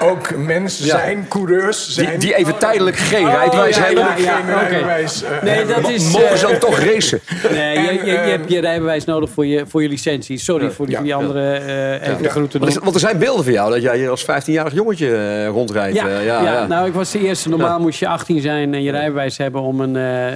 ook 0.00 0.36
mensen 0.36 0.84
Ja. 0.86 0.98
zijn, 0.98 1.26
coureurs 1.28 1.88
zijn. 1.88 2.08
Die, 2.08 2.18
die 2.18 2.34
even 2.34 2.58
tijdelijk 2.58 2.96
geen 2.96 3.26
Oh, 3.26 3.32
rijbewijs 3.32 3.76
ja, 3.76 3.82
hebben. 3.82 4.04
ja, 4.04 4.16
ja, 4.16 4.36
geen 4.36 4.68
rijbewijs, 4.68 5.22
eh, 5.22 5.42
Nee, 5.42 5.54
hebben. 5.54 5.82
dat 5.82 5.90
is... 5.90 6.10
Mogen 6.12 6.38
ze 6.38 6.44
eh, 6.46 6.50
dan 6.50 6.60
toch 6.60 6.78
racen? 6.78 7.20
Nee, 7.50 7.78
je, 7.80 7.92
je, 7.92 8.04
je 8.04 8.16
En, 8.16 8.30
hebt 8.30 8.50
je 8.50 8.60
rijbewijs 8.60 9.04
nodig 9.04 9.30
voor 9.30 9.46
je, 9.46 9.64
voor 9.68 9.82
je 9.82 9.88
licentie. 9.88 10.38
Sorry 10.38 10.70
voor 10.70 10.86
die, 10.86 10.94
ja, 10.96 11.02
die 11.02 11.14
andere 11.14 11.52
eh 11.52 12.08
even 12.08 12.22
de 12.22 12.28
groeten 12.28 12.60
Want 12.60 12.74
er- 12.76 12.82
Want 12.82 12.94
er 12.94 13.00
zijn 13.00 13.18
beelden 13.18 13.44
van 13.44 13.52
jou 13.52 13.72
dat 13.72 13.82
jij 13.82 13.96
hier 13.98 14.10
als 14.10 14.22
15-jarig 14.24 14.72
jongetje 14.74 15.16
eh, 15.16 15.46
rondrijdt. 15.48 15.96
Ja, 15.96 16.08
eh, 16.08 16.24
ja, 16.24 16.66
nou 16.66 16.86
ik 16.88 16.94
was 16.94 17.10
de 17.10 17.20
eerste. 17.20 17.48
Normaal 17.48 17.68
Ja. 17.76 17.78
moest 17.78 17.98
je 17.98 18.08
18 18.08 18.40
zijn 18.40 18.74
en 18.74 18.82
je 18.82 18.90
rijbewijs 18.90 19.36
hebben 19.36 19.60
om 19.60 19.80
een, 19.80 19.96
eh, 19.96 20.26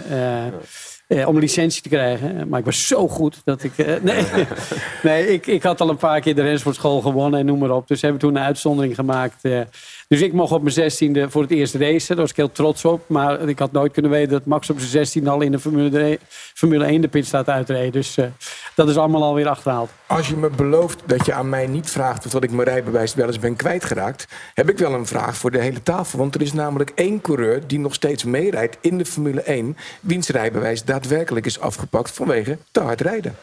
eh, 1.19 1.29
om 1.29 1.35
een 1.35 1.41
licentie 1.41 1.83
te 1.83 1.89
krijgen. 1.89 2.49
Maar 2.49 2.59
ik 2.59 2.65
was 2.65 2.87
zo 2.87 3.09
goed 3.09 3.41
dat 3.45 3.63
ik... 3.63 3.79
eh, 3.79 4.03
nee, 4.03 4.25
nee 5.03 5.33
ik, 5.33 5.47
ik 5.47 5.63
had 5.63 5.81
al 5.81 5.89
een 5.89 5.97
paar 5.97 6.21
keer 6.21 6.35
de 6.35 6.43
rensportschool 6.43 7.01
gewonnen 7.01 7.41
en 7.41 7.47
noem 7.47 7.59
maar 7.59 7.71
op. 7.71 7.89
Dus 7.89 8.03
hebben 8.03 8.21
toen 8.21 8.37
een 8.37 8.43
uitzondering 8.43 8.95
gemaakt. 8.95 9.45
eh. 9.45 9.61
dus 10.09 10.21
ik 10.21 10.33
mocht 10.33 10.53
op 10.53 10.63
mijn 10.63 10.93
16e 10.93 11.31
voor 11.31 11.43
het 11.43 11.51
eerst 11.51 11.75
racen. 11.75 12.09
Daar 12.09 12.17
was 12.17 12.31
ik 12.31 12.37
heel 12.37 12.53
trots 12.53 12.85
op. 12.85 13.03
Maar 13.07 13.49
ik 13.49 13.59
had 13.59 13.73
nooit 13.73 13.93
kunnen 13.93 14.11
weten 14.11 14.31
dat 14.31 14.45
Max 14.45 14.71
op 14.71 14.79
zijn 14.79 14.91
16 14.91 15.29
al 15.29 15.41
in 15.41 15.53
de 15.53 15.59
Formule, 15.59 15.89
3 15.91 16.19
Formule 16.55 16.85
1 16.85 17.01
de 17.01 17.09
pitstraat 17.09 17.49
uitreed. 17.49 17.93
Dus 17.93 18.17
eh, 18.17 18.27
dat 18.75 18.89
is 18.89 18.97
allemaal 18.97 19.23
alweer 19.23 19.49
achterhaald. 19.49 19.91
Als 20.07 20.29
je 20.29 20.37
me 20.37 20.51
belooft 20.51 21.03
dat 21.07 21.27
je 21.27 21.33
aan 21.33 21.49
mij 21.49 21.67
niet 21.67 21.91
vraagt 21.91 22.27
of 22.27 22.33
dat 22.33 22.43
ik 22.43 22.51
mijn 22.51 22.69
rijbewijs 22.69 23.15
wel 23.15 23.27
eens 23.27 23.39
ben 23.39 23.57
kwijtgeraakt, 23.57 24.27
heb 24.55 24.71
ik 24.71 24.79
wel 24.79 24.95
een 24.95 25.07
vraag 25.07 25.37
voor 25.37 25.51
de 25.51 25.59
hele 25.59 25.83
tafel. 25.83 26.19
Want 26.19 26.35
er 26.35 26.41
is 26.41 26.53
namelijk 26.53 26.93
één 26.95 27.21
coureur 27.21 27.67
die 27.67 27.79
nog 27.79 27.95
steeds 27.95 28.25
meerijdt 28.25 28.77
in 28.81 28.99
de 28.99 29.05
Formule 29.05 29.43
1, 29.43 29.77
wiens 30.01 30.29
rijbewijs 30.29 30.85
daadwerkelijk 30.85 31.47
is 31.47 31.61
afgepakt 31.61 32.11
vanwege 32.11 32.59
te 32.71 32.81
hard 32.81 33.01
rijden. 33.01 33.37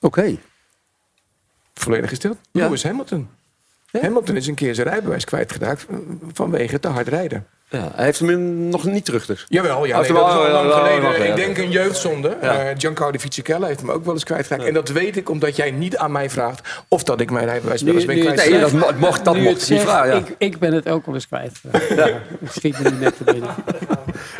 Oké. 0.00 0.36
Volledig 1.74 2.10
gesteld. 2.10 2.38
Lewis 2.52 2.82
Hamilton. 2.82 3.28
Hamilton 4.00 4.36
is 4.36 4.46
een 4.46 4.54
keer 4.54 4.74
zijn 4.74 4.88
rijbewijs 4.88 5.24
kwijtgeraakt 5.24 5.86
eh, 5.88 5.96
vanwege 6.32 6.80
te 6.80 6.88
hard 6.88 7.08
rijden. 7.08 7.46
Ja, 7.76 7.90
hij 7.94 8.04
heeft 8.04 8.18
hem 8.18 8.68
nog 8.68 8.84
niet 8.84 9.04
terug 9.04 9.26
dus. 9.26 9.46
Jawel, 9.48 9.70
ja, 9.70 9.80
Hij 9.80 9.88
nee, 9.88 9.96
heeft 9.96 10.08
dat 10.08 10.26
hem 10.32 10.46
is 10.46 10.54
al 10.54 10.64
lang 10.64 10.68
ja, 10.68 11.08
geleden. 11.10 11.28
ik 11.28 11.36
denk 11.36 11.58
een 11.58 11.70
jeugdzonde. 11.70 12.36
Ja. 12.42 12.58
Eh, 12.58 12.74
Giancarlo 12.78 13.18
Fisichella 13.18 13.66
heeft 13.66 13.80
hem 13.80 13.90
ook 13.90 14.04
wel 14.04 14.14
eens 14.14 14.24
kwijtgeraakt. 14.24 14.64
En 14.64 14.74
dat 14.74 14.88
weet 14.88 15.16
ik 15.16 15.30
omdat 15.30 15.56
jij 15.56 15.70
niet 15.70 15.96
aan 15.96 16.12
mij 16.12 16.30
vraagt 16.30 16.68
of 16.88 17.02
dat 17.04 17.20
ik 17.20 17.30
mijn 17.30 17.44
rijbewijs 17.46 17.82
wel 17.82 17.94
eens 17.94 18.04
ben 18.04 18.20
kwijtgeraakt. 18.20 18.50
Nee, 18.50 18.60
dat 18.60 18.72
mo- 18.72 19.06
mocht, 19.06 19.24
dat 19.24 19.34
Nu 19.34 19.42
mocht 19.42 19.70
niet 19.70 19.80
vragen. 19.80 20.08
Ja. 20.08 20.14
ik, 20.16 20.34
ik 20.38 20.58
ben 20.58 20.72
het 20.72 20.88
ook 20.88 21.06
wel 21.06 21.14
eens 21.14 21.26
kwijt. 21.26 21.60
Ja. 21.96 22.06
Ik 22.06 22.50
schiet 22.50 22.78
me 22.78 22.90
niet 22.90 23.00
net 23.00 23.16
te 23.16 23.24
binnen. 23.24 23.50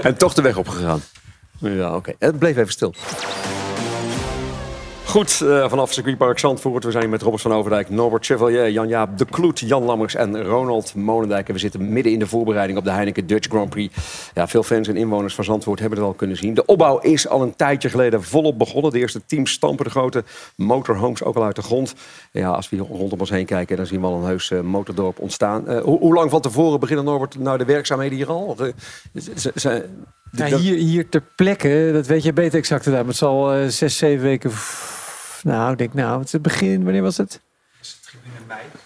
En 0.02 0.16
toch 0.16 0.34
de 0.34 0.42
weg 0.42 0.56
opgegaan. 0.56 1.02
Ja, 1.58 1.94
oké. 1.96 2.12
Het 2.18 2.38
bleef 2.38 2.56
even 2.56 2.72
stil. 2.72 2.94
Goed, 5.06 5.40
eh, 5.40 5.68
vanaf 5.68 5.92
circuitpark 5.92 6.38
Zandvoort. 6.38 6.84
We 6.84 6.90
zijn 6.90 7.10
met 7.10 7.22
Robert 7.22 7.42
van 7.42 7.52
Overdijk, 7.52 7.90
Norbert 7.90 8.26
Chevalier, 8.26 8.70
Jan-Jaap 8.70 9.18
de 9.18 9.24
Kloet, 9.24 9.58
Jan 9.58 9.82
Lammers 9.82 10.14
en 10.14 10.42
Ronald 10.42 10.94
Molendijk. 10.94 11.48
En 11.48 11.54
we 11.54 11.60
zitten 11.60 11.92
midden 11.92 12.12
in 12.12 12.18
de 12.18 12.26
voorbereiding 12.26 12.78
op 12.78 12.84
de 12.84 12.90
Heineken 12.90 13.26
Dutch 13.26 13.48
Grand 13.48 13.70
Prix. 13.70 13.94
Ja, 14.34 14.48
veel 14.48 14.62
fans 14.62 14.88
en 14.88 14.96
inwoners 14.96 15.34
van 15.34 15.44
Zandvoort 15.44 15.80
hebben 15.80 15.98
het 15.98 16.06
al 16.08 16.14
kunnen 16.14 16.36
zien. 16.36 16.54
De 16.54 16.66
opbouw 16.66 16.98
is 16.98 17.28
al 17.28 17.42
een 17.42 17.56
tijdje 17.56 17.88
geleden 17.88 18.22
volop 18.22 18.58
begonnen. 18.58 18.90
De 18.90 18.98
eerste 18.98 19.26
teams 19.26 19.50
stampen 19.50 19.84
de 19.84 19.90
grote 19.90 20.24
motorhomes 20.56 21.22
ook 21.22 21.36
al 21.36 21.44
uit 21.44 21.56
de 21.56 21.62
grond. 21.62 21.94
Ja, 22.32 22.50
als 22.50 22.68
we 22.68 22.76
hier 22.76 22.86
rondom 22.86 23.20
ons 23.20 23.30
heen 23.30 23.46
kijken, 23.46 23.76
dan 23.76 23.86
zien 23.86 24.00
we 24.00 24.06
al 24.06 24.14
een 24.14 24.24
heus 24.24 24.50
eh, 24.50 24.60
motordorp 24.60 25.18
ontstaan. 25.18 25.68
Eh, 25.68 25.82
hoe, 25.82 25.98
hoe 25.98 26.14
lang 26.14 26.30
van 26.30 26.40
tevoren 26.40 26.80
beginnen, 26.80 27.04
Norbert, 27.04 27.38
nou 27.38 27.58
de 27.58 27.64
werkzaamheden 27.64 28.16
hier 28.16 28.28
al? 28.28 28.56
Ja, 30.30 30.56
hier, 30.56 30.76
hier 30.76 31.08
ter 31.08 31.22
plekke, 31.36 31.90
dat 31.92 32.06
weet 32.06 32.22
je 32.22 32.32
beter 32.32 32.58
exact 32.58 32.82
te 32.82 32.90
maar 32.90 33.04
het 33.04 33.16
zal 33.16 33.70
zes, 33.70 33.96
zeven 33.96 34.24
weken. 34.24 34.50
Nou, 35.44 35.72
ik 35.72 35.78
denk 35.78 35.94
nou, 35.94 36.18
het 36.18 36.26
is 36.26 36.32
het 36.32 36.42
begin, 36.42 36.84
wanneer 36.84 37.02
was 37.02 37.16
het? 37.16 37.40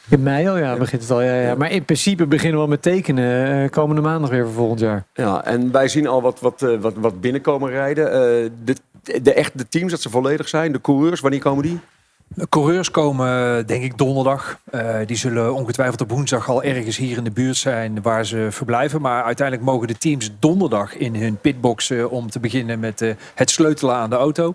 In 0.08 0.22
mei 0.22 0.48
al, 0.48 0.56
ja, 0.56 0.76
begint 0.76 1.02
het 1.02 1.10
al. 1.10 1.22
Ja, 1.22 1.34
ja. 1.34 1.54
Maar 1.54 1.70
in 1.70 1.84
principe 1.84 2.26
beginnen 2.26 2.56
we 2.56 2.62
al 2.62 2.68
met 2.70 2.82
tekenen 2.82 3.62
eh, 3.62 3.70
komende 3.70 4.02
maandag 4.02 4.30
weer 4.30 4.44
voor 4.44 4.54
volgend 4.54 4.80
jaar. 4.80 5.04
Ja, 5.14 5.44
en 5.44 5.72
wij 5.72 5.88
zien 5.88 6.06
al 6.06 6.22
wat, 6.22 6.40
wat, 6.40 6.62
eh, 6.62 6.80
wat, 6.80 6.94
wat 6.96 7.20
binnenkomen 7.20 7.70
rijden. 7.70 8.06
Eh, 8.06 8.50
de, 8.64 8.76
de, 9.22 9.32
echt, 9.32 9.58
de 9.58 9.68
teams, 9.68 9.90
dat 9.90 10.00
ze 10.00 10.10
volledig 10.10 10.48
zijn. 10.48 10.72
De 10.72 10.80
coureurs, 10.80 11.20
wanneer 11.20 11.40
komen 11.40 11.62
die? 11.62 11.80
Coureurs 12.48 12.90
komen 12.90 13.66
denk 13.66 13.82
ik 13.82 13.98
donderdag. 13.98 14.58
Eh, 14.70 14.96
die 15.06 15.16
zullen 15.16 15.54
ongetwijfeld 15.54 16.00
op 16.00 16.10
woensdag 16.10 16.48
al 16.48 16.62
ergens 16.62 16.96
hier 16.96 17.16
in 17.16 17.24
de 17.24 17.30
buurt 17.30 17.56
zijn 17.56 18.02
waar 18.02 18.26
ze 18.26 18.48
verblijven. 18.50 19.00
Maar 19.00 19.24
uiteindelijk 19.24 19.66
mogen 19.66 19.86
de 19.86 19.98
teams 19.98 20.30
donderdag 20.38 20.96
in 20.96 21.14
hun 21.14 21.36
pitbox 21.36 21.90
eh, 21.90 22.12
om 22.12 22.30
te 22.30 22.40
beginnen 22.40 22.80
met 22.80 23.00
eh, 23.00 23.14
het 23.34 23.50
sleutelen 23.50 23.94
aan 23.94 24.10
de 24.10 24.16
auto. 24.16 24.54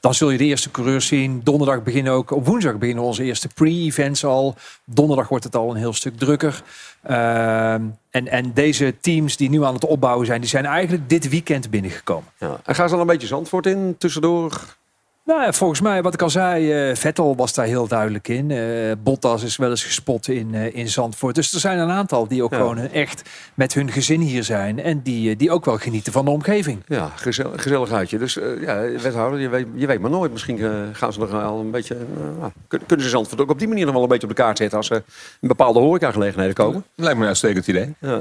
Dan 0.00 0.14
zul 0.14 0.30
je 0.30 0.38
de 0.38 0.44
eerste 0.44 0.70
coureurs 0.70 1.06
zien. 1.06 1.40
Donderdag 1.44 1.82
beginnen 1.82 2.12
ook, 2.12 2.30
op 2.30 2.46
woensdag 2.46 2.78
beginnen 2.78 3.04
onze 3.04 3.22
eerste 3.22 3.48
pre-events 3.54 4.24
al. 4.24 4.54
Donderdag 4.84 5.28
wordt 5.28 5.44
het 5.44 5.56
al 5.56 5.70
een 5.70 5.76
heel 5.76 5.92
stuk 5.92 6.18
drukker. 6.18 6.62
En, 7.02 7.98
en 8.10 8.52
deze 8.54 8.94
teams 9.00 9.36
die 9.36 9.50
nu 9.50 9.64
aan 9.64 9.74
het 9.74 9.86
opbouwen 9.86 10.26
zijn, 10.26 10.40
die 10.40 10.50
zijn 10.50 10.66
eigenlijk 10.66 11.08
dit 11.08 11.28
weekend 11.28 11.70
binnengekomen. 11.70 12.30
Ja. 12.38 12.60
En 12.64 12.74
gaan 12.74 12.88
ze 12.88 12.94
dan 12.94 13.00
een 13.00 13.12
beetje 13.12 13.26
Zandvoort 13.26 13.66
in 13.66 13.94
tussendoor? 13.98 14.76
Nou, 15.24 15.42
ja, 15.42 15.52
volgens 15.52 15.80
mij, 15.80 16.02
wat 16.02 16.14
ik 16.14 16.22
al 16.22 16.30
zei, 16.30 16.72
eh, 16.90 16.96
Vettel 16.96 17.36
was 17.36 17.54
daar 17.54 17.66
heel 17.66 17.86
duidelijk 17.88 18.28
in. 18.28 18.50
Eh, 18.50 18.58
Bottas 19.02 19.42
is 19.42 19.56
wel 19.56 19.70
eens 19.70 19.84
gespot 19.84 20.28
in, 20.28 20.54
eh, 20.54 20.74
in 20.74 20.88
Zandvoort. 20.88 21.34
Dus 21.34 21.52
er 21.52 21.60
zijn 21.60 21.78
een 21.78 21.90
aantal 21.90 22.28
die 22.28 22.42
ook 22.42 22.50
Ja. 22.50 22.56
gewoon 22.56 22.78
eh, 22.78 23.00
echt 23.00 23.22
met 23.54 23.74
hun 23.74 23.90
gezin 23.90 24.20
hier 24.20 24.42
zijn. 24.44 24.82
En 24.82 25.00
die, 25.02 25.30
eh, 25.30 25.38
die 25.38 25.50
ook 25.50 25.64
wel 25.64 25.76
genieten 25.78 26.12
van 26.12 26.24
de 26.24 26.30
omgeving. 26.30 26.82
Ja, 26.86 27.10
gezellig, 27.14 27.62
gezellig 27.62 27.90
uitje. 27.92 28.18
Dus 28.18 28.38
eh, 28.38 28.62
ja, 28.62 28.80
wethouder, 29.02 29.40
je 29.40 29.48
weet, 29.48 29.66
je 29.74 29.86
weet 29.86 30.00
maar 30.00 30.10
nooit. 30.10 30.32
Misschien 30.32 30.58
eh, 30.58 30.70
gaan 30.92 31.12
ze 31.12 31.18
nog 31.18 31.30
wel 31.30 31.58
een 31.60 31.70
beetje... 31.70 31.94
eh, 31.94 32.00
nou, 32.40 32.52
kun- 32.68 32.86
kunnen 32.86 33.04
ze 33.04 33.10
Zandvoort 33.12 33.40
ook 33.40 33.50
op 33.50 33.58
die 33.58 33.68
manier 33.68 33.84
nog 33.84 33.94
wel 33.94 34.02
een 34.02 34.08
beetje 34.08 34.28
op 34.28 34.36
de 34.36 34.42
kaart 34.42 34.58
zetten... 34.58 34.78
als 34.78 34.86
ze 34.86 35.02
in 35.40 35.48
bepaalde 35.48 35.78
horecagelegenheden 35.80 36.54
komen? 36.54 36.84
Lijkt 36.94 37.14
me 37.16 37.22
een 37.22 37.28
uitstekend 37.28 37.66
idee. 37.68 37.94
Ja. 38.00 38.20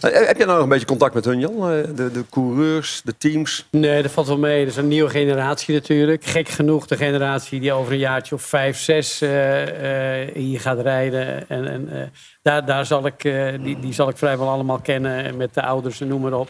Eh, 0.00 0.26
heb 0.26 0.36
jij 0.36 0.46
nou 0.46 0.52
nog 0.56 0.62
een 0.62 0.68
beetje 0.68 0.86
contact 0.86 1.14
met 1.14 1.24
hun, 1.24 1.38
Jan? 1.40 1.52
Eh, 1.52 1.84
de, 1.94 2.10
de 2.12 2.24
coureurs, 2.30 3.00
de 3.04 3.14
teams? 3.18 3.66
Nee, 3.70 4.02
dat 4.02 4.10
valt 4.10 4.26
wel 4.26 4.38
mee. 4.38 4.60
Dat 4.60 4.70
is 4.72 4.76
een 4.78 4.88
nieuwe 4.88 5.10
generatie 5.10 5.74
natuurlijk. 5.74 6.24
Genoeg 6.48 6.86
de 6.86 6.96
generatie 6.96 7.60
die 7.60 7.72
over 7.72 7.92
een 7.92 7.98
jaartje 7.98 8.34
of 8.34 8.42
vijf, 8.42 8.78
zes 8.78 9.20
eh, 9.20 10.22
eh, 10.22 10.34
hier 10.34 10.60
gaat 10.60 10.80
rijden. 10.80 11.48
En, 11.48 11.68
en 11.68 11.88
eh, 11.88 12.08
daar, 12.42 12.64
daar 12.64 12.86
zal 12.86 13.06
ik, 13.06 13.22
die, 13.62 13.80
die 13.80 13.92
zal 13.92 14.08
ik 14.08 14.16
vrijwel 14.16 14.48
allemaal 14.48 14.78
kennen. 14.78 15.24
En 15.24 15.36
Met 15.36 15.54
de 15.54 15.62
ouders 15.62 16.00
en 16.00 16.08
noem 16.08 16.20
maar 16.20 16.32
op. 16.32 16.48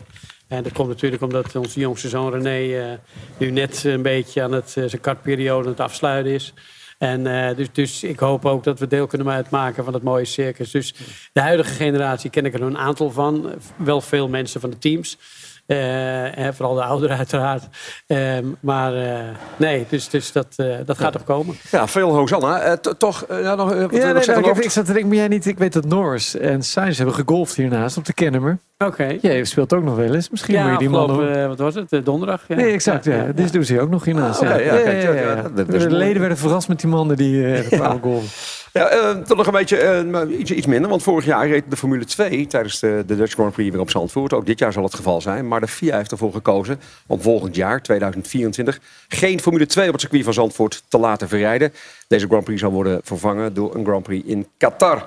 En 0.48 0.62
dat 0.62 0.72
komt 0.72 0.88
natuurlijk 0.88 1.22
omdat 1.22 1.56
onze 1.56 1.80
jongste 1.80 2.08
zoon 2.08 2.32
René 2.32 2.98
nu 3.38 3.50
net 3.50 3.84
een 3.84 4.02
beetje 4.02 4.42
aan 4.42 4.52
het, 4.52 4.70
zijn 4.70 5.00
kartperiode 5.00 5.64
aan 5.64 5.70
het 5.70 5.80
afsluiten 5.80 6.32
is. 6.32 6.54
En 6.98 7.24
dus, 7.56 7.72
dus 7.72 8.02
ik 8.02 8.18
hoop 8.18 8.44
ook 8.44 8.64
dat 8.64 8.78
we 8.78 8.86
deel 8.86 9.06
kunnen 9.06 9.30
uitmaken 9.30 9.84
van 9.84 9.94
het 9.94 10.02
mooie 10.02 10.24
circus. 10.24 10.70
Dus 10.70 10.94
de 11.32 11.40
huidige 11.40 11.74
generatie 11.74 12.30
ken 12.30 12.44
ik 12.44 12.54
er 12.54 12.62
een 12.62 12.78
aantal 12.78 13.10
van. 13.10 13.52
Wel 13.76 14.00
veel 14.00 14.28
mensen 14.28 14.60
van 14.60 14.70
de 14.70 14.78
teams. 14.78 15.18
Eh, 15.66 16.38
en 16.38 16.54
vooral 16.54 16.74
de 16.74 16.82
ouderen 16.82 17.16
uiteraard. 17.16 17.62
Ehm, 18.06 18.44
maar 18.60 18.94
eh, 18.94 19.18
nee, 19.56 19.86
dus, 19.88 20.08
dus 20.08 20.32
dat, 20.32 20.46
eh, 20.56 20.66
dat 20.84 20.98
gaat 20.98 21.14
er 21.14 21.20
komen. 21.22 21.56
Ja, 21.70 21.88
veel 21.88 22.14
Hosanna. 22.14 22.60
Eh, 22.60 22.72
to- 22.72 22.96
toch, 22.96 23.24
ja, 23.28 23.54
nog, 23.54 23.68
wat 23.68 23.76
Ja, 23.76 23.80
nog 23.80 23.90
nee, 23.90 24.22
zeggen, 24.22 24.42
nou, 24.42 24.60
ik, 24.60 24.70
zat 24.70 24.84
te 24.84 24.92
denken, 24.92 25.08
maar 25.08 25.18
jij 25.18 25.28
niet. 25.28 25.46
Ik 25.46 25.58
weet 25.58 25.72
dat 25.72 25.84
Norris 25.84 26.36
en 26.36 26.62
Sainz 26.62 26.96
hebben 26.96 27.14
gegolfd 27.14 27.56
hiernaast 27.56 27.96
op 27.96 28.04
de 28.04 28.12
Kennemer. 28.12 28.58
Oké. 28.78 29.18
Jij 29.20 29.44
speelt 29.44 29.72
ook 29.72 29.82
nog 29.84 29.96
wel 29.96 30.14
eens. 30.14 30.30
Misschien 30.30 30.54
Ja, 30.54 30.62
moet 30.62 30.72
je 30.72 30.78
die 30.78 30.88
man 30.88 31.28
eh, 31.28 31.46
wat 31.46 31.58
was 31.58 31.74
het? 31.74 32.04
Donderdag? 32.04 32.44
Ja. 32.48 32.54
Nee, 32.54 32.72
exact. 32.72 33.04
Ja, 33.04 33.26
doen 33.52 33.64
ze 33.64 33.80
ook 33.80 33.90
nog 33.90 34.04
hiernaast. 34.04 34.42
Ah, 34.42 34.48
ja. 34.64 34.78
oké, 34.78 34.90
ja, 34.90 35.12
Ja, 35.12 35.42
De 35.64 35.90
leden 35.90 36.20
werden 36.20 36.38
verrast 36.38 36.68
met 36.68 36.80
die 36.80 36.90
mannen 36.90 37.16
die 37.16 37.46
eh 37.54 37.68
kwamen 37.78 38.02
golven. 38.02 38.28
Ja, 38.72 38.88
eh, 38.88 39.16
toch 39.16 39.36
nog 39.36 39.46
een 39.46 39.52
beetje 39.52 39.76
eh, 39.76 40.04
maar 40.04 40.28
iets, 40.28 40.50
iets 40.50 40.66
minder. 40.66 40.90
Want 40.90 41.02
vorig 41.02 41.24
jaar 41.24 41.48
reed 41.48 41.64
de 41.68 41.76
Formule 41.76 42.04
2 42.04 42.46
tijdens 42.46 42.80
de, 42.80 43.02
de 43.06 43.16
Dutch 43.16 43.32
Grand 43.32 43.52
Prix 43.52 43.70
weer 43.70 43.80
op 43.80 43.90
Zandvoort. 43.90 44.32
Ook 44.32 44.46
dit 44.46 44.58
jaar 44.58 44.72
zal 44.72 44.82
het 44.82 44.94
geval 44.94 45.20
zijn. 45.20 45.48
Maar 45.48 45.60
de 45.60 45.68
FIA 45.68 45.96
heeft 45.96 46.10
ervoor 46.10 46.32
gekozen 46.32 46.80
om 47.06 47.20
volgend 47.20 47.56
jaar, 47.56 47.82
2024, 47.82 48.80
geen 49.08 49.40
Formule 49.40 49.66
2 49.66 49.86
op 49.86 49.92
het 49.92 50.00
circuit 50.00 50.24
van 50.24 50.32
Zandvoort 50.32 50.82
te 50.88 50.98
laten 50.98 51.28
verrijden. 51.28 51.72
Deze 52.08 52.26
Grand 52.26 52.44
Prix 52.44 52.60
zal 52.60 52.70
worden 52.70 53.00
vervangen 53.04 53.54
door 53.54 53.74
een 53.74 53.84
Grand 53.84 54.02
Prix 54.02 54.26
in 54.28 54.46
Qatar. 54.56 55.04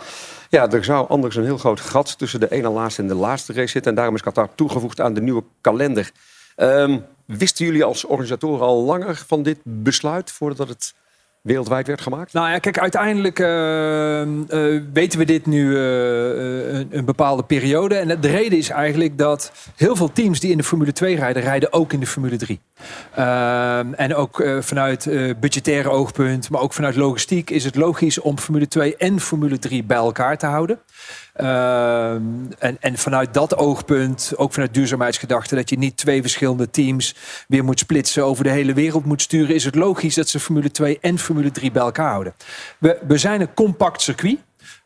Ja, 0.50 0.72
er 0.72 0.84
zou 0.84 1.08
anders 1.10 1.36
een 1.36 1.44
heel 1.44 1.58
groot 1.58 1.80
gat 1.80 2.18
tussen 2.18 2.40
de 2.40 2.52
ene 2.52 2.70
laatste 2.70 3.02
en 3.02 3.08
de 3.08 3.16
laatste 3.16 3.54
race 3.54 3.68
zitten. 3.68 3.92
En 3.92 3.98
daarom 3.98 4.16
is 4.16 4.22
Qatar 4.22 4.50
toegevoegd 4.56 5.02
aan 5.02 5.14
de 5.14 5.22
nieuwe 5.22 5.44
kalender. 5.62 6.12
Ehm, 6.56 7.00
wisten 7.26 7.66
jullie 7.66 7.84
als 7.84 8.06
organisatoren 8.06 8.66
al 8.66 8.84
langer 8.84 9.24
van 9.28 9.44
dit 9.44 9.58
besluit 9.64 10.32
voordat 10.32 10.68
het 10.68 10.94
wereldwijd 11.46 11.88
werd 11.88 12.02
gemaakt? 12.02 12.34
Nou 12.34 12.50
ja, 12.50 12.60
kijk, 12.60 12.80
uiteindelijk 12.80 13.40
eh, 13.40 14.22
eh, 14.22 14.84
weten 14.94 15.20
we 15.20 15.26
dit 15.26 15.46
nu 15.46 15.76
eh, 15.76 16.78
een, 16.78 16.88
een 16.90 17.06
bepaalde 17.06 17.44
periode. 17.44 17.96
En 17.96 18.22
de 18.22 18.28
reden 18.28 18.58
is 18.58 18.70
eigenlijk 18.70 19.18
dat 19.18 19.52
heel 19.76 19.96
veel 19.96 20.12
teams 20.12 20.40
die 20.40 20.52
in 20.52 20.58
de 20.58 20.64
Formule 20.64 20.92
2 20.92 21.16
rijden, 21.16 21.42
rijden 21.44 21.74
ook 21.74 21.94
in 21.94 22.00
de 22.00 22.08
Formule 22.08 22.38
3. 22.38 22.60
Ehm, 23.16 23.94
en 23.94 24.16
ook 24.16 24.44
vanuit 24.60 25.10
budgettaire 25.40 25.90
oogpunt, 25.90 26.50
maar 26.50 26.62
ook 26.62 26.74
vanuit 26.74 26.96
logistiek, 26.96 27.50
is 27.50 27.64
het 27.64 27.76
logisch 27.76 28.20
om 28.20 28.38
Formule 28.38 28.68
2 28.68 28.96
en 28.98 29.20
Formule 29.20 29.60
3 29.60 29.84
bij 29.84 29.98
elkaar 29.98 30.38
te 30.38 30.46
houden. 30.46 30.80
Ehm, 31.36 32.22
en, 32.60 32.78
en 32.80 32.98
vanuit 32.98 33.34
dat 33.34 33.58
oogpunt, 33.58 34.34
ook 34.36 34.54
vanuit 34.54 34.74
duurzaamheidsgedachte, 34.74 35.56
dat 35.56 35.70
je 35.70 35.78
niet 35.78 35.98
twee 35.98 36.22
verschillende 36.22 36.70
teams 36.70 37.16
weer 37.48 37.64
moet 37.64 37.80
splitsen, 37.80 38.26
over 38.26 38.44
de 38.44 38.50
hele 38.50 38.74
wereld 38.74 39.06
moet 39.06 39.22
sturen, 39.22 39.56
is 39.56 39.66
het 39.66 39.76
logisch 39.76 40.16
dat 40.16 40.30
ze 40.30 40.40
Formule 40.40 40.72
2 40.72 40.98
en 41.02 41.20
Formule 41.20 41.52
3 41.52 41.72
bij 41.72 41.82
elkaar 41.82 42.10
houden. 42.10 42.34
We, 42.78 42.98
we 43.08 43.18
zijn 43.18 43.42
een 43.42 43.54
compact 43.54 44.02
circuit. 44.02 44.38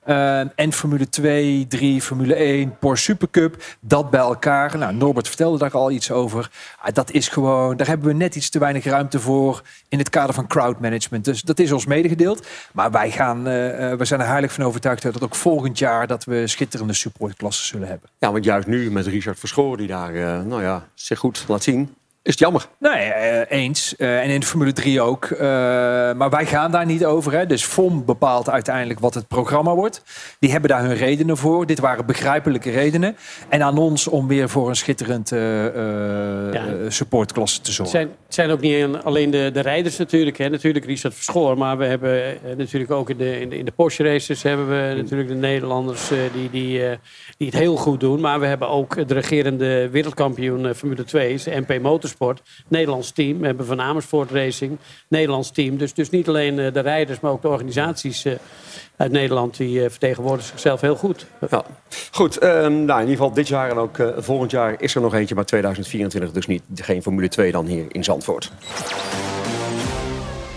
Eh, 0.10 0.40
en 0.40 0.74
Formule 0.74 1.10
2, 1.10 1.68
3, 1.68 2.02
Formule 2.02 2.36
1, 2.36 2.78
Porsche 2.80 3.12
Supercup. 3.12 3.64
Dat 3.80 4.10
bij 4.10 4.20
elkaar. 4.20 4.78
Nou, 4.78 4.94
Norbert 4.94 5.28
vertelde 5.28 5.58
daar 5.58 5.72
al 5.72 5.92
iets 5.92 6.12
over. 6.12 6.52
Ah, 6.80 6.94
dat 6.94 7.12
is 7.12 7.28
gewoon, 7.28 7.78
daar 7.78 7.88
hebben 7.88 8.08
we 8.08 8.14
net 8.14 8.36
iets 8.36 8.50
te 8.50 8.60
weinig 8.60 8.84
ruimte 8.84 9.20
voor 9.20 9.62
in 9.90 9.98
het 9.98 10.10
kader 10.10 10.36
van 10.36 10.48
crowd 10.48 10.80
management. 10.80 11.26
Dus 11.26 11.42
dat 11.42 11.60
is 11.60 11.72
ons 11.72 11.86
medegedeeld. 11.86 12.48
Maar 12.74 12.92
wij 12.92 13.12
gaan, 13.12 13.38
eh, 13.38 13.94
we 13.94 14.06
zijn 14.06 14.20
er 14.20 14.28
heilig 14.28 14.54
van 14.54 14.64
overtuigd 14.64 15.02
dat 15.02 15.24
ook 15.24 15.36
volgend 15.36 15.80
jaar 15.80 16.08
dat 16.08 16.24
we 16.24 16.48
schitterende 16.48 16.94
supportklassen 16.94 17.66
zullen 17.66 17.88
hebben. 17.88 18.10
Ja, 18.18 18.32
want 18.32 18.44
juist 18.44 18.68
nu 18.68 18.92
met 18.92 19.08
Richard 19.08 19.40
Verschoor 19.40 19.78
die 19.78 19.88
daar, 19.88 20.46
nou 20.46 20.62
ja, 20.62 20.88
zich 20.94 21.20
goed 21.20 21.46
laat 21.48 21.64
zien, 21.64 21.96
is 22.24 22.32
het 22.32 22.40
jammer. 22.40 22.66
Nee, 22.80 22.94
eh, 22.94 23.60
eens. 23.60 23.96
Eh, 23.96 24.22
en 24.24 24.30
in 24.30 24.40
de 24.40 24.46
Formule 24.46 24.74
3 24.74 25.02
ook. 25.02 25.26
Eh, 25.26 25.40
maar 26.14 26.30
wij 26.30 26.46
gaan 26.46 26.72
daar 26.72 26.86
niet 26.86 27.06
over. 27.06 27.32
Hè. 27.34 27.46
Dus 27.46 27.64
FOM 27.64 28.06
bepaalt 28.06 28.50
uiteindelijk 28.50 29.00
wat 29.00 29.14
het 29.14 29.28
programma 29.28 29.76
wordt. 29.76 30.04
Die 30.40 30.52
hebben 30.52 30.70
daar 30.70 30.82
hun 30.84 30.96
redenen 30.96 31.38
voor. 31.38 31.66
Dit 31.66 31.80
waren 31.80 32.06
begrijpelijke 32.06 32.72
redenen. 32.72 33.16
En 33.50 33.64
aan 33.64 33.78
ons 33.78 34.08
om 34.08 34.28
weer 34.28 34.50
voor 34.50 34.70
een 34.70 34.76
schitterend 34.76 35.32
eh, 35.32 35.66
eh, 35.66 36.54
Ja. 36.54 36.66
eh, 36.68 36.74
supportklasse 36.88 37.62
te 37.62 37.66
Het 37.66 37.76
zorgen. 37.76 37.96
zijn, 37.96 38.10
het 38.26 38.34
zijn 38.34 38.50
ook 38.52 38.60
niet 38.62 38.86
alleen 39.04 39.32
de, 39.32 39.50
de 39.54 39.60
rijders 39.60 39.98
natuurlijk. 39.98 40.38
Hè. 40.38 40.50
Natuurlijk 40.50 40.86
Richard 40.86 41.14
Verschoor. 41.14 41.58
Maar 41.58 41.78
we 41.78 41.86
hebben 41.86 42.38
natuurlijk 42.58 42.92
ook 42.92 43.10
in 43.10 43.18
de, 43.18 43.40
in 43.42 43.50
de, 43.50 43.58
in 43.58 43.66
de 43.66 43.72
Porsche 43.72 44.04
races... 44.04 44.44
hebben 44.44 44.68
we 44.70 44.94
natuurlijk 44.96 45.30
de 45.30 45.36
Nederlanders 45.36 46.12
eh, 46.12 46.18
die, 46.34 46.50
die, 46.50 46.86
eh, 46.86 46.98
die 47.38 47.48
het 47.48 47.58
heel 47.58 47.76
goed 47.76 48.00
doen. 48.00 48.20
Maar 48.20 48.40
we 48.40 48.46
hebben 48.46 48.70
ook 48.70 49.08
de 49.08 49.14
regerende 49.14 49.90
wereldkampioen 49.90 50.74
Formule 50.76 51.04
2, 51.04 51.38
de 51.44 51.62
MP 51.68 51.82
Motorsport. 52.18 52.64
Nederlands 52.68 53.12
team. 53.12 53.40
We 53.40 53.46
hebben 53.46 53.66
Van 53.66 53.82
Amersfoort 53.82 54.32
Racing. 54.32 54.78
Nederlands 55.08 55.52
team. 55.52 55.78
Dus, 55.78 55.94
dus 55.94 56.10
niet 56.10 56.28
alleen 56.28 56.60
eh, 56.60 56.74
de 56.74 56.80
rijders, 56.80 57.20
maar 57.20 57.32
ook 57.32 57.42
de 57.42 57.48
organisaties 57.48 58.26
eh, 58.26 58.34
uit 58.96 59.12
Nederland... 59.12 59.58
die 59.58 59.84
eh, 59.84 59.90
vertegenwoordigen 59.90 60.50
zichzelf 60.50 60.82
heel 60.82 60.96
goed. 60.96 61.26
Ja. 61.50 61.66
Goed, 62.12 62.38
ehm, 62.38 62.86
nou, 62.86 63.02
in 63.02 63.10
ieder 63.10 63.10
geval 63.10 63.34
dit 63.34 63.48
jaar 63.48 63.70
en 63.70 63.78
ook 63.78 64.14
volgend 64.18 64.52
jaar 64.52 64.76
is 64.78 64.96
er 64.96 65.02
nog 65.02 65.14
eentje, 65.14 65.36
maar 65.36 65.46
2024 65.46 66.32
dus 66.32 66.48
niet. 66.48 66.64
Geen 66.76 67.02
Formule 67.02 67.28
2 67.28 67.52
dan 67.52 67.66
hier 67.66 67.86
in 67.88 68.04
Zandvoort. 68.04 68.52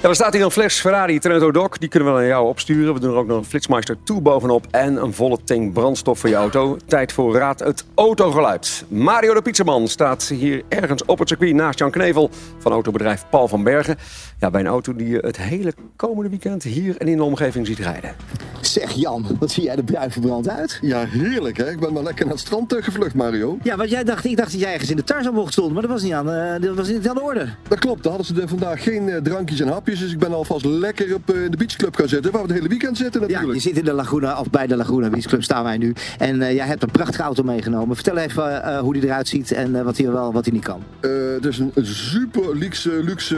Er 0.03 0.15
staat 0.15 0.33
hier 0.33 0.45
een 0.45 0.51
fles 0.51 0.81
Ferrari 0.81 1.19
Trento 1.19 1.51
Doc. 1.51 1.79
Die 1.79 1.89
kunnen 1.89 2.13
we 2.13 2.19
naar 2.19 2.29
jou 2.29 2.47
opsturen. 2.47 2.95
We 2.95 3.01
doen 3.01 3.11
er 3.11 3.17
ook 3.17 3.27
nog 3.27 3.39
een 3.39 3.45
Flitsmeister 3.45 3.97
2 4.05 4.21
bovenop. 4.21 4.67
En 4.71 4.97
een 5.03 5.15
volle 5.15 5.39
tank 5.45 5.73
brandstof 5.73 6.19
voor 6.19 6.29
je 6.29 6.35
auto. 6.35 6.77
Tijd 6.87 7.13
voor 7.13 7.35
Raad 7.37 7.61
het 7.61 7.85
Autogeluid. 7.95 8.85
Mario 8.89 9.35
de 9.35 9.43
Pizzaman 9.43 9.89
staat 9.89 10.29
hier 10.29 10.63
ergens 10.69 11.05
op 11.05 11.19
het 11.19 11.29
circuit 11.29 11.55
naast 11.55 11.79
Jan 11.79 11.91
Knevel 11.91 12.31
van 12.59 12.73
autobedrijf 12.73 13.25
Paul 13.31 13.49
van 13.49 13.63
Bergen. 13.63 13.99
Ja, 14.43 14.51
bij 14.51 14.61
een 14.61 14.67
auto 14.67 14.95
die 14.95 15.09
je 15.09 15.19
het 15.19 15.37
hele 15.37 15.73
komende 15.97 16.31
weekend 16.31 16.63
hier 16.63 16.97
en 16.97 17.09
in 17.09 17.17
de 17.17 17.23
omgeving 17.23 17.67
ziet 17.67 17.79
rijden. 17.79 18.15
Zeg 18.61 18.93
Jan, 18.93 19.27
wat 19.39 19.51
zie 19.51 19.63
jij 19.63 19.77
er 19.77 19.85
bruin 19.85 20.11
verbrand 20.11 20.49
uit? 20.49 20.79
Ja, 20.81 21.05
heerlijk 21.07 21.57
hè. 21.57 21.71
Ik 21.71 21.81
ben 21.81 21.93
maar 21.93 22.03
lekker 22.03 22.25
naar 22.25 22.35
het 22.35 22.43
strand 22.43 22.75
eh, 22.77 22.83
gevlucht, 22.83 23.15
Mario. 23.15 23.59
Ja, 23.63 23.77
want 23.77 23.91
jij 23.91 24.05
dacht, 24.05 24.25
ik 24.25 24.37
dacht 24.37 24.53
dat 24.53 24.61
jij 24.61 24.73
ergens 24.73 24.91
in 24.91 24.97
de 24.97 25.05
Tarzanbocht 25.05 25.53
stond, 25.53 25.73
maar 25.73 25.83
dat 25.83 25.91
was 25.91 26.03
niet 26.03 26.13
aan, 26.13 26.31
eh, 26.31 26.61
dat 26.61 26.77
was 26.77 26.89
niet 26.89 27.09
aan 27.09 27.15
de 27.15 27.23
orde. 27.23 27.49
Dat 27.69 27.79
klopt, 27.79 28.03
daar 28.03 28.13
hadden 28.13 28.37
ze 28.37 28.49
vandaag 28.49 28.83
geen 28.83 29.09
eh, 29.09 29.17
drankjes 29.17 29.61
en 29.61 29.69
hapjes. 29.69 29.99
Dus 29.99 30.13
ik 30.13 30.19
ben 30.19 30.33
alvast 30.33 30.65
lekker 30.65 31.15
op 31.15 31.31
eh, 31.31 31.37
de 31.51 31.57
beachclub 31.57 31.97
gaan 31.97 32.09
zitten, 32.09 32.33
waar 32.33 32.41
we 32.43 32.47
het 32.47 32.57
hele 32.57 32.69
weekend 32.69 32.97
zitten 32.97 33.21
Ja, 33.21 33.27
natuurlijk. 33.27 33.55
je 33.55 33.69
zit 33.69 33.79
in 33.79 33.85
de 33.85 33.93
Laguna, 33.93 34.39
of 34.41 34.51
bij 34.51 34.67
de 34.67 34.77
Laguna 34.77 35.09
Beach 35.11 35.27
Club 35.27 35.43
staan 35.43 35.65
wij 35.65 35.77
nu. 35.79 35.95
En 36.19 36.43
eh, 36.43 36.55
jij 36.55 36.67
hebt 36.67 36.83
een 36.83 36.91
prachtige 36.91 37.23
auto 37.23 37.43
meegenomen. 37.43 37.95
Vertel 37.95 38.17
even 38.17 38.63
eh, 38.65 38.79
hoe 38.79 38.93
die 38.93 39.05
eruit 39.05 39.29
ziet 39.29 39.53
en 39.53 39.77
eh, 39.77 39.83
wat 39.83 39.97
hij 39.97 40.11
wel, 40.11 40.33
wat 40.33 40.45
hij 40.45 40.55
niet 40.55 40.65
kan. 40.65 40.83
Eh, 41.01 41.11
het 41.35 41.45
is 41.45 41.59
een, 41.59 41.73
super 41.87 42.57
luxe, 42.57 42.91
luxe 43.05 43.37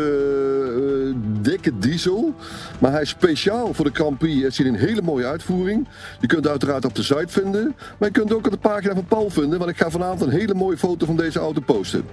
dikke 1.41 1.79
diesel. 1.79 2.35
Maar 2.79 2.93
hij 2.93 3.03
is 3.03 3.09
speciaal 3.09 3.75
voor 3.75 3.85
de 3.85 3.95
Grand 3.95 4.19
Prix. 4.19 4.43
Het 4.43 4.67
een 4.67 4.75
hele 4.75 5.03
mooie 5.03 5.27
uitvoering. 5.27 5.89
Je 6.21 6.27
kunt 6.27 6.49
uiteraard 6.49 6.85
op 6.85 6.95
de 6.95 7.03
site 7.03 7.29
vinden. 7.29 7.77
Maar 7.99 8.09
je 8.09 8.15
kunt 8.15 8.33
ook 8.33 8.47
op 8.47 8.53
de 8.53 8.59
pagina 8.59 8.95
van 8.95 9.05
Paul 9.05 9.31
vinden. 9.31 9.59
Want 9.59 9.71
ik 9.71 9.77
ga 9.77 9.91
vanavond 9.91 10.21
een 10.21 10.39
hele 10.39 10.55
mooie 10.55 10.77
foto 10.77 11.07
van 11.07 11.17
deze 11.17 11.39
auto 11.39 11.61
posten. 11.61 12.05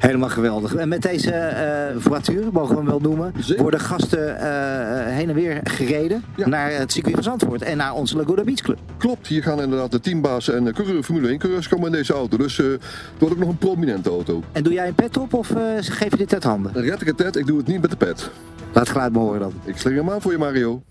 Helemaal 0.00 0.28
geweldig. 0.28 0.74
En 0.74 0.88
met 0.88 1.02
deze 1.02 1.30
eh 1.30 1.96
voituur, 1.96 2.44
mogen 2.52 2.68
we 2.68 2.76
hem 2.76 2.90
wel 2.90 3.00
noemen, 3.00 3.32
worden 3.56 3.80
gasten 3.80 4.38
eh, 4.38 5.14
heen 5.14 5.28
en 5.28 5.34
weer 5.34 5.60
gereden 5.64 6.24
naar 6.36 6.72
het 6.72 6.92
circuit 6.92 7.14
van 7.14 7.24
Zandvoort 7.24 7.62
en 7.62 7.76
naar 7.76 7.94
onze 7.94 8.16
Laguna 8.16 8.42
Beach 8.42 8.60
Club. 8.60 8.78
Klopt, 8.96 9.26
hier 9.26 9.42
gaan 9.42 9.62
inderdaad 9.62 9.90
de 9.90 10.00
teambaas 10.00 10.48
en 10.48 10.64
de 10.64 10.72
coureur, 10.72 11.02
Formule 11.02 11.28
1 11.28 11.38
coureurs 11.38 11.68
komen 11.68 11.86
in 11.86 11.92
deze 11.92 12.12
auto. 12.12 12.36
Dus 12.36 12.58
eh, 12.58 12.66
het 12.66 12.80
wordt 13.18 13.34
ook 13.34 13.40
nog 13.40 13.48
een 13.48 13.58
prominente 13.58 14.10
auto. 14.10 14.42
En 14.52 14.62
doe 14.62 14.72
jij 14.72 14.88
een 14.88 14.94
pet 14.94 15.16
op 15.16 15.34
of 15.34 15.54
geef 15.80 16.10
je 16.10 16.16
dit 16.16 16.32
uit 16.32 16.44
handen? 16.44 16.72
Red 16.74 17.00
ik 17.00 17.14
het 17.16 17.36
ik 17.36 17.46
doe 17.46 17.58
het 17.58 17.66
niet 17.66 17.80
met 17.80 17.90
de 17.90 17.96
pet. 17.96 18.30
Laat 18.72 18.82
het 18.82 18.88
geluid 18.88 19.12
maar 19.12 19.22
horen 19.22 19.40
dan. 19.40 19.52
Ik 19.64 19.76
sling 19.76 19.96
hem 19.96 20.10
aan 20.10 20.20
voor 20.20 20.32
je, 20.32 20.38
Mario. 20.38 20.82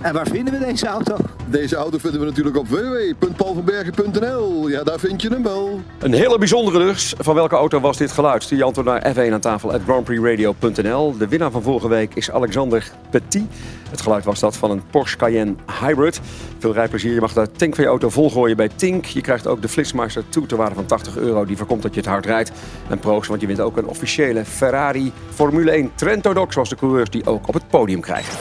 En 0.00 0.12
waar 0.12 0.26
vinden 0.26 0.58
we 0.58 0.66
deze 0.66 0.86
auto? 0.86 1.16
Deze 1.46 1.76
auto 1.76 1.98
vinden 1.98 2.20
we 2.20 2.26
natuurlijk 2.26 2.56
op 2.56 2.68
www.paulvanbergen.nl. 2.68 4.68
Ja, 4.68 4.82
daar 4.82 4.98
vind 4.98 5.22
je 5.22 5.28
hem 5.28 5.42
wel. 5.42 5.80
Een 5.98 6.12
hele 6.12 6.38
bijzondere 6.38 6.78
dus. 6.78 7.14
Van 7.18 7.34
welke 7.34 7.54
auto 7.54 7.80
was 7.80 7.96
dit 7.96 8.12
geluid? 8.12 8.42
Stuur 8.42 8.58
je 8.58 8.64
antwoord 8.64 8.86
naar 8.86 9.14
F1 9.14 9.32
aan 9.32 9.40
tafel 9.40 9.72
at 9.72 9.80
grandprixradio.nl. 9.84 11.16
De 11.16 11.28
winnaar 11.28 11.50
van 11.50 11.62
vorige 11.62 11.88
week 11.88 12.14
is 12.14 12.30
Alexander 12.30 12.90
Petit. 13.10 13.46
Het 13.90 14.00
geluid 14.00 14.24
was 14.24 14.40
dat 14.40 14.56
van 14.56 14.70
een 14.70 14.82
Porsche 14.90 15.16
Cayenne 15.16 15.54
Hybrid. 15.80 16.20
Veel 16.58 16.72
rijplezier. 16.72 17.14
Je 17.14 17.20
mag 17.20 17.32
de 17.32 17.50
tank 17.56 17.74
van 17.74 17.84
je 17.84 17.90
auto 17.90 18.08
volgooien 18.08 18.56
bij 18.56 18.68
Tink. 18.74 19.04
Je 19.04 19.20
krijgt 19.20 19.46
ook 19.46 19.62
de 19.62 19.68
Flitsmeister 19.68 20.24
2 20.28 20.46
ter 20.46 20.56
waarde 20.56 20.74
van 20.74 20.86
80 20.86 21.16
euro. 21.16 21.44
Die 21.44 21.56
voorkomt 21.56 21.82
dat 21.82 21.94
je 21.94 22.00
het 22.00 22.08
hard 22.08 22.26
rijdt. 22.26 22.52
En 22.88 22.98
proost, 22.98 23.28
want 23.28 23.40
je 23.40 23.46
wint 23.46 23.60
ook 23.60 23.76
een 23.76 23.86
officiële 23.86 24.44
Ferrari 24.44 25.12
Formule 25.34 25.70
1 25.70 25.90
Trento 25.94 26.32
Doc. 26.32 26.52
Zoals 26.52 26.68
de 26.68 26.76
coureurs 26.76 27.10
die 27.10 27.26
ook 27.26 27.48
op 27.48 27.54
het 27.54 27.68
podium 27.68 28.00
krijgen. 28.00 28.38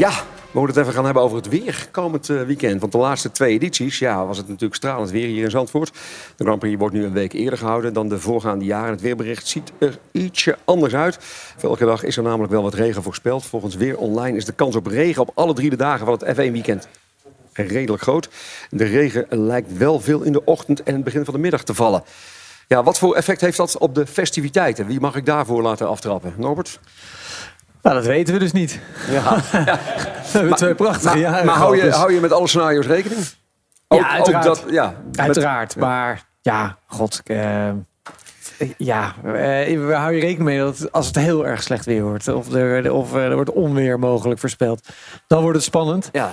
Ja, 0.00 0.10
we 0.50 0.58
moeten 0.58 0.76
het 0.76 0.76
even 0.76 0.92
gaan 0.92 1.04
hebben 1.04 1.22
over 1.22 1.36
het 1.36 1.48
weer 1.48 1.88
komend 1.90 2.28
eh, 2.28 2.42
weekend. 2.42 2.80
Want 2.80 2.92
de 2.92 2.98
laatste 2.98 3.30
twee 3.30 3.52
edities 3.52 3.98
ja, 3.98 4.26
was 4.26 4.36
het 4.36 4.48
natuurlijk 4.48 4.74
stralend 4.74 5.10
weer 5.10 5.26
hier 5.26 5.44
in 5.44 5.50
Zandvoort. 5.50 5.92
De 6.36 6.44
Grand 6.44 6.58
Prix 6.58 6.78
wordt 6.78 6.94
nu 6.94 7.04
een 7.04 7.12
week 7.12 7.32
eerder 7.32 7.58
gehouden 7.58 7.92
dan 7.92 8.08
de 8.08 8.18
voorgaande 8.18 8.64
jaren. 8.64 8.90
Het 8.90 9.00
weerbericht 9.00 9.46
ziet 9.46 9.72
er 9.78 9.98
ietsje 10.10 10.58
anders 10.64 10.94
uit. 10.94 11.18
Elke 11.62 11.84
dag 11.84 12.02
is 12.02 12.16
er 12.16 12.22
namelijk 12.22 12.52
wel 12.52 12.62
wat 12.62 12.74
regen 12.74 13.02
voorspeld. 13.02 13.46
Volgens 13.46 13.74
Weer 13.74 13.98
Online 13.98 14.36
is 14.36 14.44
de 14.44 14.52
kans 14.52 14.76
op 14.76 14.86
regen 14.86 15.22
op 15.22 15.30
alle 15.34 15.54
drie 15.54 15.70
de 15.70 15.76
dagen 15.76 16.06
van 16.06 16.18
het 16.18 16.36
F1-weekend 16.36 16.88
redelijk 17.52 18.02
groot. 18.02 18.28
De 18.70 18.84
regen 18.84 19.26
lijkt 19.28 19.76
wel 19.76 20.00
veel 20.00 20.22
in 20.22 20.32
de 20.32 20.44
ochtend 20.44 20.82
en 20.82 20.94
het 20.94 21.04
begin 21.04 21.24
van 21.24 21.34
de 21.34 21.40
middag 21.40 21.62
te 21.62 21.74
vallen. 21.74 22.02
Ja, 22.66 22.82
wat 22.82 22.98
voor 22.98 23.14
effect 23.14 23.40
heeft 23.40 23.56
dat 23.56 23.78
op 23.78 23.94
de 23.94 24.06
festiviteiten? 24.06 24.86
Wie 24.86 25.00
mag 25.00 25.16
ik 25.16 25.26
daarvoor 25.26 25.62
laten 25.62 25.88
aftrappen? 25.88 26.34
Norbert? 26.36 26.80
Nou, 27.82 27.96
dat 27.96 28.06
weten 28.06 28.34
we 28.34 28.40
dus 28.40 28.52
niet. 28.52 28.80
Ja. 29.10 29.36
We 30.32 30.38
hebben 30.38 30.56
twee 30.56 30.74
prachtige 30.74 31.06
maar, 31.06 31.18
jaren 31.18 31.46
Maar 31.46 31.54
hou 31.56 31.76
je, 31.76 31.82
dus- 31.82 31.94
hou 31.94 32.12
je 32.12 32.20
met 32.20 32.32
alle 32.32 32.48
scenario's 32.48 32.86
rekening? 32.86 33.20
ja, 33.88 34.08
uiteraard. 34.08 34.44
dat, 34.44 34.64
ja, 34.70 34.94
met-. 35.26 35.76
Maar 35.76 36.24
ja, 36.42 36.76
god. 36.86 37.20
eh, 37.24 37.68
ja, 38.76 39.14
eh, 39.24 39.32
we 39.86 39.92
houden 39.94 40.14
je 40.14 40.20
rekening 40.20 40.42
mee 40.42 40.58
dat 40.58 40.92
als 40.92 41.06
het 41.06 41.16
heel 41.16 41.46
erg 41.46 41.62
slecht 41.62 41.84
weer 41.84 42.02
wordt... 42.02 42.28
of 42.28 42.52
er, 42.52 42.92
of 42.92 43.14
er 43.14 43.34
wordt 43.34 43.52
onweer 43.52 43.98
mogelijk 43.98 44.40
voorspeld... 44.40 44.88
dan 45.26 45.40
wordt 45.42 45.56
het 45.56 45.66
spannend. 45.66 46.08
Ja. 46.12 46.32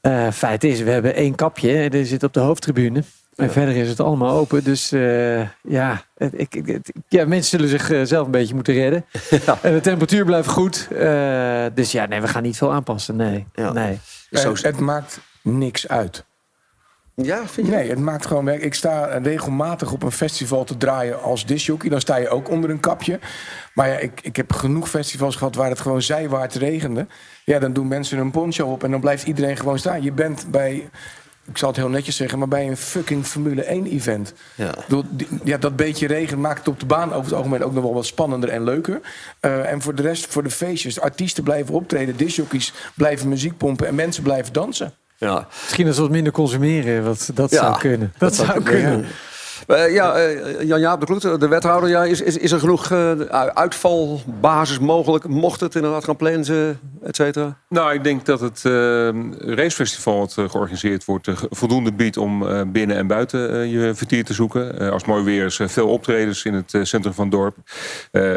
Eh, 0.00 0.30
feit 0.32 0.64
is, 0.64 0.80
we 0.80 0.90
hebben 0.90 1.14
één 1.14 1.34
kapje. 1.34 1.76
en 1.78 1.90
Die 1.90 2.04
zit 2.04 2.22
op 2.22 2.32
de 2.32 2.40
hoofdtribune. 2.40 3.02
En 3.38 3.50
verder 3.50 3.76
is 3.76 3.88
het 3.88 4.00
allemaal 4.00 4.36
open. 4.36 4.64
Dus 4.64 4.92
eh, 4.92 5.40
ja, 5.62 6.02
ik, 6.30 6.80
ja, 7.08 7.26
mensen 7.26 7.50
zullen 7.50 7.68
zichzelf 7.68 8.08
zelf 8.08 8.24
een 8.24 8.32
beetje 8.32 8.54
moeten 8.54 8.74
redden. 8.74 9.04
En 9.62 9.72
de 9.72 9.80
temperatuur 9.80 10.24
blijft 10.24 10.48
goed. 10.48 10.88
Eh, 10.90 11.64
dus 11.74 11.92
ja, 11.92 12.06
nee, 12.06 12.20
we 12.20 12.28
gaan 12.28 12.42
niet 12.42 12.56
veel 12.56 12.72
aanpassen. 12.72 13.16
Nee. 13.16 13.46
nee. 13.72 13.98
Eh, 14.30 14.52
het 14.54 14.80
maakt 14.80 15.20
niks 15.42 15.88
uit. 15.88 16.24
Ja, 17.14 17.46
vind 17.46 17.66
je? 17.66 17.72
Nee, 17.72 17.88
het 17.88 17.98
maakt 17.98 18.26
gewoon 18.26 18.44
werk. 18.44 18.62
Ik 18.62 18.74
sta 18.74 19.04
regelmatig 19.04 19.92
op 19.92 20.02
een 20.02 20.12
festival 20.12 20.64
te 20.64 20.76
draaien 20.76 21.22
als 21.22 21.46
disjockey. 21.46 21.90
Dan 21.90 22.00
sta 22.00 22.16
je 22.16 22.28
ook 22.28 22.50
onder 22.50 22.70
een 22.70 22.80
kapje. 22.80 23.18
Maar 23.74 23.88
ja, 23.88 23.98
ik, 23.98 24.20
ik 24.22 24.36
heb 24.36 24.52
genoeg 24.52 24.88
festivals 24.88 25.36
gehad 25.36 25.54
waar 25.54 25.68
het 25.68 25.80
gewoon 25.80 26.02
zijwaarts 26.02 26.56
regende. 26.56 27.06
Ja, 27.44 27.58
dan 27.58 27.72
doen 27.72 27.88
mensen 27.88 28.18
een 28.18 28.30
poncho 28.30 28.66
op 28.72 28.84
en 28.84 28.90
dan 28.90 29.00
blijft 29.00 29.26
iedereen 29.26 29.56
gewoon 29.56 29.78
staan. 29.78 30.02
Je 30.02 30.12
bent 30.12 30.50
bij, 30.50 30.90
ik 31.48 31.58
zal 31.58 31.68
het 31.68 31.76
heel 31.76 31.88
netjes 31.88 32.16
zeggen, 32.16 32.38
maar 32.38 32.48
bij 32.48 32.66
een 32.66 32.76
fucking 32.76 33.26
Formule 33.26 33.62
1 33.62 33.86
event. 33.86 34.32
Ja. 34.54 34.74
Ja, 35.44 35.56
dat 35.56 35.76
beetje 35.76 36.06
regen 36.06 36.40
maakt 36.40 36.58
het 36.58 36.68
op 36.68 36.80
de 36.80 36.86
baan 36.86 37.12
over 37.12 37.24
het 37.24 37.32
algemeen 37.32 37.64
ook 37.64 37.72
nog 37.72 37.82
wel 37.82 37.94
wat 37.94 38.06
spannender 38.06 38.48
en 38.48 38.64
leuker. 38.64 39.00
Eh, 39.40 39.72
en 39.72 39.82
voor 39.82 39.94
de 39.94 40.02
rest, 40.02 40.26
voor 40.26 40.42
de 40.42 40.50
feestjes, 40.50 41.00
artiesten 41.00 41.44
blijven 41.44 41.74
optreden, 41.74 42.16
disjockeys 42.16 42.72
blijven 42.94 43.28
muziek 43.28 43.56
pompen 43.56 43.86
en 43.86 43.94
mensen 43.94 44.22
blijven 44.22 44.52
dansen. 44.52 44.92
Ja. 45.16 45.46
Misschien 45.62 45.86
als 45.86 45.96
we 45.96 46.02
wat 46.02 46.10
minder 46.10 46.32
consumeren. 46.32 47.04
Wat, 47.04 47.30
dat 47.34 47.50
Ja, 47.50 47.56
zou 47.60 47.78
kunnen. 47.78 48.12
Dat, 48.18 48.34
zou 48.34 48.62
kunnen. 48.62 49.06
Eh, 49.68 49.92
ja, 49.92 50.14
eh, 50.14 50.62
Jan-Jaap 50.62 51.00
de 51.00 51.06
Kloet, 51.06 51.40
de 51.40 51.48
wethouder. 51.48 51.90
Ja, 51.90 52.04
is, 52.04 52.20
is, 52.20 52.36
is 52.36 52.52
er 52.52 52.58
genoeg 52.58 52.90
eh, 52.90 53.12
uitvalbasis 53.54 54.78
mogelijk? 54.78 55.28
Mocht 55.28 55.60
het 55.60 55.74
inderdaad 55.74 56.04
gaan 56.04 56.16
plannen 56.16 56.80
et 57.02 57.16
cetera? 57.16 57.56
Nou, 57.68 57.94
ik 57.94 58.04
denk 58.04 58.26
dat 58.26 58.40
het 58.40 58.62
racefestival 59.38 60.18
wat 60.18 60.32
georganiseerd 60.32 61.04
wordt... 61.04 61.28
Voldoende 61.50 61.92
biedt 61.92 62.16
om 62.16 62.46
binnen 62.72 62.96
en 62.96 63.06
buiten 63.06 63.68
je 63.68 63.94
vertier 63.94 64.24
te 64.24 64.32
zoeken. 64.32 64.90
als 64.92 65.04
mooi 65.04 65.24
weer 65.24 65.44
is, 65.44 65.60
veel 65.62 65.88
optredens 65.88 66.44
in 66.44 66.54
het 66.54 66.78
centrum 66.82 67.12
van 67.12 67.24
het 67.24 67.34
dorp. 67.34 67.56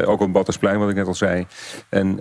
ook 0.05 0.13
op 0.13 0.19
het 0.19 0.31
Battersplein, 0.31 0.79
wat 0.79 0.89
ik 0.89 0.95
net 0.95 1.07
al 1.07 1.15
zei. 1.15 1.45
En 1.89 2.17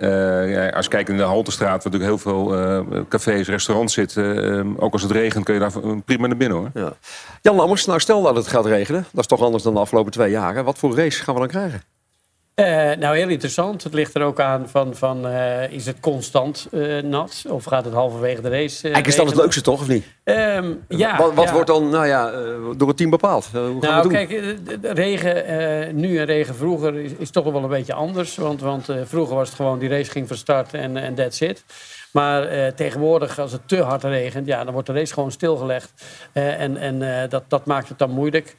ja, 0.49 0.69
als 0.69 0.85
je 0.85 0.91
kijkt 0.91 1.09
in 1.09 1.17
de 1.17 1.23
Haltestraat... 1.23 1.83
waar 1.83 1.91
natuurlijk 1.91 2.23
heel 2.23 2.31
veel 2.31 3.05
cafés, 3.09 3.47
restaurants 3.47 3.93
zitten... 3.93 4.75
ook 4.79 4.93
als 4.93 5.01
het 5.01 5.11
regent 5.11 5.45
kun 5.45 5.53
je 5.53 5.59
daar 5.59 6.01
prima 6.05 6.27
naar 6.27 6.37
binnen, 6.37 6.57
hoor. 6.57 6.69
Ja. 6.73 6.93
Jan 7.41 7.55
Lammers, 7.55 7.85
nou 7.85 7.99
stel 7.99 8.21
dat 8.21 8.35
het 8.35 8.47
gaat 8.47 8.65
regenen. 8.65 9.00
Dat 9.11 9.19
is 9.19 9.27
toch 9.27 9.41
anders 9.41 9.63
dan 9.63 9.73
de 9.73 9.79
afgelopen 9.79 10.11
twee 10.11 10.31
jaren. 10.31 10.63
Wat 10.63 10.77
voor 10.77 10.95
race 10.95 11.23
gaan 11.23 11.33
we 11.33 11.39
dan 11.39 11.49
krijgen? 11.49 11.81
Uh, 12.55 12.65
nou, 12.99 13.17
heel 13.17 13.29
interessant. 13.29 13.83
Het 13.83 13.93
ligt 13.93 14.15
er 14.15 14.21
ook 14.21 14.39
aan 14.39 14.69
van, 14.69 14.95
van 14.95 15.27
uh, 15.27 15.71
is 15.71 15.85
het 15.85 15.99
constant 15.99 16.67
uh, 16.71 17.01
nat 17.01 17.43
of 17.47 17.63
gaat 17.63 17.85
het 17.85 17.93
halverwege 17.93 18.41
de 18.41 18.49
race? 18.49 18.81
Eigenlijk 18.81 19.07
is 19.07 19.15
dat 19.15 19.25
het 19.25 19.35
leukste 19.35 19.61
toch, 19.61 19.81
of 19.81 19.87
niet? 19.87 20.05
Um, 20.23 20.83
ja. 20.87 21.17
Wat, 21.17 21.33
wat 21.33 21.45
ja. 21.45 21.53
wordt 21.53 21.67
dan 21.67 21.89
nou 21.89 22.07
ja, 22.07 22.31
door 22.77 22.87
het 22.87 22.97
team 22.97 23.09
bepaald? 23.09 23.49
hoe 23.51 23.61
gaan 23.61 23.79
nou, 23.79 24.07
we 24.07 24.17
het 24.17 24.29
doen? 24.29 24.37
kijk, 24.65 24.81
de 24.81 24.93
regen 24.93 25.95
nu 25.95 26.17
en 26.17 26.25
regen 26.25 26.55
vroeger 26.55 26.95
is, 26.95 27.11
is, 27.17 27.29
toch 27.29 27.43
wel 27.43 27.63
een 27.63 27.69
beetje 27.69 27.93
anders. 27.93 28.35
Want, 28.35 28.61
want 28.61 28.87
vroeger 29.03 29.35
was 29.35 29.47
het 29.47 29.55
gewoon 29.55 29.79
die 29.79 29.89
race 29.89 30.11
ging 30.11 30.27
van 30.27 30.37
start 30.37 30.73
en, 30.73 30.97
en 30.97 31.15
that's 31.15 31.41
it. 31.41 31.63
Maar 32.11 32.53
uh, 32.53 32.67
tegenwoordig, 32.67 33.39
als 33.39 33.51
het 33.51 33.67
te 33.67 33.81
hard 33.81 34.03
regent, 34.03 34.47
ja, 34.47 34.63
dan 34.63 34.73
wordt 34.73 34.87
de 34.87 34.93
race 34.93 35.13
gewoon 35.13 35.31
stilgelegd. 35.31 35.91
Uh, 36.33 36.61
en 36.61 36.77
en 36.77 37.01
uh, 37.01 37.29
dat, 37.29 37.43
dat 37.47 37.65
maakt 37.65 37.89
het 37.89 37.97
dan 37.97 38.09
moeilijk. 38.09 38.55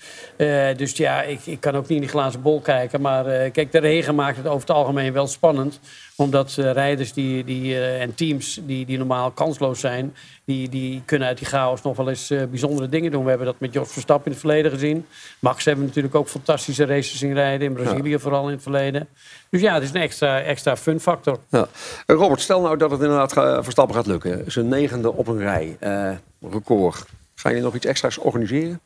dus 0.77 0.97
ja, 0.97 1.23
ik, 1.23 1.47
ik 1.47 1.61
kan 1.61 1.75
ook 1.75 1.83
niet 1.83 1.91
in 1.91 2.01
die 2.01 2.09
glazen 2.09 2.43
bol 2.43 2.61
kijken. 2.61 3.01
Maar 3.01 3.51
kijk, 3.51 3.73
de 3.73 3.79
regen 3.79 4.15
maakt 4.15 4.37
het 4.37 4.47
over 4.47 4.61
het 4.61 4.77
algemeen 4.77 5.13
wel 5.13 5.27
spannend 5.27 5.81
omdat 6.17 6.57
uh, 6.59 6.73
rijders 6.73 7.13
die, 7.13 7.45
die, 7.45 7.73
uh, 7.73 8.01
en 8.01 8.15
teams 8.15 8.61
die, 8.67 8.87
die 8.87 8.99
normaal 8.99 9.31
kansloos 9.31 9.81
zijn... 9.81 10.15
Die, 10.45 10.69
die 10.69 11.03
kunnen 11.05 11.29
uit 11.29 11.39
die 11.39 11.47
chaos 11.47 11.83
nog 11.83 11.97
wel 11.97 12.09
eens 12.09 12.31
uh, 12.31 12.43
bijzondere 12.45 12.89
dingen 12.89 13.11
doen. 13.11 13.23
We 13.23 13.29
hebben 13.29 13.47
dat 13.47 13.61
met 13.61 13.73
Jos 13.73 13.93
Verstappen 13.93 14.27
in 14.27 14.33
het 14.33 14.41
verleden 14.41 14.71
gezien. 14.71 15.07
Max 15.39 15.65
hebben 15.65 15.85
natuurlijk 15.85 16.15
ook 16.15 16.29
fantastische 16.29 16.87
races 16.87 17.19
zien 17.19 17.35
rijden. 17.35 17.67
In 17.67 17.73
Brazilië 17.73 18.11
ja. 18.11 18.19
vooral 18.19 18.47
in 18.47 18.53
het 18.53 18.63
verleden. 18.63 19.09
Dus 19.51 19.61
ja, 19.61 19.75
het 19.75 19.83
is 19.83 19.89
een 19.89 20.01
extra, 20.01 20.41
extra 20.41 20.77
fun 20.77 21.01
factor. 21.01 21.39
Ja. 21.49 21.69
Robert, 22.07 22.41
stel 22.41 22.61
nou 22.61 22.77
dat 22.77 22.91
het 22.91 23.01
inderdaad 23.01 23.33
Verstappen 23.65 23.95
gaat 23.95 24.07
lukken. 24.07 24.51
Zijn 24.51 24.69
negende 24.69 25.13
op 25.13 25.27
een 25.27 25.39
rij. 25.39 25.77
record. 26.41 27.05
Ga 27.35 27.51
je 27.51 27.61
nog 27.61 27.75
iets 27.75 27.87
extra's 27.87 28.19
organiseren? 28.19 28.81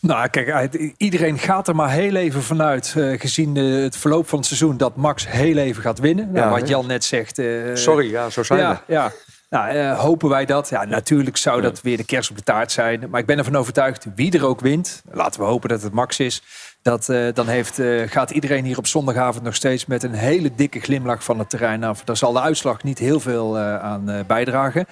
Nou, 0.00 0.28
kijk, 0.28 0.74
iedereen 0.96 1.38
gaat 1.38 1.68
er 1.68 1.74
maar 1.76 1.90
heel 1.90 2.14
even 2.14 2.42
vanuit, 2.42 2.94
uh, 2.96 3.20
gezien 3.20 3.54
de, 3.54 3.60
het 3.60 3.96
verloop 3.96 4.28
van 4.28 4.38
het 4.38 4.46
seizoen, 4.46 4.76
dat 4.76 4.96
Max 4.96 5.28
heel 5.28 5.56
even 5.56 5.82
gaat 5.82 5.98
winnen. 5.98 6.32
Nou, 6.32 6.46
Ja, 6.46 6.58
wat? 6.60 6.68
Jan 6.68 6.86
net 6.86 7.04
zegt. 7.04 7.38
uh, 7.38 7.74
Sorry, 7.74 8.10
ja, 8.10 8.30
zo 8.30 8.42
zijn 8.42 8.58
ja, 8.60 8.82
we. 8.86 8.92
Ja. 8.92 9.12
Nou, 9.50 9.78
hopen 9.94 10.28
wij 10.28 10.44
dat? 10.44 10.68
Ja, 10.68 10.84
natuurlijk 10.84 11.36
zou 11.36 11.60
dat 11.60 11.80
weer 11.80 11.96
de 11.96 12.04
kerst 12.04 12.30
op 12.30 12.36
de 12.36 12.42
taart 12.42 12.72
zijn. 12.72 13.06
Maar 13.10 13.20
ik 13.20 13.26
ben 13.26 13.38
ervan 13.38 13.56
overtuigd, 13.56 14.06
wie 14.14 14.38
er 14.38 14.46
ook 14.46 14.60
wint, 14.60 15.02
laten 15.10 15.40
we 15.40 15.46
hopen 15.46 15.68
dat 15.68 15.82
het 15.82 15.92
Max 15.92 16.18
is. 16.20 16.42
Dat, 16.82 17.06
dan 17.34 17.48
heeft, 17.48 17.80
gaat 18.06 18.30
iedereen 18.30 18.64
hier 18.64 18.78
op 18.78 18.86
zondagavond 18.86 19.44
nog 19.44 19.54
steeds 19.54 19.86
met 19.86 20.02
een 20.02 20.12
hele 20.12 20.50
dikke 20.54 20.80
glimlach 20.80 21.24
van 21.24 21.38
het 21.38 21.50
terrein 21.50 21.84
af. 21.84 22.04
Daar 22.04 22.16
zal 22.16 22.32
de 22.32 22.40
uitslag 22.40 22.82
niet 22.82 22.98
heel 22.98 23.20
veel 23.20 23.58
aan 23.58 24.24
bijdragen. 24.26 24.86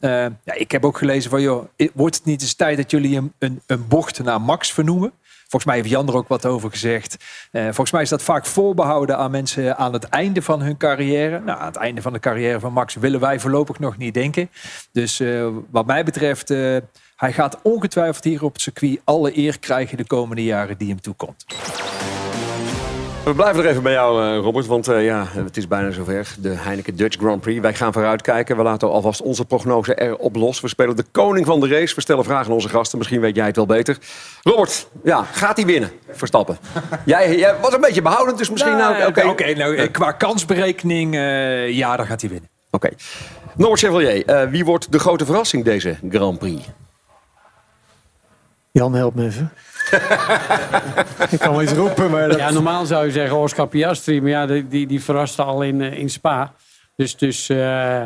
Uh, 0.00 0.10
ja, 0.44 0.54
ik 0.54 0.70
heb 0.70 0.84
ook 0.84 0.98
gelezen 0.98 1.30
van, 1.30 1.40
joh, 1.40 1.68
wordt 1.94 2.16
het 2.16 2.24
niet 2.24 2.42
eens 2.42 2.54
tijd 2.54 2.76
dat 2.76 2.90
jullie 2.90 3.16
een, 3.16 3.32
een, 3.38 3.62
een 3.66 3.88
bocht 3.88 4.22
naar 4.22 4.40
Max 4.40 4.72
vernoemen? 4.72 5.12
Volgens 5.40 5.64
mij 5.64 5.76
heeft 5.76 5.88
Jan 5.88 6.08
er 6.08 6.16
ook 6.16 6.28
wat 6.28 6.46
over 6.46 6.70
gezegd. 6.70 7.16
Uh, 7.52 7.62
volgens 7.62 7.90
mij 7.90 8.02
is 8.02 8.08
dat 8.08 8.22
vaak 8.22 8.46
voorbehouden 8.46 9.16
aan 9.16 9.30
mensen 9.30 9.76
aan 9.76 9.92
het 9.92 10.04
einde 10.04 10.42
van 10.42 10.60
hun 10.60 10.76
carrière. 10.76 11.40
Nou, 11.40 11.58
aan 11.58 11.66
het 11.66 11.76
einde 11.76 12.02
van 12.02 12.12
de 12.12 12.18
carrière 12.18 12.60
van 12.60 12.72
Max 12.72 12.94
willen 12.94 13.20
wij 13.20 13.40
voorlopig 13.40 13.78
nog 13.78 13.96
niet 13.96 14.14
denken. 14.14 14.50
Dus 14.92 15.20
uh, 15.20 15.48
wat 15.70 15.86
mij 15.86 16.04
betreft, 16.04 16.48
hij 17.16 17.32
gaat 17.32 17.58
ongetwijfeld 17.62 18.24
hier 18.24 18.44
op 18.44 18.52
het 18.52 18.62
circuit 18.62 19.00
alle 19.04 19.38
eer 19.38 19.58
krijgen 19.58 19.96
de 19.96 20.06
komende 20.06 20.44
jaren 20.44 20.78
die 20.78 20.88
hem 20.88 21.00
toekomt. 21.00 21.44
We 23.24 23.34
blijven 23.34 23.64
er 23.64 23.70
even 23.70 23.82
bij 23.82 23.92
jou, 23.92 24.36
uh, 24.36 24.42
Robert, 24.42 24.66
want 24.66 24.88
uh, 24.88 25.04
ja, 25.04 25.26
het 25.28 25.56
is 25.56 25.68
bijna 25.68 25.90
zover. 25.90 26.34
De 26.38 26.48
Heineken 26.48 26.96
Dutch 26.96 27.16
Grand 27.16 27.40
Prix. 27.40 27.60
Wij 27.60 27.74
gaan 27.74 27.92
vooruitkijken. 27.92 28.56
We 28.56 28.62
laten 28.62 28.90
alvast 28.90 29.22
onze 29.22 29.44
prognose 29.44 29.94
erop 29.94 30.36
los. 30.36 30.60
We 30.60 30.68
spelen 30.68 30.96
de 30.96 31.04
koning 31.10 31.46
van 31.46 31.60
de 31.60 31.68
race. 31.68 31.94
We 31.94 32.00
stellen 32.00 32.24
vragen 32.24 32.46
aan 32.46 32.52
onze 32.52 32.68
gasten. 32.68 32.98
Misschien 32.98 33.20
weet 33.20 33.36
jij 33.36 33.46
het 33.46 33.56
wel 33.56 33.66
beter. 33.66 33.98
Robert, 34.42 34.88
ja, 35.04 35.22
gaat 35.22 35.56
hij 35.56 35.66
winnen? 35.66 35.90
Verstappen. 36.10 36.58
jij, 37.04 37.36
jij 37.36 37.54
was 37.60 37.72
een 37.72 37.80
beetje 37.80 38.02
behoudend, 38.02 38.38
dus 38.38 38.50
misschien... 38.50 38.76
Nou, 38.76 39.06
Oké, 39.06 39.20
Oké, 39.20 39.28
okay. 39.28 39.52
nou, 39.52 39.86
qua 39.86 40.12
kansberekening, 40.12 41.14
uh, 41.14 41.70
ja, 41.70 41.96
dan 41.96 42.06
gaat 42.06 42.20
hij 42.20 42.30
winnen. 42.30 42.48
Oké. 42.70 42.86
Okay. 42.86 42.98
Norbert 43.56 43.80
Chevalier, 43.80 44.50
wie 44.50 44.64
wordt 44.64 44.92
de 44.92 44.98
grote 44.98 45.24
verrassing 45.24 45.64
deze 45.64 45.96
Grand 46.10 46.38
Prix? 46.38 46.66
Jan, 48.70 48.94
help 48.94 49.14
me 49.14 49.24
even. 49.24 49.52
ik 51.30 51.38
kan 51.38 51.52
wel 51.52 51.62
iets 51.62 51.72
roepen, 51.72 52.10
maar... 52.10 52.28
Dat... 52.28 52.38
Ja, 52.38 52.50
normaal 52.50 52.86
zou 52.86 53.04
je 53.04 53.12
zeggen 53.12 53.36
Oscar 53.36 53.68
Piastri, 53.68 54.20
maar 54.20 54.30
ja, 54.30 54.46
die, 54.46 54.68
die, 54.68 54.86
die 54.86 55.02
verraste 55.02 55.42
al 55.42 55.62
in, 55.62 55.80
in 55.80 56.10
Spa. 56.10 56.54
Dus, 56.96 57.16
dus 57.16 57.48
uh, 57.48 58.04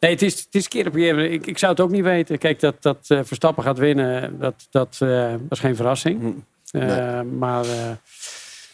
nee, 0.00 0.10
het 0.10 0.22
is, 0.22 0.38
het 0.38 0.54
is 0.54 0.68
keer 0.68 0.86
op 0.86 0.92
keer. 0.92 1.18
Ik, 1.18 1.46
ik 1.46 1.58
zou 1.58 1.72
het 1.72 1.80
ook 1.80 1.90
niet 1.90 2.04
weten. 2.04 2.38
Kijk, 2.38 2.60
dat, 2.60 2.82
dat 2.82 3.06
uh, 3.08 3.20
Verstappen 3.22 3.64
gaat 3.64 3.78
winnen, 3.78 4.38
dat, 4.38 4.66
dat, 4.70 4.98
uh, 5.02 5.30
dat 5.30 5.38
is 5.50 5.58
geen 5.58 5.76
verrassing. 5.76 6.44
Nee. 6.72 7.22
Maar... 7.22 7.64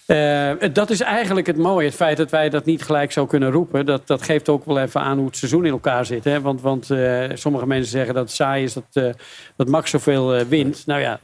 Uh, 0.07 0.53
dat 0.73 0.91
is 0.91 1.01
eigenlijk 1.01 1.47
het 1.47 1.57
mooie. 1.57 1.87
Het 1.87 1.95
feit 1.95 2.17
dat 2.17 2.31
wij 2.31 2.49
dat 2.49 2.65
niet 2.65 2.83
gelijk 2.83 3.13
zo 3.13 3.27
kunnen 3.27 3.51
roepen. 3.51 3.87
Dat, 3.87 4.07
dat 4.07 4.23
geeft 4.23 4.49
ook 4.49 4.65
wel 4.65 4.79
even 4.79 5.01
aan 5.01 5.17
hoe 5.17 5.27
het 5.27 5.37
seizoen 5.37 5.65
in 5.65 5.73
elkaar 5.73 6.07
zit. 6.07 6.25
Hè? 6.25 6.41
Want, 6.41 6.61
want 6.61 6.91
uh, 6.91 7.25
sommige 7.35 7.67
mensen 7.67 7.91
zeggen 7.91 8.15
dat 8.15 8.23
het 8.23 8.33
saai 8.33 8.65
is 8.65 8.73
dat, 8.73 8.85
uh, 8.93 9.11
dat 9.57 9.69
Max 9.69 9.91
zoveel 9.91 10.45
wint. 10.45 10.87
Nou 10.87 11.01
ja, 11.01 11.21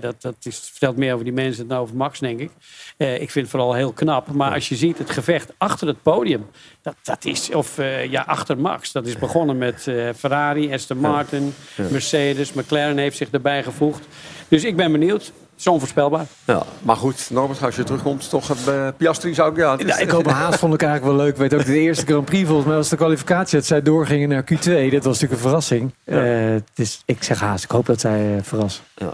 dat, 0.00 0.22
dat 0.22 0.34
is, 0.42 0.68
vertelt 0.70 0.96
meer 0.96 1.12
over 1.12 1.24
die 1.24 1.34
mensen 1.34 1.68
dan 1.68 1.78
over 1.78 1.96
Max, 1.96 2.18
denk 2.18 2.40
ik. 2.40 2.50
ik 2.96 3.30
vind 3.30 3.34
het 3.34 3.48
vooral 3.48 3.74
heel 3.74 3.92
knap. 3.92 4.32
Maar 4.32 4.52
als 4.52 4.68
je 4.68 4.76
ziet 4.76 4.98
het 4.98 5.10
gevecht 5.10 5.52
achter 5.58 5.86
het 5.86 6.02
podium. 6.02 6.46
Dat, 6.82 6.96
dat 7.02 7.24
is, 7.24 7.50
of 7.50 7.76
ja, 8.08 8.22
achter 8.26 8.58
Max. 8.58 8.92
Dat 8.92 9.06
is 9.06 9.16
begonnen 9.16 9.58
met 9.58 9.82
Ferrari, 10.16 10.72
Aston 10.72 10.98
Martin, 10.98 11.54
Mercedes. 11.90 12.52
McLaren 12.52 12.98
heeft 12.98 13.16
zich 13.16 13.30
erbij 13.30 13.62
gevoegd. 13.62 14.06
Dus 14.48 14.64
ik 14.64 14.76
ben 14.76 14.92
benieuwd. 14.92 15.32
Zo 15.56 15.70
onvoorspelbaar. 15.70 16.26
Ja, 16.44 16.62
maar 16.82 16.96
goed, 16.96 17.30
Norbert, 17.30 17.62
als 17.62 17.76
je 17.76 17.82
terugkomt, 17.84 18.28
toch 18.28 18.68
uh, 18.68 18.88
Piastri 18.96 19.34
zou 19.34 19.50
ik... 19.50 19.56
Ja, 19.56 19.76
ja, 19.86 19.98
ik 19.98 20.10
hoop 20.10 20.26
Haas 20.26 20.56
vond 20.56 20.74
ik 20.74 20.82
eigenlijk 20.82 21.16
wel 21.16 21.24
leuk. 21.24 21.34
Ik 21.34 21.40
weet 21.40 21.54
ook, 21.54 21.66
de 21.66 21.78
eerste 21.78 22.06
Grand 22.06 22.24
Prix 22.24 22.46
volgens 22.46 22.66
mij 22.66 22.76
was 22.76 22.88
de 22.88 22.96
kwalificatie 22.96 23.58
dat 23.58 23.66
zij 23.66 23.82
doorgingen 23.82 24.28
naar 24.28 24.42
Q2. 24.42 24.92
Dat 24.92 25.04
was 25.04 25.20
natuurlijk 25.20 25.32
een 25.32 25.38
verrassing. 25.38 25.94
Ja. 26.04 26.52
Uh, 26.52 26.60
dus 26.74 27.02
ik 27.04 27.22
zeg 27.22 27.40
Haas, 27.40 27.62
ik 27.62 27.70
hoop 27.70 27.86
dat 27.86 28.00
zij 28.00 28.34
uh, 28.34 28.42
verrassen. 28.42 28.84
Ja, 28.94 29.12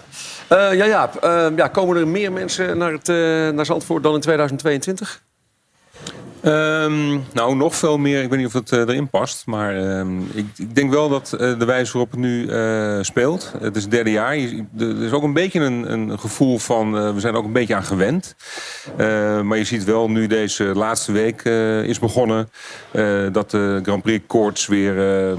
uh, 0.52 0.76
ja, 0.76 0.84
ja, 0.84 1.10
ja, 1.56 1.68
komen 1.68 1.96
er 1.96 2.08
meer 2.08 2.32
mensen 2.32 2.78
naar, 2.78 2.92
het, 2.92 3.06
naar 3.54 3.66
Zandvoort 3.66 4.02
dan 4.02 4.14
in 4.14 4.20
2022? 4.20 5.22
Um, 6.44 7.24
nou, 7.32 7.56
nog 7.56 7.76
veel 7.76 7.98
meer. 7.98 8.22
Ik 8.22 8.28
weet 8.28 8.38
niet 8.38 8.46
of 8.46 8.52
het 8.52 8.72
uh, 8.72 8.80
erin 8.80 9.08
past. 9.08 9.46
Maar 9.46 9.98
um, 9.98 10.30
ik, 10.32 10.46
ik, 10.56 10.74
denk 10.74 10.90
wel 10.90 11.08
dat 11.08 11.32
uh, 11.34 11.58
de 11.58 11.64
wijze 11.64 11.92
waarop 11.92 12.10
het 12.10 12.20
nu 12.20 12.46
uh, 12.46 12.98
speelt. 13.00 13.52
Het 13.60 13.76
is 13.76 13.82
het 13.82 13.90
derde 13.90 14.10
jaar. 14.10 14.36
Er 14.78 15.02
is 15.02 15.12
ook 15.12 15.22
een 15.22 15.32
beetje 15.32 15.60
een, 15.60 15.92
een 15.92 16.18
gevoel 16.18 16.58
van... 16.58 17.14
we 17.14 17.20
zijn 17.20 17.34
ook 17.34 17.44
een 17.44 17.52
beetje 17.52 17.74
aan 17.74 17.82
gewend. 17.82 18.34
maar 19.42 19.56
je 19.56 19.64
ziet 19.64 19.84
wel 19.84 20.10
nu 20.10 20.26
deze 20.26 20.64
laatste 20.64 21.12
week 21.12 21.42
is 21.86 21.98
begonnen... 21.98 22.50
dat 23.32 23.50
de 23.50 23.80
Grand 23.82 24.02
Prix 24.02 24.24
koorts 24.26 24.66
weer 24.66 24.94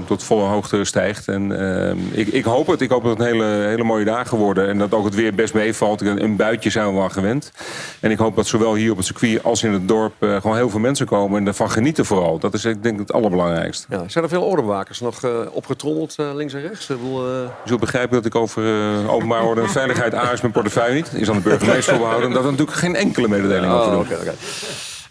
tot 0.06 0.22
volle 0.22 0.44
hoogte 0.44 0.84
stijgt. 0.84 1.28
En 1.28 1.60
ehm, 1.60 1.98
ik, 2.10 2.26
ik, 2.26 2.44
hoop 2.44 2.66
het. 2.66 2.80
Ik 2.80 2.90
hoop 2.90 3.02
dat 3.02 3.18
het 3.18 3.20
een 3.20 3.32
hele, 3.32 3.44
hele 3.44 3.84
mooie 3.84 4.04
dagen 4.04 4.38
worden. 4.38 4.68
En 4.68 4.78
dat 4.78 4.92
ook 4.94 5.04
het 5.04 5.14
weer 5.14 5.34
best 5.34 5.54
meevalt. 5.54 6.00
Een, 6.00 6.22
een 6.22 6.36
buitje 6.36 6.70
zijn 6.70 6.86
we 6.86 6.94
wel 6.94 7.08
gewend. 7.08 7.52
En 8.00 8.10
ik 8.10 8.18
hoop 8.18 8.36
dat 8.36 8.46
zowel 8.46 8.74
hier 8.74 8.90
op 8.90 8.96
het 8.96 9.06
circuit 9.06 9.44
als 9.44 9.62
in 9.62 9.72
het 9.72 9.88
dorp... 9.88 10.14
gewoon 10.18 10.56
heel 10.56 10.70
veel 10.70 10.80
mensen 10.80 10.91
mensen 10.92 11.18
komen 11.18 11.40
en 11.40 11.46
ervan 11.46 11.70
genieten 11.70 12.04
vooral. 12.04 12.38
Dat 12.38 12.54
is 12.54 12.64
ik 12.64 12.82
denk 12.82 12.98
het 12.98 13.12
allerbelangrijkste. 13.12 13.86
Ja, 13.90 14.04
zijn 14.06 14.24
er 14.24 14.30
veel 14.30 14.42
ordebewakers 14.42 15.00
nog 15.00 15.22
uh, 15.22 15.30
opgetrommeld 15.50 16.14
uh, 16.20 16.34
links 16.34 16.54
en 16.54 16.60
rechts? 16.60 16.90
Ik 16.90 16.96
bedoel, 16.96 17.28
uh... 17.28 17.40
Je 17.62 17.68
zult 17.68 17.80
begrijpen 17.80 18.16
dat 18.16 18.24
ik 18.24 18.34
over 18.34 18.62
openbaar 19.08 19.44
orde 19.44 19.60
en 19.60 19.70
veiligheid 19.80 20.14
A 20.14 20.32
is 20.32 20.40
mijn 20.40 20.52
portefeuille 20.52 20.94
niet. 20.94 21.12
Is 21.14 21.28
aan 21.30 21.36
de 21.36 21.42
burgemeester 21.42 21.92
voorbehouden. 21.94 22.30
Dat 22.30 22.44
er 22.44 22.50
natuurlijk 22.50 22.78
geen 22.78 22.96
enkele 22.96 23.28
mededeling 23.28 23.72
over 23.72 23.92
oh, 23.92 23.98
okay, 23.98 24.18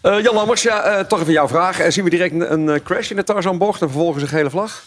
okay. 0.02 0.22
Jan 0.22 0.34
Lammers, 0.34 0.62
ja, 0.62 1.04
toch 1.04 1.20
even 1.20 1.32
jouw 1.32 1.48
vraag. 1.48 1.92
zien 1.92 2.04
we 2.04 2.10
direct 2.10 2.32
een, 2.32 2.68
een 2.68 2.82
crash 2.82 3.10
in 3.10 3.16
de 3.16 3.24
Tarzanbocht 3.24 3.82
en 3.82 3.90
vervolgens 3.90 4.22
een 4.22 4.28
gele 4.28 4.50
vlag? 4.50 4.82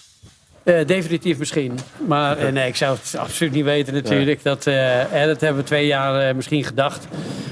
Uh, 0.66 0.86
definitief 0.86 1.38
misschien. 1.38 1.80
Maar 2.08 2.44
uh, 2.44 2.52
nee, 2.52 2.68
ik 2.68 2.76
zou 2.76 2.98
het 3.02 3.16
absoluut 3.18 3.54
niet 3.54 3.64
weten 3.64 3.94
natuurlijk. 3.94 4.40
Ja. 4.44 4.50
Dat, 4.50 4.66
uh, 4.66 5.26
dat 5.26 5.42
hebben 5.42 5.62
we 5.62 5.68
twee 5.68 5.86
jaar 5.86 6.36
misschien 6.36 6.64
gedacht. 6.64 7.08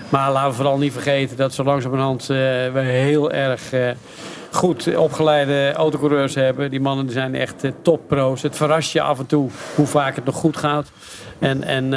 Maar 0.10 0.32
laten 0.32 0.50
we 0.50 0.56
vooral 0.56 0.78
niet 0.78 0.94
vergeten 0.94 1.38
dat 1.38 1.54
zo 1.54 1.64
langzamerhand 1.64 2.26
we 2.26 2.80
heel 2.84 3.32
erg 3.32 3.62
goed 4.52 4.96
opgeleide 4.96 5.72
autocoureurs 5.72 6.36
hebben. 6.36 6.70
Die 6.70 6.80
mannen 6.80 7.10
zijn 7.10 7.36
echt 7.36 7.64
toppro's. 7.82 8.42
Het 8.42 8.56
verrast 8.56 8.92
je 8.92 9.02
af 9.02 9.20
en 9.20 9.26
toe 9.26 9.50
hoe 9.76 9.88
vaak 9.88 10.16
het 10.16 10.26
nog 10.26 10.36
goed 10.36 10.58
gaat. 10.58 10.92
En, 11.40 11.64
en 11.64 11.90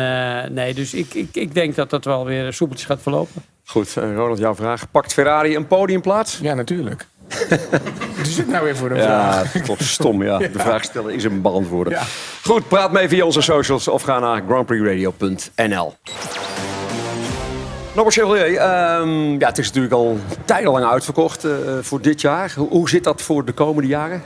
nee, 0.54 0.74
dus 0.74 0.94
ik, 0.94 1.14
ik, 1.14 1.28
ik 1.32 1.54
denk 1.54 1.74
dat 1.74 1.90
dat 1.90 2.04
wel 2.04 2.24
weer 2.24 2.52
soepeltjes 2.52 2.88
gaat 2.88 3.02
verlopen. 3.02 3.42
Goed, 3.64 3.94
Ronald, 3.94 4.38
jouw 4.38 4.54
vraag. 4.54 4.90
Pakt 4.90 5.12
Ferrari 5.12 5.56
een 5.56 5.66
podiumplaats? 5.66 6.38
Ja, 6.42 6.54
natuurlijk. 6.54 7.06
Dus 8.26 8.36
het 8.36 8.48
nou 8.48 8.64
weer 8.64 8.76
voor 8.76 8.90
een 8.90 8.96
Ja, 8.96 9.02
vraag? 9.32 9.54
is 9.54 9.66
toch 9.66 9.82
stom. 9.82 10.22
Ja. 10.22 10.38
De 10.38 10.50
Ja. 10.54 10.60
vraag 10.60 10.84
stellen 10.84 11.14
is 11.14 11.22
hem 11.22 11.42
beantwoorden. 11.42 11.92
Ja. 11.92 12.02
Goed, 12.44 12.68
praat 12.68 12.92
mee 12.92 13.08
via 13.08 13.24
onze 13.24 13.40
socials 13.40 13.88
of 13.88 14.02
ga 14.02 14.18
naar 14.18 14.42
grandprixradio.nl. 14.48 15.94
Norbert 17.94 18.16
Chevalier, 18.16 18.56
ehm, 18.56 19.38
ja, 19.38 19.48
het 19.48 19.58
is 19.58 19.66
natuurlijk 19.66 19.94
al 19.94 20.18
tijdenlang 20.44 20.84
uitverkocht 20.84 21.44
eh, 21.44 21.50
voor 21.80 22.00
dit 22.00 22.20
jaar. 22.20 22.52
Hoe, 22.56 22.68
hoe 22.68 22.88
zit 22.88 23.04
dat 23.04 23.22
voor 23.22 23.44
de 23.44 23.52
komende 23.52 23.88
jaren? 23.88 24.22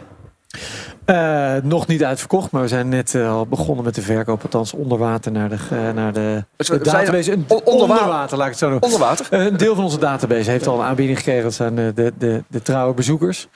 Eh, 1.11 1.55
nog 1.63 1.87
niet 1.87 2.05
uitverkocht, 2.05 2.51
maar 2.51 2.63
we 2.63 2.69
zijn 2.69 2.89
net 2.89 3.15
eh, 3.15 3.31
al 3.33 3.47
begonnen 3.47 3.85
met 3.85 3.95
de 3.95 4.03
verkoop. 4.03 4.43
Althans 4.43 4.73
onder 4.73 4.99
water 4.99 5.33
naar 5.33 5.49
de, 5.49 5.57
eh, 5.71 5.91
naar 5.95 6.13
de, 6.13 6.45
database. 6.83 7.33
Een- 7.33 7.45
on- 7.49 7.61
onder 7.65 7.83
onder, 7.83 7.89
wa- 7.89 8.07
water, 8.09 8.37
laat 8.37 8.47
ik 8.47 8.53
het 8.53 8.61
zo 8.61 8.71
doen. 8.71 8.81
Onder 8.83 8.99
water? 8.99 9.27
Eh, 9.31 9.45
een 9.45 9.57
deel 9.57 9.75
van 9.75 9.85
onze 9.85 9.99
database 9.99 10.51
heeft 10.51 10.67
al 10.67 10.81
een 10.81 10.87
aanbieding 10.87 11.19
gekregen. 11.19 11.43
Dat 11.43 11.55
zijn 11.55 11.75
de, 11.75 11.93
de, 11.95 12.13
de, 12.19 12.43
de 12.49 12.63
trouwe 12.63 12.95
bezoekers. 12.95 13.49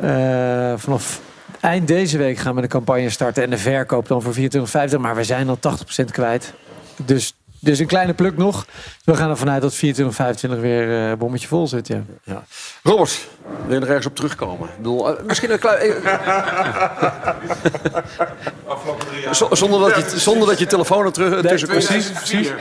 Eh, 0.00 0.72
vanaf 0.76 1.20
eind 1.60 1.88
deze 1.88 2.18
week 2.18 2.38
gaan 2.38 2.54
we 2.54 2.60
de 2.60 2.66
campagne 2.66 3.10
starten. 3.10 3.42
En 3.42 3.50
de 3.50 3.58
verkoop 3.58 4.08
dan 4.08 4.22
voor 4.22 4.32
24,50. 4.34 4.98
Maar 5.00 5.14
we 5.16 5.24
zijn 5.24 5.48
al 5.48 5.58
80% 5.58 6.10
kwijt. 6.10 6.52
Dus, 7.04 7.36
dus 7.64 7.78
een 7.78 7.86
kleine 7.86 8.14
pluk 8.14 8.36
nog. 8.36 8.66
We 9.04 9.16
gaan 9.16 9.30
ervan 9.30 9.50
uit 9.50 9.62
dat 9.62 9.74
24,25 9.76 10.60
weer 10.60 11.10
eh 11.10 11.16
bommetje 11.18 11.48
vol 11.48 11.66
zit. 11.66 11.86
Ja. 11.86 12.02
Ja. 12.24 12.44
Robert, 12.82 13.28
wil 13.64 13.74
je 13.74 13.78
nog 13.80 13.88
ergens 13.88 14.06
op 14.06 14.16
terugkomen? 14.16 14.68
Ik 14.68 14.76
bedoel, 14.76 15.16
eh, 15.18 15.24
misschien 15.24 15.52
een 15.52 15.58
klein... 15.58 15.92
Z- 19.30 19.42
zonder, 19.50 19.80
dat 19.80 20.10
je, 20.12 20.18
zonder 20.18 20.48
dat 20.48 20.58
je 20.58 20.66
telefoon 20.66 21.04
er 21.04 21.12
terug, 21.12 21.40
tussen 21.46 21.68
precies, 21.68 22.10
precies. 22.10 22.50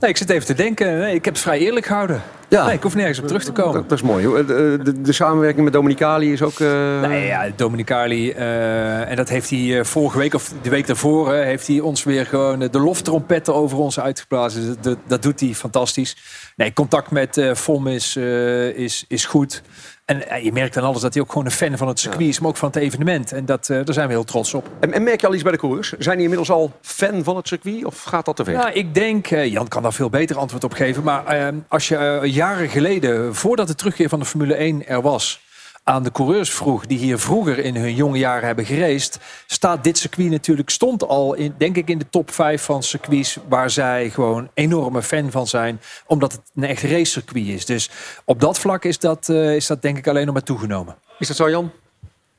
Nee, 0.00 0.10
ik 0.10 0.16
zit 0.16 0.30
even 0.30 0.46
te 0.46 0.54
denken. 0.54 0.98
Nee, 0.98 1.14
ik 1.14 1.24
heb 1.24 1.34
het 1.34 1.42
vrij 1.42 1.58
eerlijk 1.58 1.86
gehouden. 1.86 2.22
Ja. 2.48 2.64
Nee, 2.66 2.74
ik 2.74 2.82
hoef 2.82 2.94
nergens 2.94 3.18
op 3.18 3.26
terug 3.26 3.44
te 3.44 3.52
komen. 3.52 3.72
Dat, 3.74 3.88
dat 3.88 3.98
is 3.98 4.04
mooi. 4.04 4.26
Hoe- 4.26 4.44
De, 4.44 4.78
de, 4.82 5.00
de 5.00 5.12
samenwerking 5.12 5.64
met 5.64 5.72
Dominicali 5.72 6.32
is 6.32 6.42
ook... 6.42 6.60
eh, 6.60 7.00
Nee, 7.00 7.26
ja, 7.26 7.48
Dominicali. 7.56 8.30
eh, 8.30 9.10
en 9.10 9.16
dat 9.16 9.28
heeft 9.28 9.50
hij 9.50 9.78
eh, 9.78 9.84
vorige 9.84 10.18
week 10.18 10.34
of 10.34 10.52
de 10.62 10.70
week 10.70 10.86
daarvoor... 10.86 11.32
eh, 11.32 11.44
heeft 11.44 11.66
hij 11.66 11.80
ons 11.80 12.04
weer 12.04 12.26
gewoon 12.26 12.62
eh, 12.62 12.70
de 12.70 12.78
loftrompetten 12.78 13.54
over 13.54 13.78
ons 13.78 14.00
uitgeblazen. 14.00 14.66
Dat, 14.66 14.82
dat, 14.82 14.98
dat 15.06 15.22
doet 15.22 15.40
hij 15.40 15.54
fantastisch. 15.54 16.16
Nee, 16.56 16.72
contact 16.72 17.10
met 17.10 17.36
eh 17.36 17.54
FOM 17.54 17.86
is, 17.86 18.16
eh, 18.16 18.68
is, 18.68 19.04
is 19.08 19.24
goed. 19.24 19.62
En 20.06 20.28
eh, 20.28 20.44
je 20.44 20.52
merkt 20.52 20.76
aan 20.76 20.84
alles 20.84 21.00
dat 21.00 21.14
hij 21.14 21.22
ook 21.22 21.28
gewoon 21.28 21.44
een 21.44 21.50
fan 21.50 21.76
van 21.76 21.88
het 21.88 21.98
circuit 21.98 22.28
is... 22.28 22.40
maar 22.40 22.48
ook 22.48 22.56
van 22.56 22.68
het 22.68 22.76
evenement. 22.76 23.32
En 23.32 23.44
dat, 23.44 23.68
eh, 23.68 23.84
daar 23.84 23.94
zijn 23.94 24.06
we 24.06 24.12
heel 24.12 24.24
trots 24.24 24.54
op. 24.54 24.68
En, 24.80 24.92
en 24.92 25.02
merk 25.02 25.20
je 25.20 25.26
al 25.26 25.34
iets 25.34 25.42
bij 25.42 25.52
de 25.52 25.58
coureurs? 25.58 25.92
Zijn 25.98 26.14
die 26.14 26.22
inmiddels 26.22 26.50
al 26.50 26.72
fan 26.80 27.24
van 27.24 27.36
het 27.36 27.48
circuit 27.48 27.84
of 27.84 28.02
gaat 28.02 28.24
dat 28.24 28.36
te 28.36 28.44
ver? 28.44 28.52
Ja, 28.52 28.70
ik 28.70 28.94
denk, 28.94 29.30
eh, 29.30 29.52
Jan 29.52 29.68
kan 29.68 29.82
daar 29.82 29.92
veel 29.92 30.10
beter 30.10 30.36
antwoord 30.36 30.64
op 30.64 30.72
geven. 30.72 31.02
Maar 31.02 31.26
eh, 31.26 31.48
als 31.68 31.88
je 31.88 32.20
jaren 32.24 32.68
geleden, 32.68 33.34
voordat 33.34 33.66
de 33.66 33.74
terugkeer 33.74 34.08
van 34.08 34.18
de 34.18 34.24
Formule 34.24 34.54
1 34.54 34.86
er 34.86 35.02
was, 35.02 35.40
aan 35.88 36.02
de 36.02 36.12
coureurs 36.12 36.50
vroeg 36.50 36.86
die 36.86 36.98
hier 36.98 37.18
vroeger 37.18 37.58
in 37.58 37.76
hun 37.76 37.94
jonge 37.94 38.18
jaren 38.18 38.46
hebben 38.46 38.64
geraced, 38.64 39.18
staat 39.46 39.84
dit 39.84 39.98
circuit 39.98 40.30
natuurlijk, 40.30 40.70
stond 40.70 41.08
al 41.08 41.34
in, 41.34 41.54
denk 41.58 41.76
ik 41.76 41.88
in 41.88 41.98
de 41.98 42.08
top 42.10 42.30
5 42.30 42.62
van 42.62 42.82
circuits 42.82 43.38
waar 43.48 43.70
zij 43.70 44.10
gewoon 44.10 44.50
enorme 44.54 45.02
fan 45.02 45.30
van 45.30 45.46
zijn, 45.46 45.80
omdat 46.06 46.32
het 46.32 46.40
een 46.54 46.64
echt 46.64 46.82
racecircuit 46.82 47.46
is. 47.46 47.64
Dus 47.64 47.90
op 48.24 48.40
dat 48.40 48.58
vlak 48.58 48.84
is 48.84 48.98
dat, 48.98 49.28
eh, 49.28 49.54
is 49.54 49.66
dat 49.66 49.82
denk 49.82 49.98
ik 49.98 50.08
alleen 50.08 50.24
nog 50.24 50.34
maar 50.34 50.42
toegenomen. 50.42 50.96
Is 51.18 51.28
dat 51.28 51.36
zo, 51.36 51.50
Jan? 51.50 51.70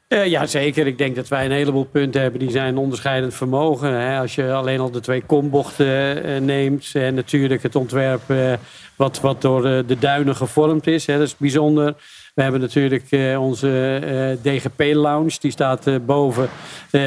Eh, 0.07 0.25
ja, 0.25 0.45
zeker. 0.45 0.87
Ik 0.87 0.97
denk 0.97 1.15
dat 1.15 1.27
wij 1.27 1.45
een 1.45 1.51
heleboel 1.51 1.85
punten 1.85 2.21
hebben 2.21 2.39
die 2.39 2.51
zijn 2.51 2.77
onderscheidend 2.77 3.33
vermogen. 3.33 3.93
Hè. 3.93 4.19
Als 4.19 4.35
je 4.35 4.53
alleen 4.53 4.79
al 4.79 4.91
de 4.91 4.99
twee 4.99 5.21
kombochten 5.21 6.23
eh, 6.23 6.41
neemt. 6.41 6.89
En 6.93 7.13
natuurlijk 7.13 7.63
het 7.63 7.75
ontwerp 7.75 8.29
eh, 8.29 8.53
wat, 8.95 9.19
wat 9.19 9.41
door 9.41 9.65
eh, 9.65 9.79
de 9.87 9.99
duinen 9.99 10.35
gevormd 10.35 10.87
is. 10.87 11.05
Hè. 11.05 11.17
Dat 11.17 11.27
is 11.27 11.37
bijzonder. 11.37 11.95
We 12.37 12.43
hebben 12.43 12.61
natuurlijk 12.61 13.05
eh, 13.09 13.41
onze 13.41 13.99
eh, 14.43 14.53
DGP-lounge. 14.53 15.37
Die 15.39 15.51
staat 15.51 15.87
eh, 15.87 15.95
boven, 16.05 16.49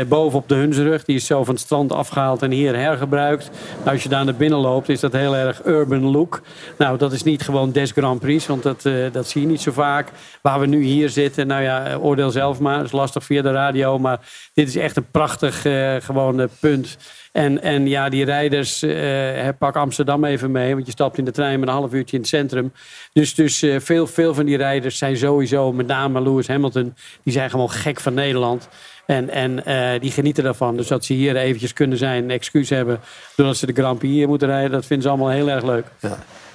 boven 0.09 0.39
op 0.39 0.49
de 0.49 0.55
Hunsrug. 0.55 1.05
Die 1.05 1.17
is 1.17 1.27
zo 1.27 1.45
van 1.45 1.55
het 1.55 1.63
strand 1.63 1.93
afgehaald 1.93 2.43
en 2.43 2.51
hier 2.51 2.77
hergebruikt. 2.77 3.51
Als 3.85 4.03
je 4.03 4.09
daar 4.09 4.25
naar 4.25 4.35
binnen 4.35 4.59
loopt, 4.59 4.89
is 4.89 5.01
dat 5.01 5.13
heel 5.13 5.37
erg 5.37 5.65
urban 5.67 6.11
look. 6.11 6.41
Nou, 6.79 6.99
dat 6.99 7.13
is 7.13 7.23
niet 7.23 7.43
gewoon 7.43 7.73
Des 7.73 7.91
Grand 7.91 8.21
Prix, 8.21 8.47
want 8.47 8.63
dat, 8.63 8.83
dat 9.13 9.29
zie 9.29 9.41
je 9.41 9.47
niet 9.47 9.61
zo 9.61 9.73
vaak. 9.73 10.09
Waar 10.43 10.61
we 10.61 10.67
nu 10.67 10.83
hier 10.83 11.09
zitten, 11.09 11.47
nou 11.47 11.63
ja, 11.63 11.97
oordeel 11.97 12.31
zelf 12.31 12.59
maar. 12.61 12.77
Dat 12.77 12.87
is 12.87 12.93
lastig 12.93 13.25
via 13.25 13.43
de 13.43 13.53
radio, 13.53 13.99
maar 13.99 14.21
dit 14.55 14.69
is 14.69 14.77
echt 14.77 14.97
een 14.97 15.11
prachtig 15.11 15.63
gewoon 16.05 16.49
punt. 16.61 16.97
En, 17.33 17.63
en 17.63 17.89
ja, 17.89 18.09
die 18.09 18.25
rijders, 18.25 18.83
eh, 18.83 19.49
pak 19.59 19.77
Amsterdam 19.77 20.25
even 20.25 20.51
mee, 20.51 20.75
want 20.75 20.87
je 20.87 20.93
stapt 20.93 21.19
in 21.19 21.25
de 21.25 21.31
trein 21.31 21.61
met 21.61 21.69
een 21.69 21.75
half 21.75 21.93
uurtje 21.93 22.17
in 22.17 22.23
het 22.23 22.31
centrum. 22.31 22.73
Dus, 23.13 23.35
dus 23.35 23.63
eh, 23.63 23.81
veel, 23.81 24.07
veel 24.07 24.35
van 24.35 24.45
die 24.45 24.57
rijders 24.57 24.99
zijn 24.99 25.17
sowieso, 25.17 25.73
met 25.73 25.87
name 25.87 26.23
Lewis 26.23 26.49
Hamilton, 26.49 26.95
die 27.23 27.33
zijn 27.33 27.51
gewoon 27.51 27.71
gek 27.71 28.01
van 28.01 28.15
Nederland. 28.15 28.69
En, 29.07 29.29
en 29.29 29.65
eh, 29.65 30.01
die 30.01 30.11
genieten 30.11 30.45
daarvan. 30.45 30.77
Dus 30.77 30.89
dat 30.89 31.05
ze 31.05 31.13
hier 31.13 31.37
eventjes 31.37 31.73
kunnen 31.73 31.99
zijn, 31.99 32.25
een 32.25 32.31
excuus 32.31 32.71
hebben, 32.71 33.01
doordat 33.37 33.57
ze 33.57 33.67
de 33.67 33.73
Grand 33.73 33.99
Prix 33.99 34.15
hier 34.15 34.29
moeten 34.29 34.49
rijden, 34.49 34.71
dat 34.71 34.87
vinden 34.87 35.05
ze 35.05 35.13
allemaal 35.13 35.31
heel 35.31 35.51
erg 35.51 35.65
leuk. 35.65 35.87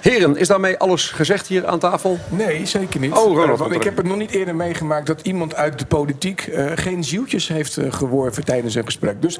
Heren, 0.06 0.38
is 0.38 0.48
daarmee 0.48 0.78
alles 0.78 1.10
gezegd 1.10 1.48
hier 1.48 1.66
aan 1.68 1.80
tafel? 1.80 2.18
Nee, 2.30 2.66
zeker 2.66 3.00
niet. 3.00 3.12
Oh, 3.12 3.18
Ronald, 3.36 3.50
Eh, 3.52 3.58
want 3.58 3.72
ik 3.72 3.84
heb 3.84 3.98
het 3.98 4.06
nog 4.06 4.18
niet 4.18 4.32
eerder 4.32 4.56
meegemaakt 4.56 5.08
dat 5.08 5.22
iemand 5.22 5.56
uit 5.56 5.80
de 5.80 5.86
politiek 5.86 6.42
eh, 6.42 6.66
geen 6.76 7.04
zieltjes 7.04 7.48
heeft 7.48 7.78
eh, 7.78 7.92
geworven 7.94 8.46
tijdens 8.46 8.76
een 8.76 8.86
gesprek. 8.86 9.22
Dus 9.22 9.38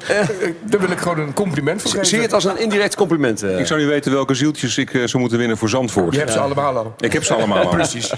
daar 0.64 0.80
wil 0.80 0.90
ik 0.90 0.98
gewoon 0.98 1.18
een 1.18 1.32
compliment 1.32 1.82
voor 1.82 1.90
geven. 1.90 2.06
Zie 2.06 2.16
je 2.16 2.22
het 2.24 2.32
als 2.32 2.44
een 2.44 2.58
indirect 2.58 2.94
compliment? 2.96 3.42
eh? 3.42 3.58
Ik 3.58 3.66
zou 3.66 3.80
niet 3.80 3.88
weten 3.88 4.12
welke 4.12 4.34
zieltjes 4.34 4.78
ik 4.78 4.90
zou 5.04 5.18
moeten 5.18 5.38
winnen 5.38 5.56
voor 5.56 5.68
Zandvoort. 5.68 6.12
Je 6.12 6.18
hebt 6.18 6.32
ze 6.32 6.38
allemaal 6.38 6.76
al. 6.76 6.94
Ik 6.98 7.12
heb 7.12 7.24
ze 7.24 7.34
allemaal 7.34 7.58
al. 7.62 7.68
Precies. 7.76 8.12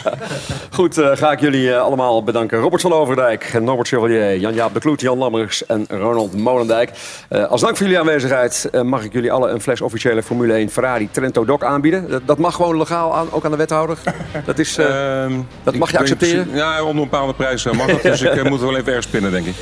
Goed, 0.70 0.98
eh, 0.98 1.10
ga 1.16 1.32
ik 1.32 1.40
jullie 1.40 1.76
allemaal 1.76 2.24
bedanken. 2.24 2.58
Robert 2.58 2.82
van 2.82 2.92
Overdijk, 2.92 3.52
Norbert 3.60 3.88
Chevalier, 3.88 4.36
Jan-Jaap 4.38 4.74
de 4.74 4.80
Kloet, 4.80 5.00
Jan 5.00 5.18
Lammers 5.18 5.66
en 5.66 5.86
Ronald 5.88 6.36
Molendijk. 6.36 6.90
Eh, 7.28 7.44
als 7.44 7.60
dank 7.60 7.76
voor 7.76 7.86
jullie 7.86 8.00
aanwezigheid 8.00 8.68
eh, 8.72 8.82
mag 8.82 9.04
ik 9.04 9.12
jullie 9.12 9.32
alle 9.32 9.48
een 9.50 9.60
fles 9.60 9.80
officiële 9.80 10.22
Formule 10.22 10.52
1 10.52 10.70
Ferrari 10.70 11.08
Trento 11.10 11.44
Doc 11.44 11.62
aanbieden. 11.62 12.10
Dat, 12.26 12.37
dat 12.38 12.46
mag 12.46 12.56
gewoon 12.56 12.76
legaal 12.76 13.14
aan, 13.14 13.32
ook 13.32 13.44
aan 13.44 13.50
de 13.50 13.56
wethouder. 13.56 13.98
Dat, 14.44 14.58
is, 14.58 14.78
eh, 14.78 15.22
Ehm, 15.24 15.40
dat 15.62 15.74
mag 15.74 15.90
je 15.90 15.98
accepteren. 15.98 16.48
Ja, 16.52 16.82
onder 16.82 17.02
een 17.02 17.10
bepaalde 17.10 17.34
prijs 17.34 17.64
eh, 17.64 17.72
mag 17.72 17.86
dat. 17.86 18.02
Dus 18.02 18.22
ik 18.22 18.34
eh, 18.34 18.44
moet 18.50 18.60
wel 18.60 18.76
even 18.76 18.86
ergens 18.86 19.06
pinnen, 19.06 19.30
denk 19.30 19.46
ik. 19.46 19.54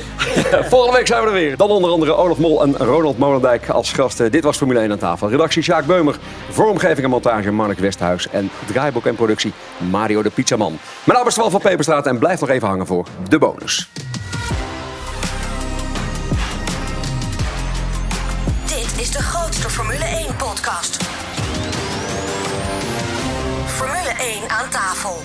Volgende 0.69 0.97
week 0.97 1.07
zijn 1.07 1.21
we 1.21 1.27
er 1.27 1.33
weer. 1.33 1.57
Dan 1.57 1.69
onder 1.69 1.91
andere 1.91 2.15
Olaf 2.15 2.37
Mol 2.37 2.63
en 2.63 2.77
Ronald 2.77 3.17
Molendijk 3.17 3.69
als 3.69 3.91
gasten. 3.91 4.31
Dit 4.31 4.43
was 4.43 4.57
Formule 4.57 4.79
1 4.79 4.91
aan 4.91 4.97
tafel. 4.97 5.29
Redactie 5.29 5.63
Sjaak 5.63 5.85
Beumer. 5.85 6.15
Vormgeving 6.49 7.03
en 7.03 7.09
montage 7.09 7.51
Mark 7.51 7.79
Westhuis. 7.79 8.27
En 8.29 8.49
draaiboek 8.65 9.05
en 9.05 9.15
productie 9.15 9.53
Mario 9.89 10.21
de 10.21 10.29
Pizzaman. 10.29 10.79
Mijn 11.03 11.17
naam 11.17 11.27
is 11.27 11.33
Twan 11.33 11.51
van 11.51 11.61
Peperstraat 11.61 12.05
en 12.05 12.17
blijf 12.17 12.39
nog 12.39 12.49
even 12.49 12.67
hangen 12.67 12.85
voor 12.85 13.07
de 13.29 13.37
bonus. 13.37 13.89
Dit 18.65 19.01
is 19.01 19.11
de 19.11 19.21
grootste 19.21 19.69
Formule 19.69 20.25
1-podcast. 20.27 20.97
Formule 24.17 24.39
1 24.39 24.49
aan 24.49 24.69
tafel. 24.69 25.15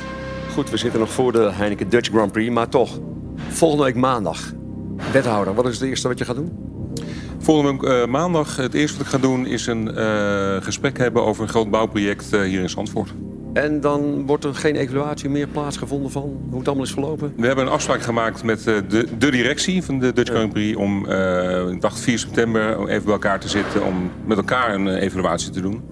Goed, 0.53 0.71
we 0.71 0.77
zitten 0.77 1.01
nog 1.01 1.13
voor 1.13 1.33
de 1.33 1.51
Heineken 1.53 1.89
Dutch 1.89 2.09
Grand 2.09 2.33
Prix. 2.33 2.51
Maar 2.51 2.69
toch, 2.69 2.99
volgende 3.49 3.85
week 3.85 3.95
maandag. 3.95 4.53
Wethouder, 5.13 5.55
wat 5.55 5.67
is 5.67 5.79
het 5.79 5.89
eerste 5.89 6.09
wat 6.09 6.19
je 6.19 6.25
gaat 6.25 6.37
doen? 6.37 6.53
Volgende 7.39 7.71
week 7.71 7.83
eh, 7.83 8.07
maandag, 8.07 8.57
het 8.57 8.75
eerste 8.75 8.97
wat 8.97 9.07
ik 9.07 9.13
ga 9.13 9.19
doen, 9.19 9.47
is 9.47 9.67
een 9.67 9.97
eh, 9.97 10.57
gesprek 10.63 10.99
hebben 10.99 11.25
over 11.25 11.43
een 11.43 11.49
groot 11.49 11.71
bouwproject 11.71 12.33
eh, 12.33 12.41
hier 12.41 12.61
in 12.61 12.71
Zandvoort. 12.71 13.15
En 13.53 13.81
dan 13.81 14.27
wordt 14.27 14.45
er 14.45 14.55
geen 14.55 14.77
evaluatie 14.77 15.29
meer 15.31 15.47
plaatsgevonden 15.47 16.11
van 16.11 16.41
hoe 16.49 16.59
het 16.59 16.67
allemaal 16.67 16.85
is 16.87 16.93
verlopen? 16.93 17.33
We 17.37 17.47
hebben 17.47 17.65
een 17.67 17.71
afspraak 17.73 18.03
gemaakt 18.03 18.43
met 18.43 18.67
eh, 18.67 18.75
de, 18.89 19.07
de 19.19 19.31
directie 19.31 19.83
van 19.83 19.99
de 19.99 20.13
Dutch 20.13 20.31
Grand 20.31 20.53
Prix 20.53 20.77
om, 20.77 21.07
eh, 21.09 21.69
ik 21.69 21.81
dacht 21.81 22.01
4 22.01 22.19
september, 22.19 22.79
om 22.79 22.87
even 22.89 23.05
bij 23.05 23.13
elkaar 23.13 23.41
te 23.41 23.49
zitten 23.49 23.85
om 23.85 24.11
met 24.25 24.37
elkaar 24.37 24.75
een 24.75 24.89
eh, 24.89 25.03
evaluatie 25.03 25.51
te 25.51 25.61
doen. 25.61 25.83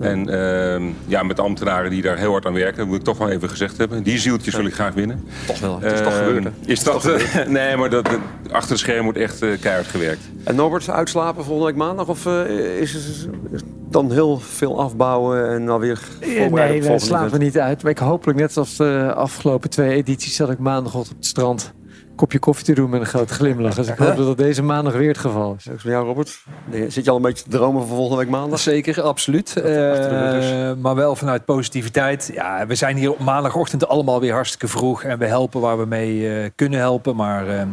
En 0.00 0.28
eh, 0.28 0.82
ja, 1.06 1.22
met 1.22 1.40
ambtenaren 1.40 1.90
die 1.90 2.02
daar 2.02 2.18
heel 2.18 2.30
hard 2.30 2.46
aan 2.46 2.52
werken, 2.52 2.76
dat 2.76 2.86
moet 2.86 2.96
ik 2.96 3.02
toch 3.04 3.18
wel 3.18 3.30
even 3.30 3.48
gezegd 3.48 3.76
hebben. 3.78 4.02
Die 4.02 4.18
zieltjes 4.18 4.54
wil 4.56 4.66
ik 4.66 4.74
graag 4.74 4.94
winnen. 4.94 5.24
Toch 5.46 5.58
wel, 5.60 5.80
het 5.80 5.92
is 5.92 6.00
toch 6.00 6.16
gebeurd, 6.16 6.44
hè? 6.44 6.50
Is 6.66 6.78
Het 6.78 6.86
dat, 6.86 7.00
gebeurd. 7.02 7.48
nee, 7.58 7.76
maar 7.76 7.90
dat, 7.90 8.04
dat- 8.04 8.18
achter 8.50 8.72
de 8.74 8.78
scherm 8.80 9.02
wordt 9.02 9.18
echt 9.18 9.38
keihard 9.60 9.86
gewerkt. 9.86 10.20
En 10.44 10.54
Norbert, 10.54 10.90
uitslapen 10.90 11.44
volgende 11.44 11.70
week 11.70 11.76
maandag? 11.80 12.08
Of 12.08 12.26
is 12.26 12.92
het 12.92 13.02
is 13.04 13.26
het 13.52 13.64
dan 13.88 14.12
heel 14.12 14.38
veel 14.38 14.80
afbouwen 14.80 15.48
en 15.48 15.66
dan 15.66 15.80
weer 15.80 16.00
op 16.44 16.52
nee, 16.52 16.82
we 16.82 16.98
slapen 16.98 17.26
event? 17.26 17.42
niet 17.42 17.58
uit. 17.58 17.82
Maar 17.82 17.92
ik 17.92 17.98
hopelijk 17.98 18.38
net 18.38 18.56
als 18.56 18.76
de 18.76 19.12
afgelopen 19.14 19.70
twee 19.70 19.94
edities... 19.94 20.36
zat 20.36 20.50
ik 20.50 20.58
maandagochtend 20.58 21.10
op 21.14 21.16
het 21.16 21.26
strand 21.26 21.74
een 22.16 22.22
kopje 22.22 22.38
koffie 22.38 22.64
te 22.64 22.74
doen 22.74 22.90
met 22.90 23.00
een 23.00 23.06
grote 23.06 23.34
glimlach. 23.34 23.74
Dus 23.74 23.88
ik 23.88 23.98
hoop 23.98 24.16
dat 24.16 24.26
dat 24.26 24.36
deze 24.36 24.62
maandag 24.62 24.92
weer 24.92 25.08
het 25.08 25.18
geval 25.18 25.54
is. 25.58 25.70
Ook 25.70 25.80
van 25.80 25.90
jou, 25.90 26.06
Robert? 26.06 26.44
Nee, 26.70 26.90
Zit 26.90 27.04
je 27.04 27.10
al 27.10 27.16
een 27.16 27.22
beetje 27.22 27.42
te 27.42 27.50
dromen 27.50 27.86
voor 27.86 27.96
volgende 27.96 28.22
week 28.22 28.32
maandag? 28.32 28.58
Zeker, 28.58 29.02
absoluut. 29.02 29.56
Eh, 29.56 30.72
maar 30.78 30.94
wel 30.94 31.16
vanuit 31.16 31.44
positiviteit. 31.44 32.30
Ja, 32.34 32.66
we 32.66 32.74
zijn 32.74 32.96
hier 32.96 33.10
op 33.10 33.18
maandagochtend 33.18 33.88
allemaal 33.88 34.20
weer 34.20 34.32
hartstikke 34.32 34.68
vroeg. 34.68 35.02
En 35.02 35.18
we 35.18 35.26
helpen 35.26 35.60
waar 35.60 35.78
we 35.78 35.86
mee 35.86 36.40
eh, 36.42 36.50
kunnen 36.54 36.78
helpen. 36.78 37.16
Maar 37.16 37.48
eh, 37.48 37.66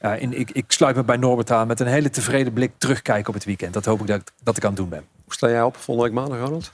ja, 0.00 0.14
in, 0.14 0.38
ik, 0.38 0.50
ik 0.50 0.64
sluit 0.68 0.96
me 0.96 1.04
bij 1.04 1.16
Norbert 1.16 1.50
aan 1.50 1.66
met 1.66 1.80
een 1.80 1.86
hele 1.86 2.10
tevreden 2.10 2.52
blik 2.52 2.72
terugkijken 2.78 3.28
op 3.28 3.34
het 3.34 3.44
weekend. 3.44 3.72
Dat 3.72 3.84
hoop 3.84 4.00
ik 4.00 4.06
dat, 4.06 4.32
dat 4.42 4.56
ik 4.56 4.62
aan 4.62 4.70
het 4.70 4.78
doen 4.78 4.88
ben. 4.88 5.13
Hoe 5.24 5.34
sta 5.34 5.48
jij 5.48 5.62
op 5.62 5.76
volgende 5.76 6.10
week 6.10 6.18
maandag, 6.18 6.38
Ronald? 6.46 6.70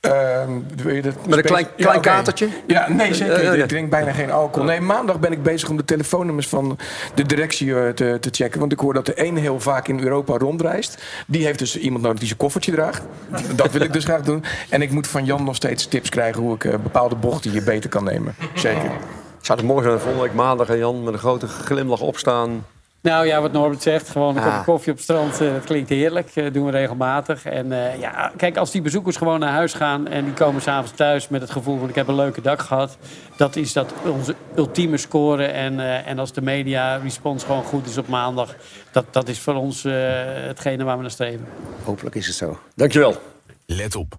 Ehm, 0.00 0.50
je 0.94 1.02
dat 1.02 1.26
Met 1.26 1.38
een 1.38 1.44
klein- 1.44 1.66
Ja, 1.76 1.82
klein 1.82 1.98
oké. 1.98 2.08
katertje? 2.08 2.48
Ja, 2.66 2.88
nee, 2.88 3.14
zeker. 3.14 3.34
Eh, 3.34 3.42
ja. 3.56 3.62
Ik 3.62 3.68
drink 3.68 3.90
bijna 3.90 4.12
geen 4.12 4.30
alcohol. 4.30 4.68
Nee, 4.68 4.80
maandag 4.80 5.20
ben 5.20 5.32
ik 5.32 5.42
bezig 5.42 5.68
om 5.68 5.76
de 5.76 5.84
telefoonnummers 5.84 6.48
van 6.48 6.78
de 7.14 7.22
directie 7.26 7.74
eh, 7.80 7.88
te, 7.92 8.16
te 8.20 8.28
checken. 8.32 8.60
Want 8.60 8.72
ik 8.72 8.78
hoor 8.78 8.94
dat 8.94 9.08
er 9.08 9.16
één 9.16 9.36
heel 9.36 9.60
vaak 9.60 9.88
in 9.88 10.00
Europa 10.00 10.36
rondreist. 10.36 11.02
Die 11.26 11.44
heeft 11.44 11.58
dus 11.58 11.78
iemand 11.78 12.02
nodig 12.02 12.18
die 12.18 12.26
zijn 12.26 12.38
koffertje 12.38 12.72
draagt. 12.72 13.02
Dat 13.56 13.72
wil 13.72 13.80
ik 13.80 13.92
dus 13.92 14.04
graag 14.04 14.22
doen. 14.22 14.44
En 14.68 14.82
ik 14.82 14.90
moet 14.90 15.06
van 15.06 15.24
Jan 15.24 15.44
nog 15.44 15.56
steeds 15.56 15.86
tips 15.86 16.08
krijgen 16.08 16.42
hoe 16.42 16.54
ik 16.54 16.64
eh, 16.64 16.70
bepaalde 16.82 17.14
bochten 17.14 17.50
hier 17.50 17.64
beter 17.64 17.90
kan 17.90 18.04
nemen. 18.04 18.34
Zeker. 18.54 18.90
Zou 19.40 19.58
het 19.58 19.68
mooi 19.68 19.82
zijn 19.84 19.98
volgende 19.98 20.24
week 20.26 20.34
maandag 20.34 20.68
en 20.68 20.78
Jan 20.78 21.02
met 21.04 21.12
een 21.12 21.18
grote 21.18 21.46
glimlach 21.46 22.00
opstaan. 22.00 22.66
Nou 23.02 23.26
ja, 23.26 23.40
wat 23.40 23.52
Norbert 23.52 23.82
zegt, 23.82 24.08
gewoon 24.08 24.36
een 24.36 24.42
Ah. 24.42 24.48
kopje 24.48 24.64
koffie 24.64 24.90
op 24.92 24.96
het 24.96 25.04
strand, 25.06 25.40
eh, 25.40 25.52
dat 25.52 25.64
klinkt 25.64 25.88
heerlijk. 25.88 26.30
Eh, 26.34 26.52
doen 26.52 26.64
we 26.64 26.70
regelmatig. 26.70 27.44
En 27.44 27.72
eh, 27.72 28.00
ja, 28.00 28.32
kijk, 28.36 28.56
als 28.56 28.70
die 28.70 28.82
bezoekers 28.82 29.16
gewoon 29.16 29.40
naar 29.40 29.52
huis 29.52 29.72
gaan 29.74 30.08
en 30.08 30.24
die 30.24 30.32
komen 30.34 30.62
s'avonds 30.62 30.92
thuis 30.96 31.28
met 31.28 31.40
het 31.40 31.50
gevoel 31.50 31.78
van 31.78 31.88
ik 31.88 31.94
heb 31.94 32.08
een 32.08 32.14
leuke 32.14 32.40
dag 32.40 32.66
gehad. 32.66 32.96
Dat 33.36 33.56
is 33.56 33.72
dat 33.72 33.92
onze 34.04 34.34
ultieme 34.56 34.96
score. 34.96 35.44
En, 35.44 35.80
eh, 35.80 36.06
en 36.06 36.18
als 36.18 36.32
de 36.32 36.42
media 36.42 36.96
response 36.96 37.46
gewoon 37.46 37.64
goed 37.64 37.86
is 37.86 37.98
op 37.98 38.08
maandag, 38.08 38.54
dat, 38.92 39.04
dat 39.10 39.28
is 39.28 39.40
voor 39.40 39.54
ons 39.54 39.84
eh, 39.84 39.92
hetgene 40.46 40.84
waar 40.84 40.96
we 40.96 41.02
naar 41.02 41.10
streven. 41.10 41.46
Hopelijk 41.84 42.14
is 42.16 42.26
het 42.26 42.36
zo. 42.36 42.58
Dankjewel. 42.74 43.14
Let 43.66 43.94
op. 43.96 44.18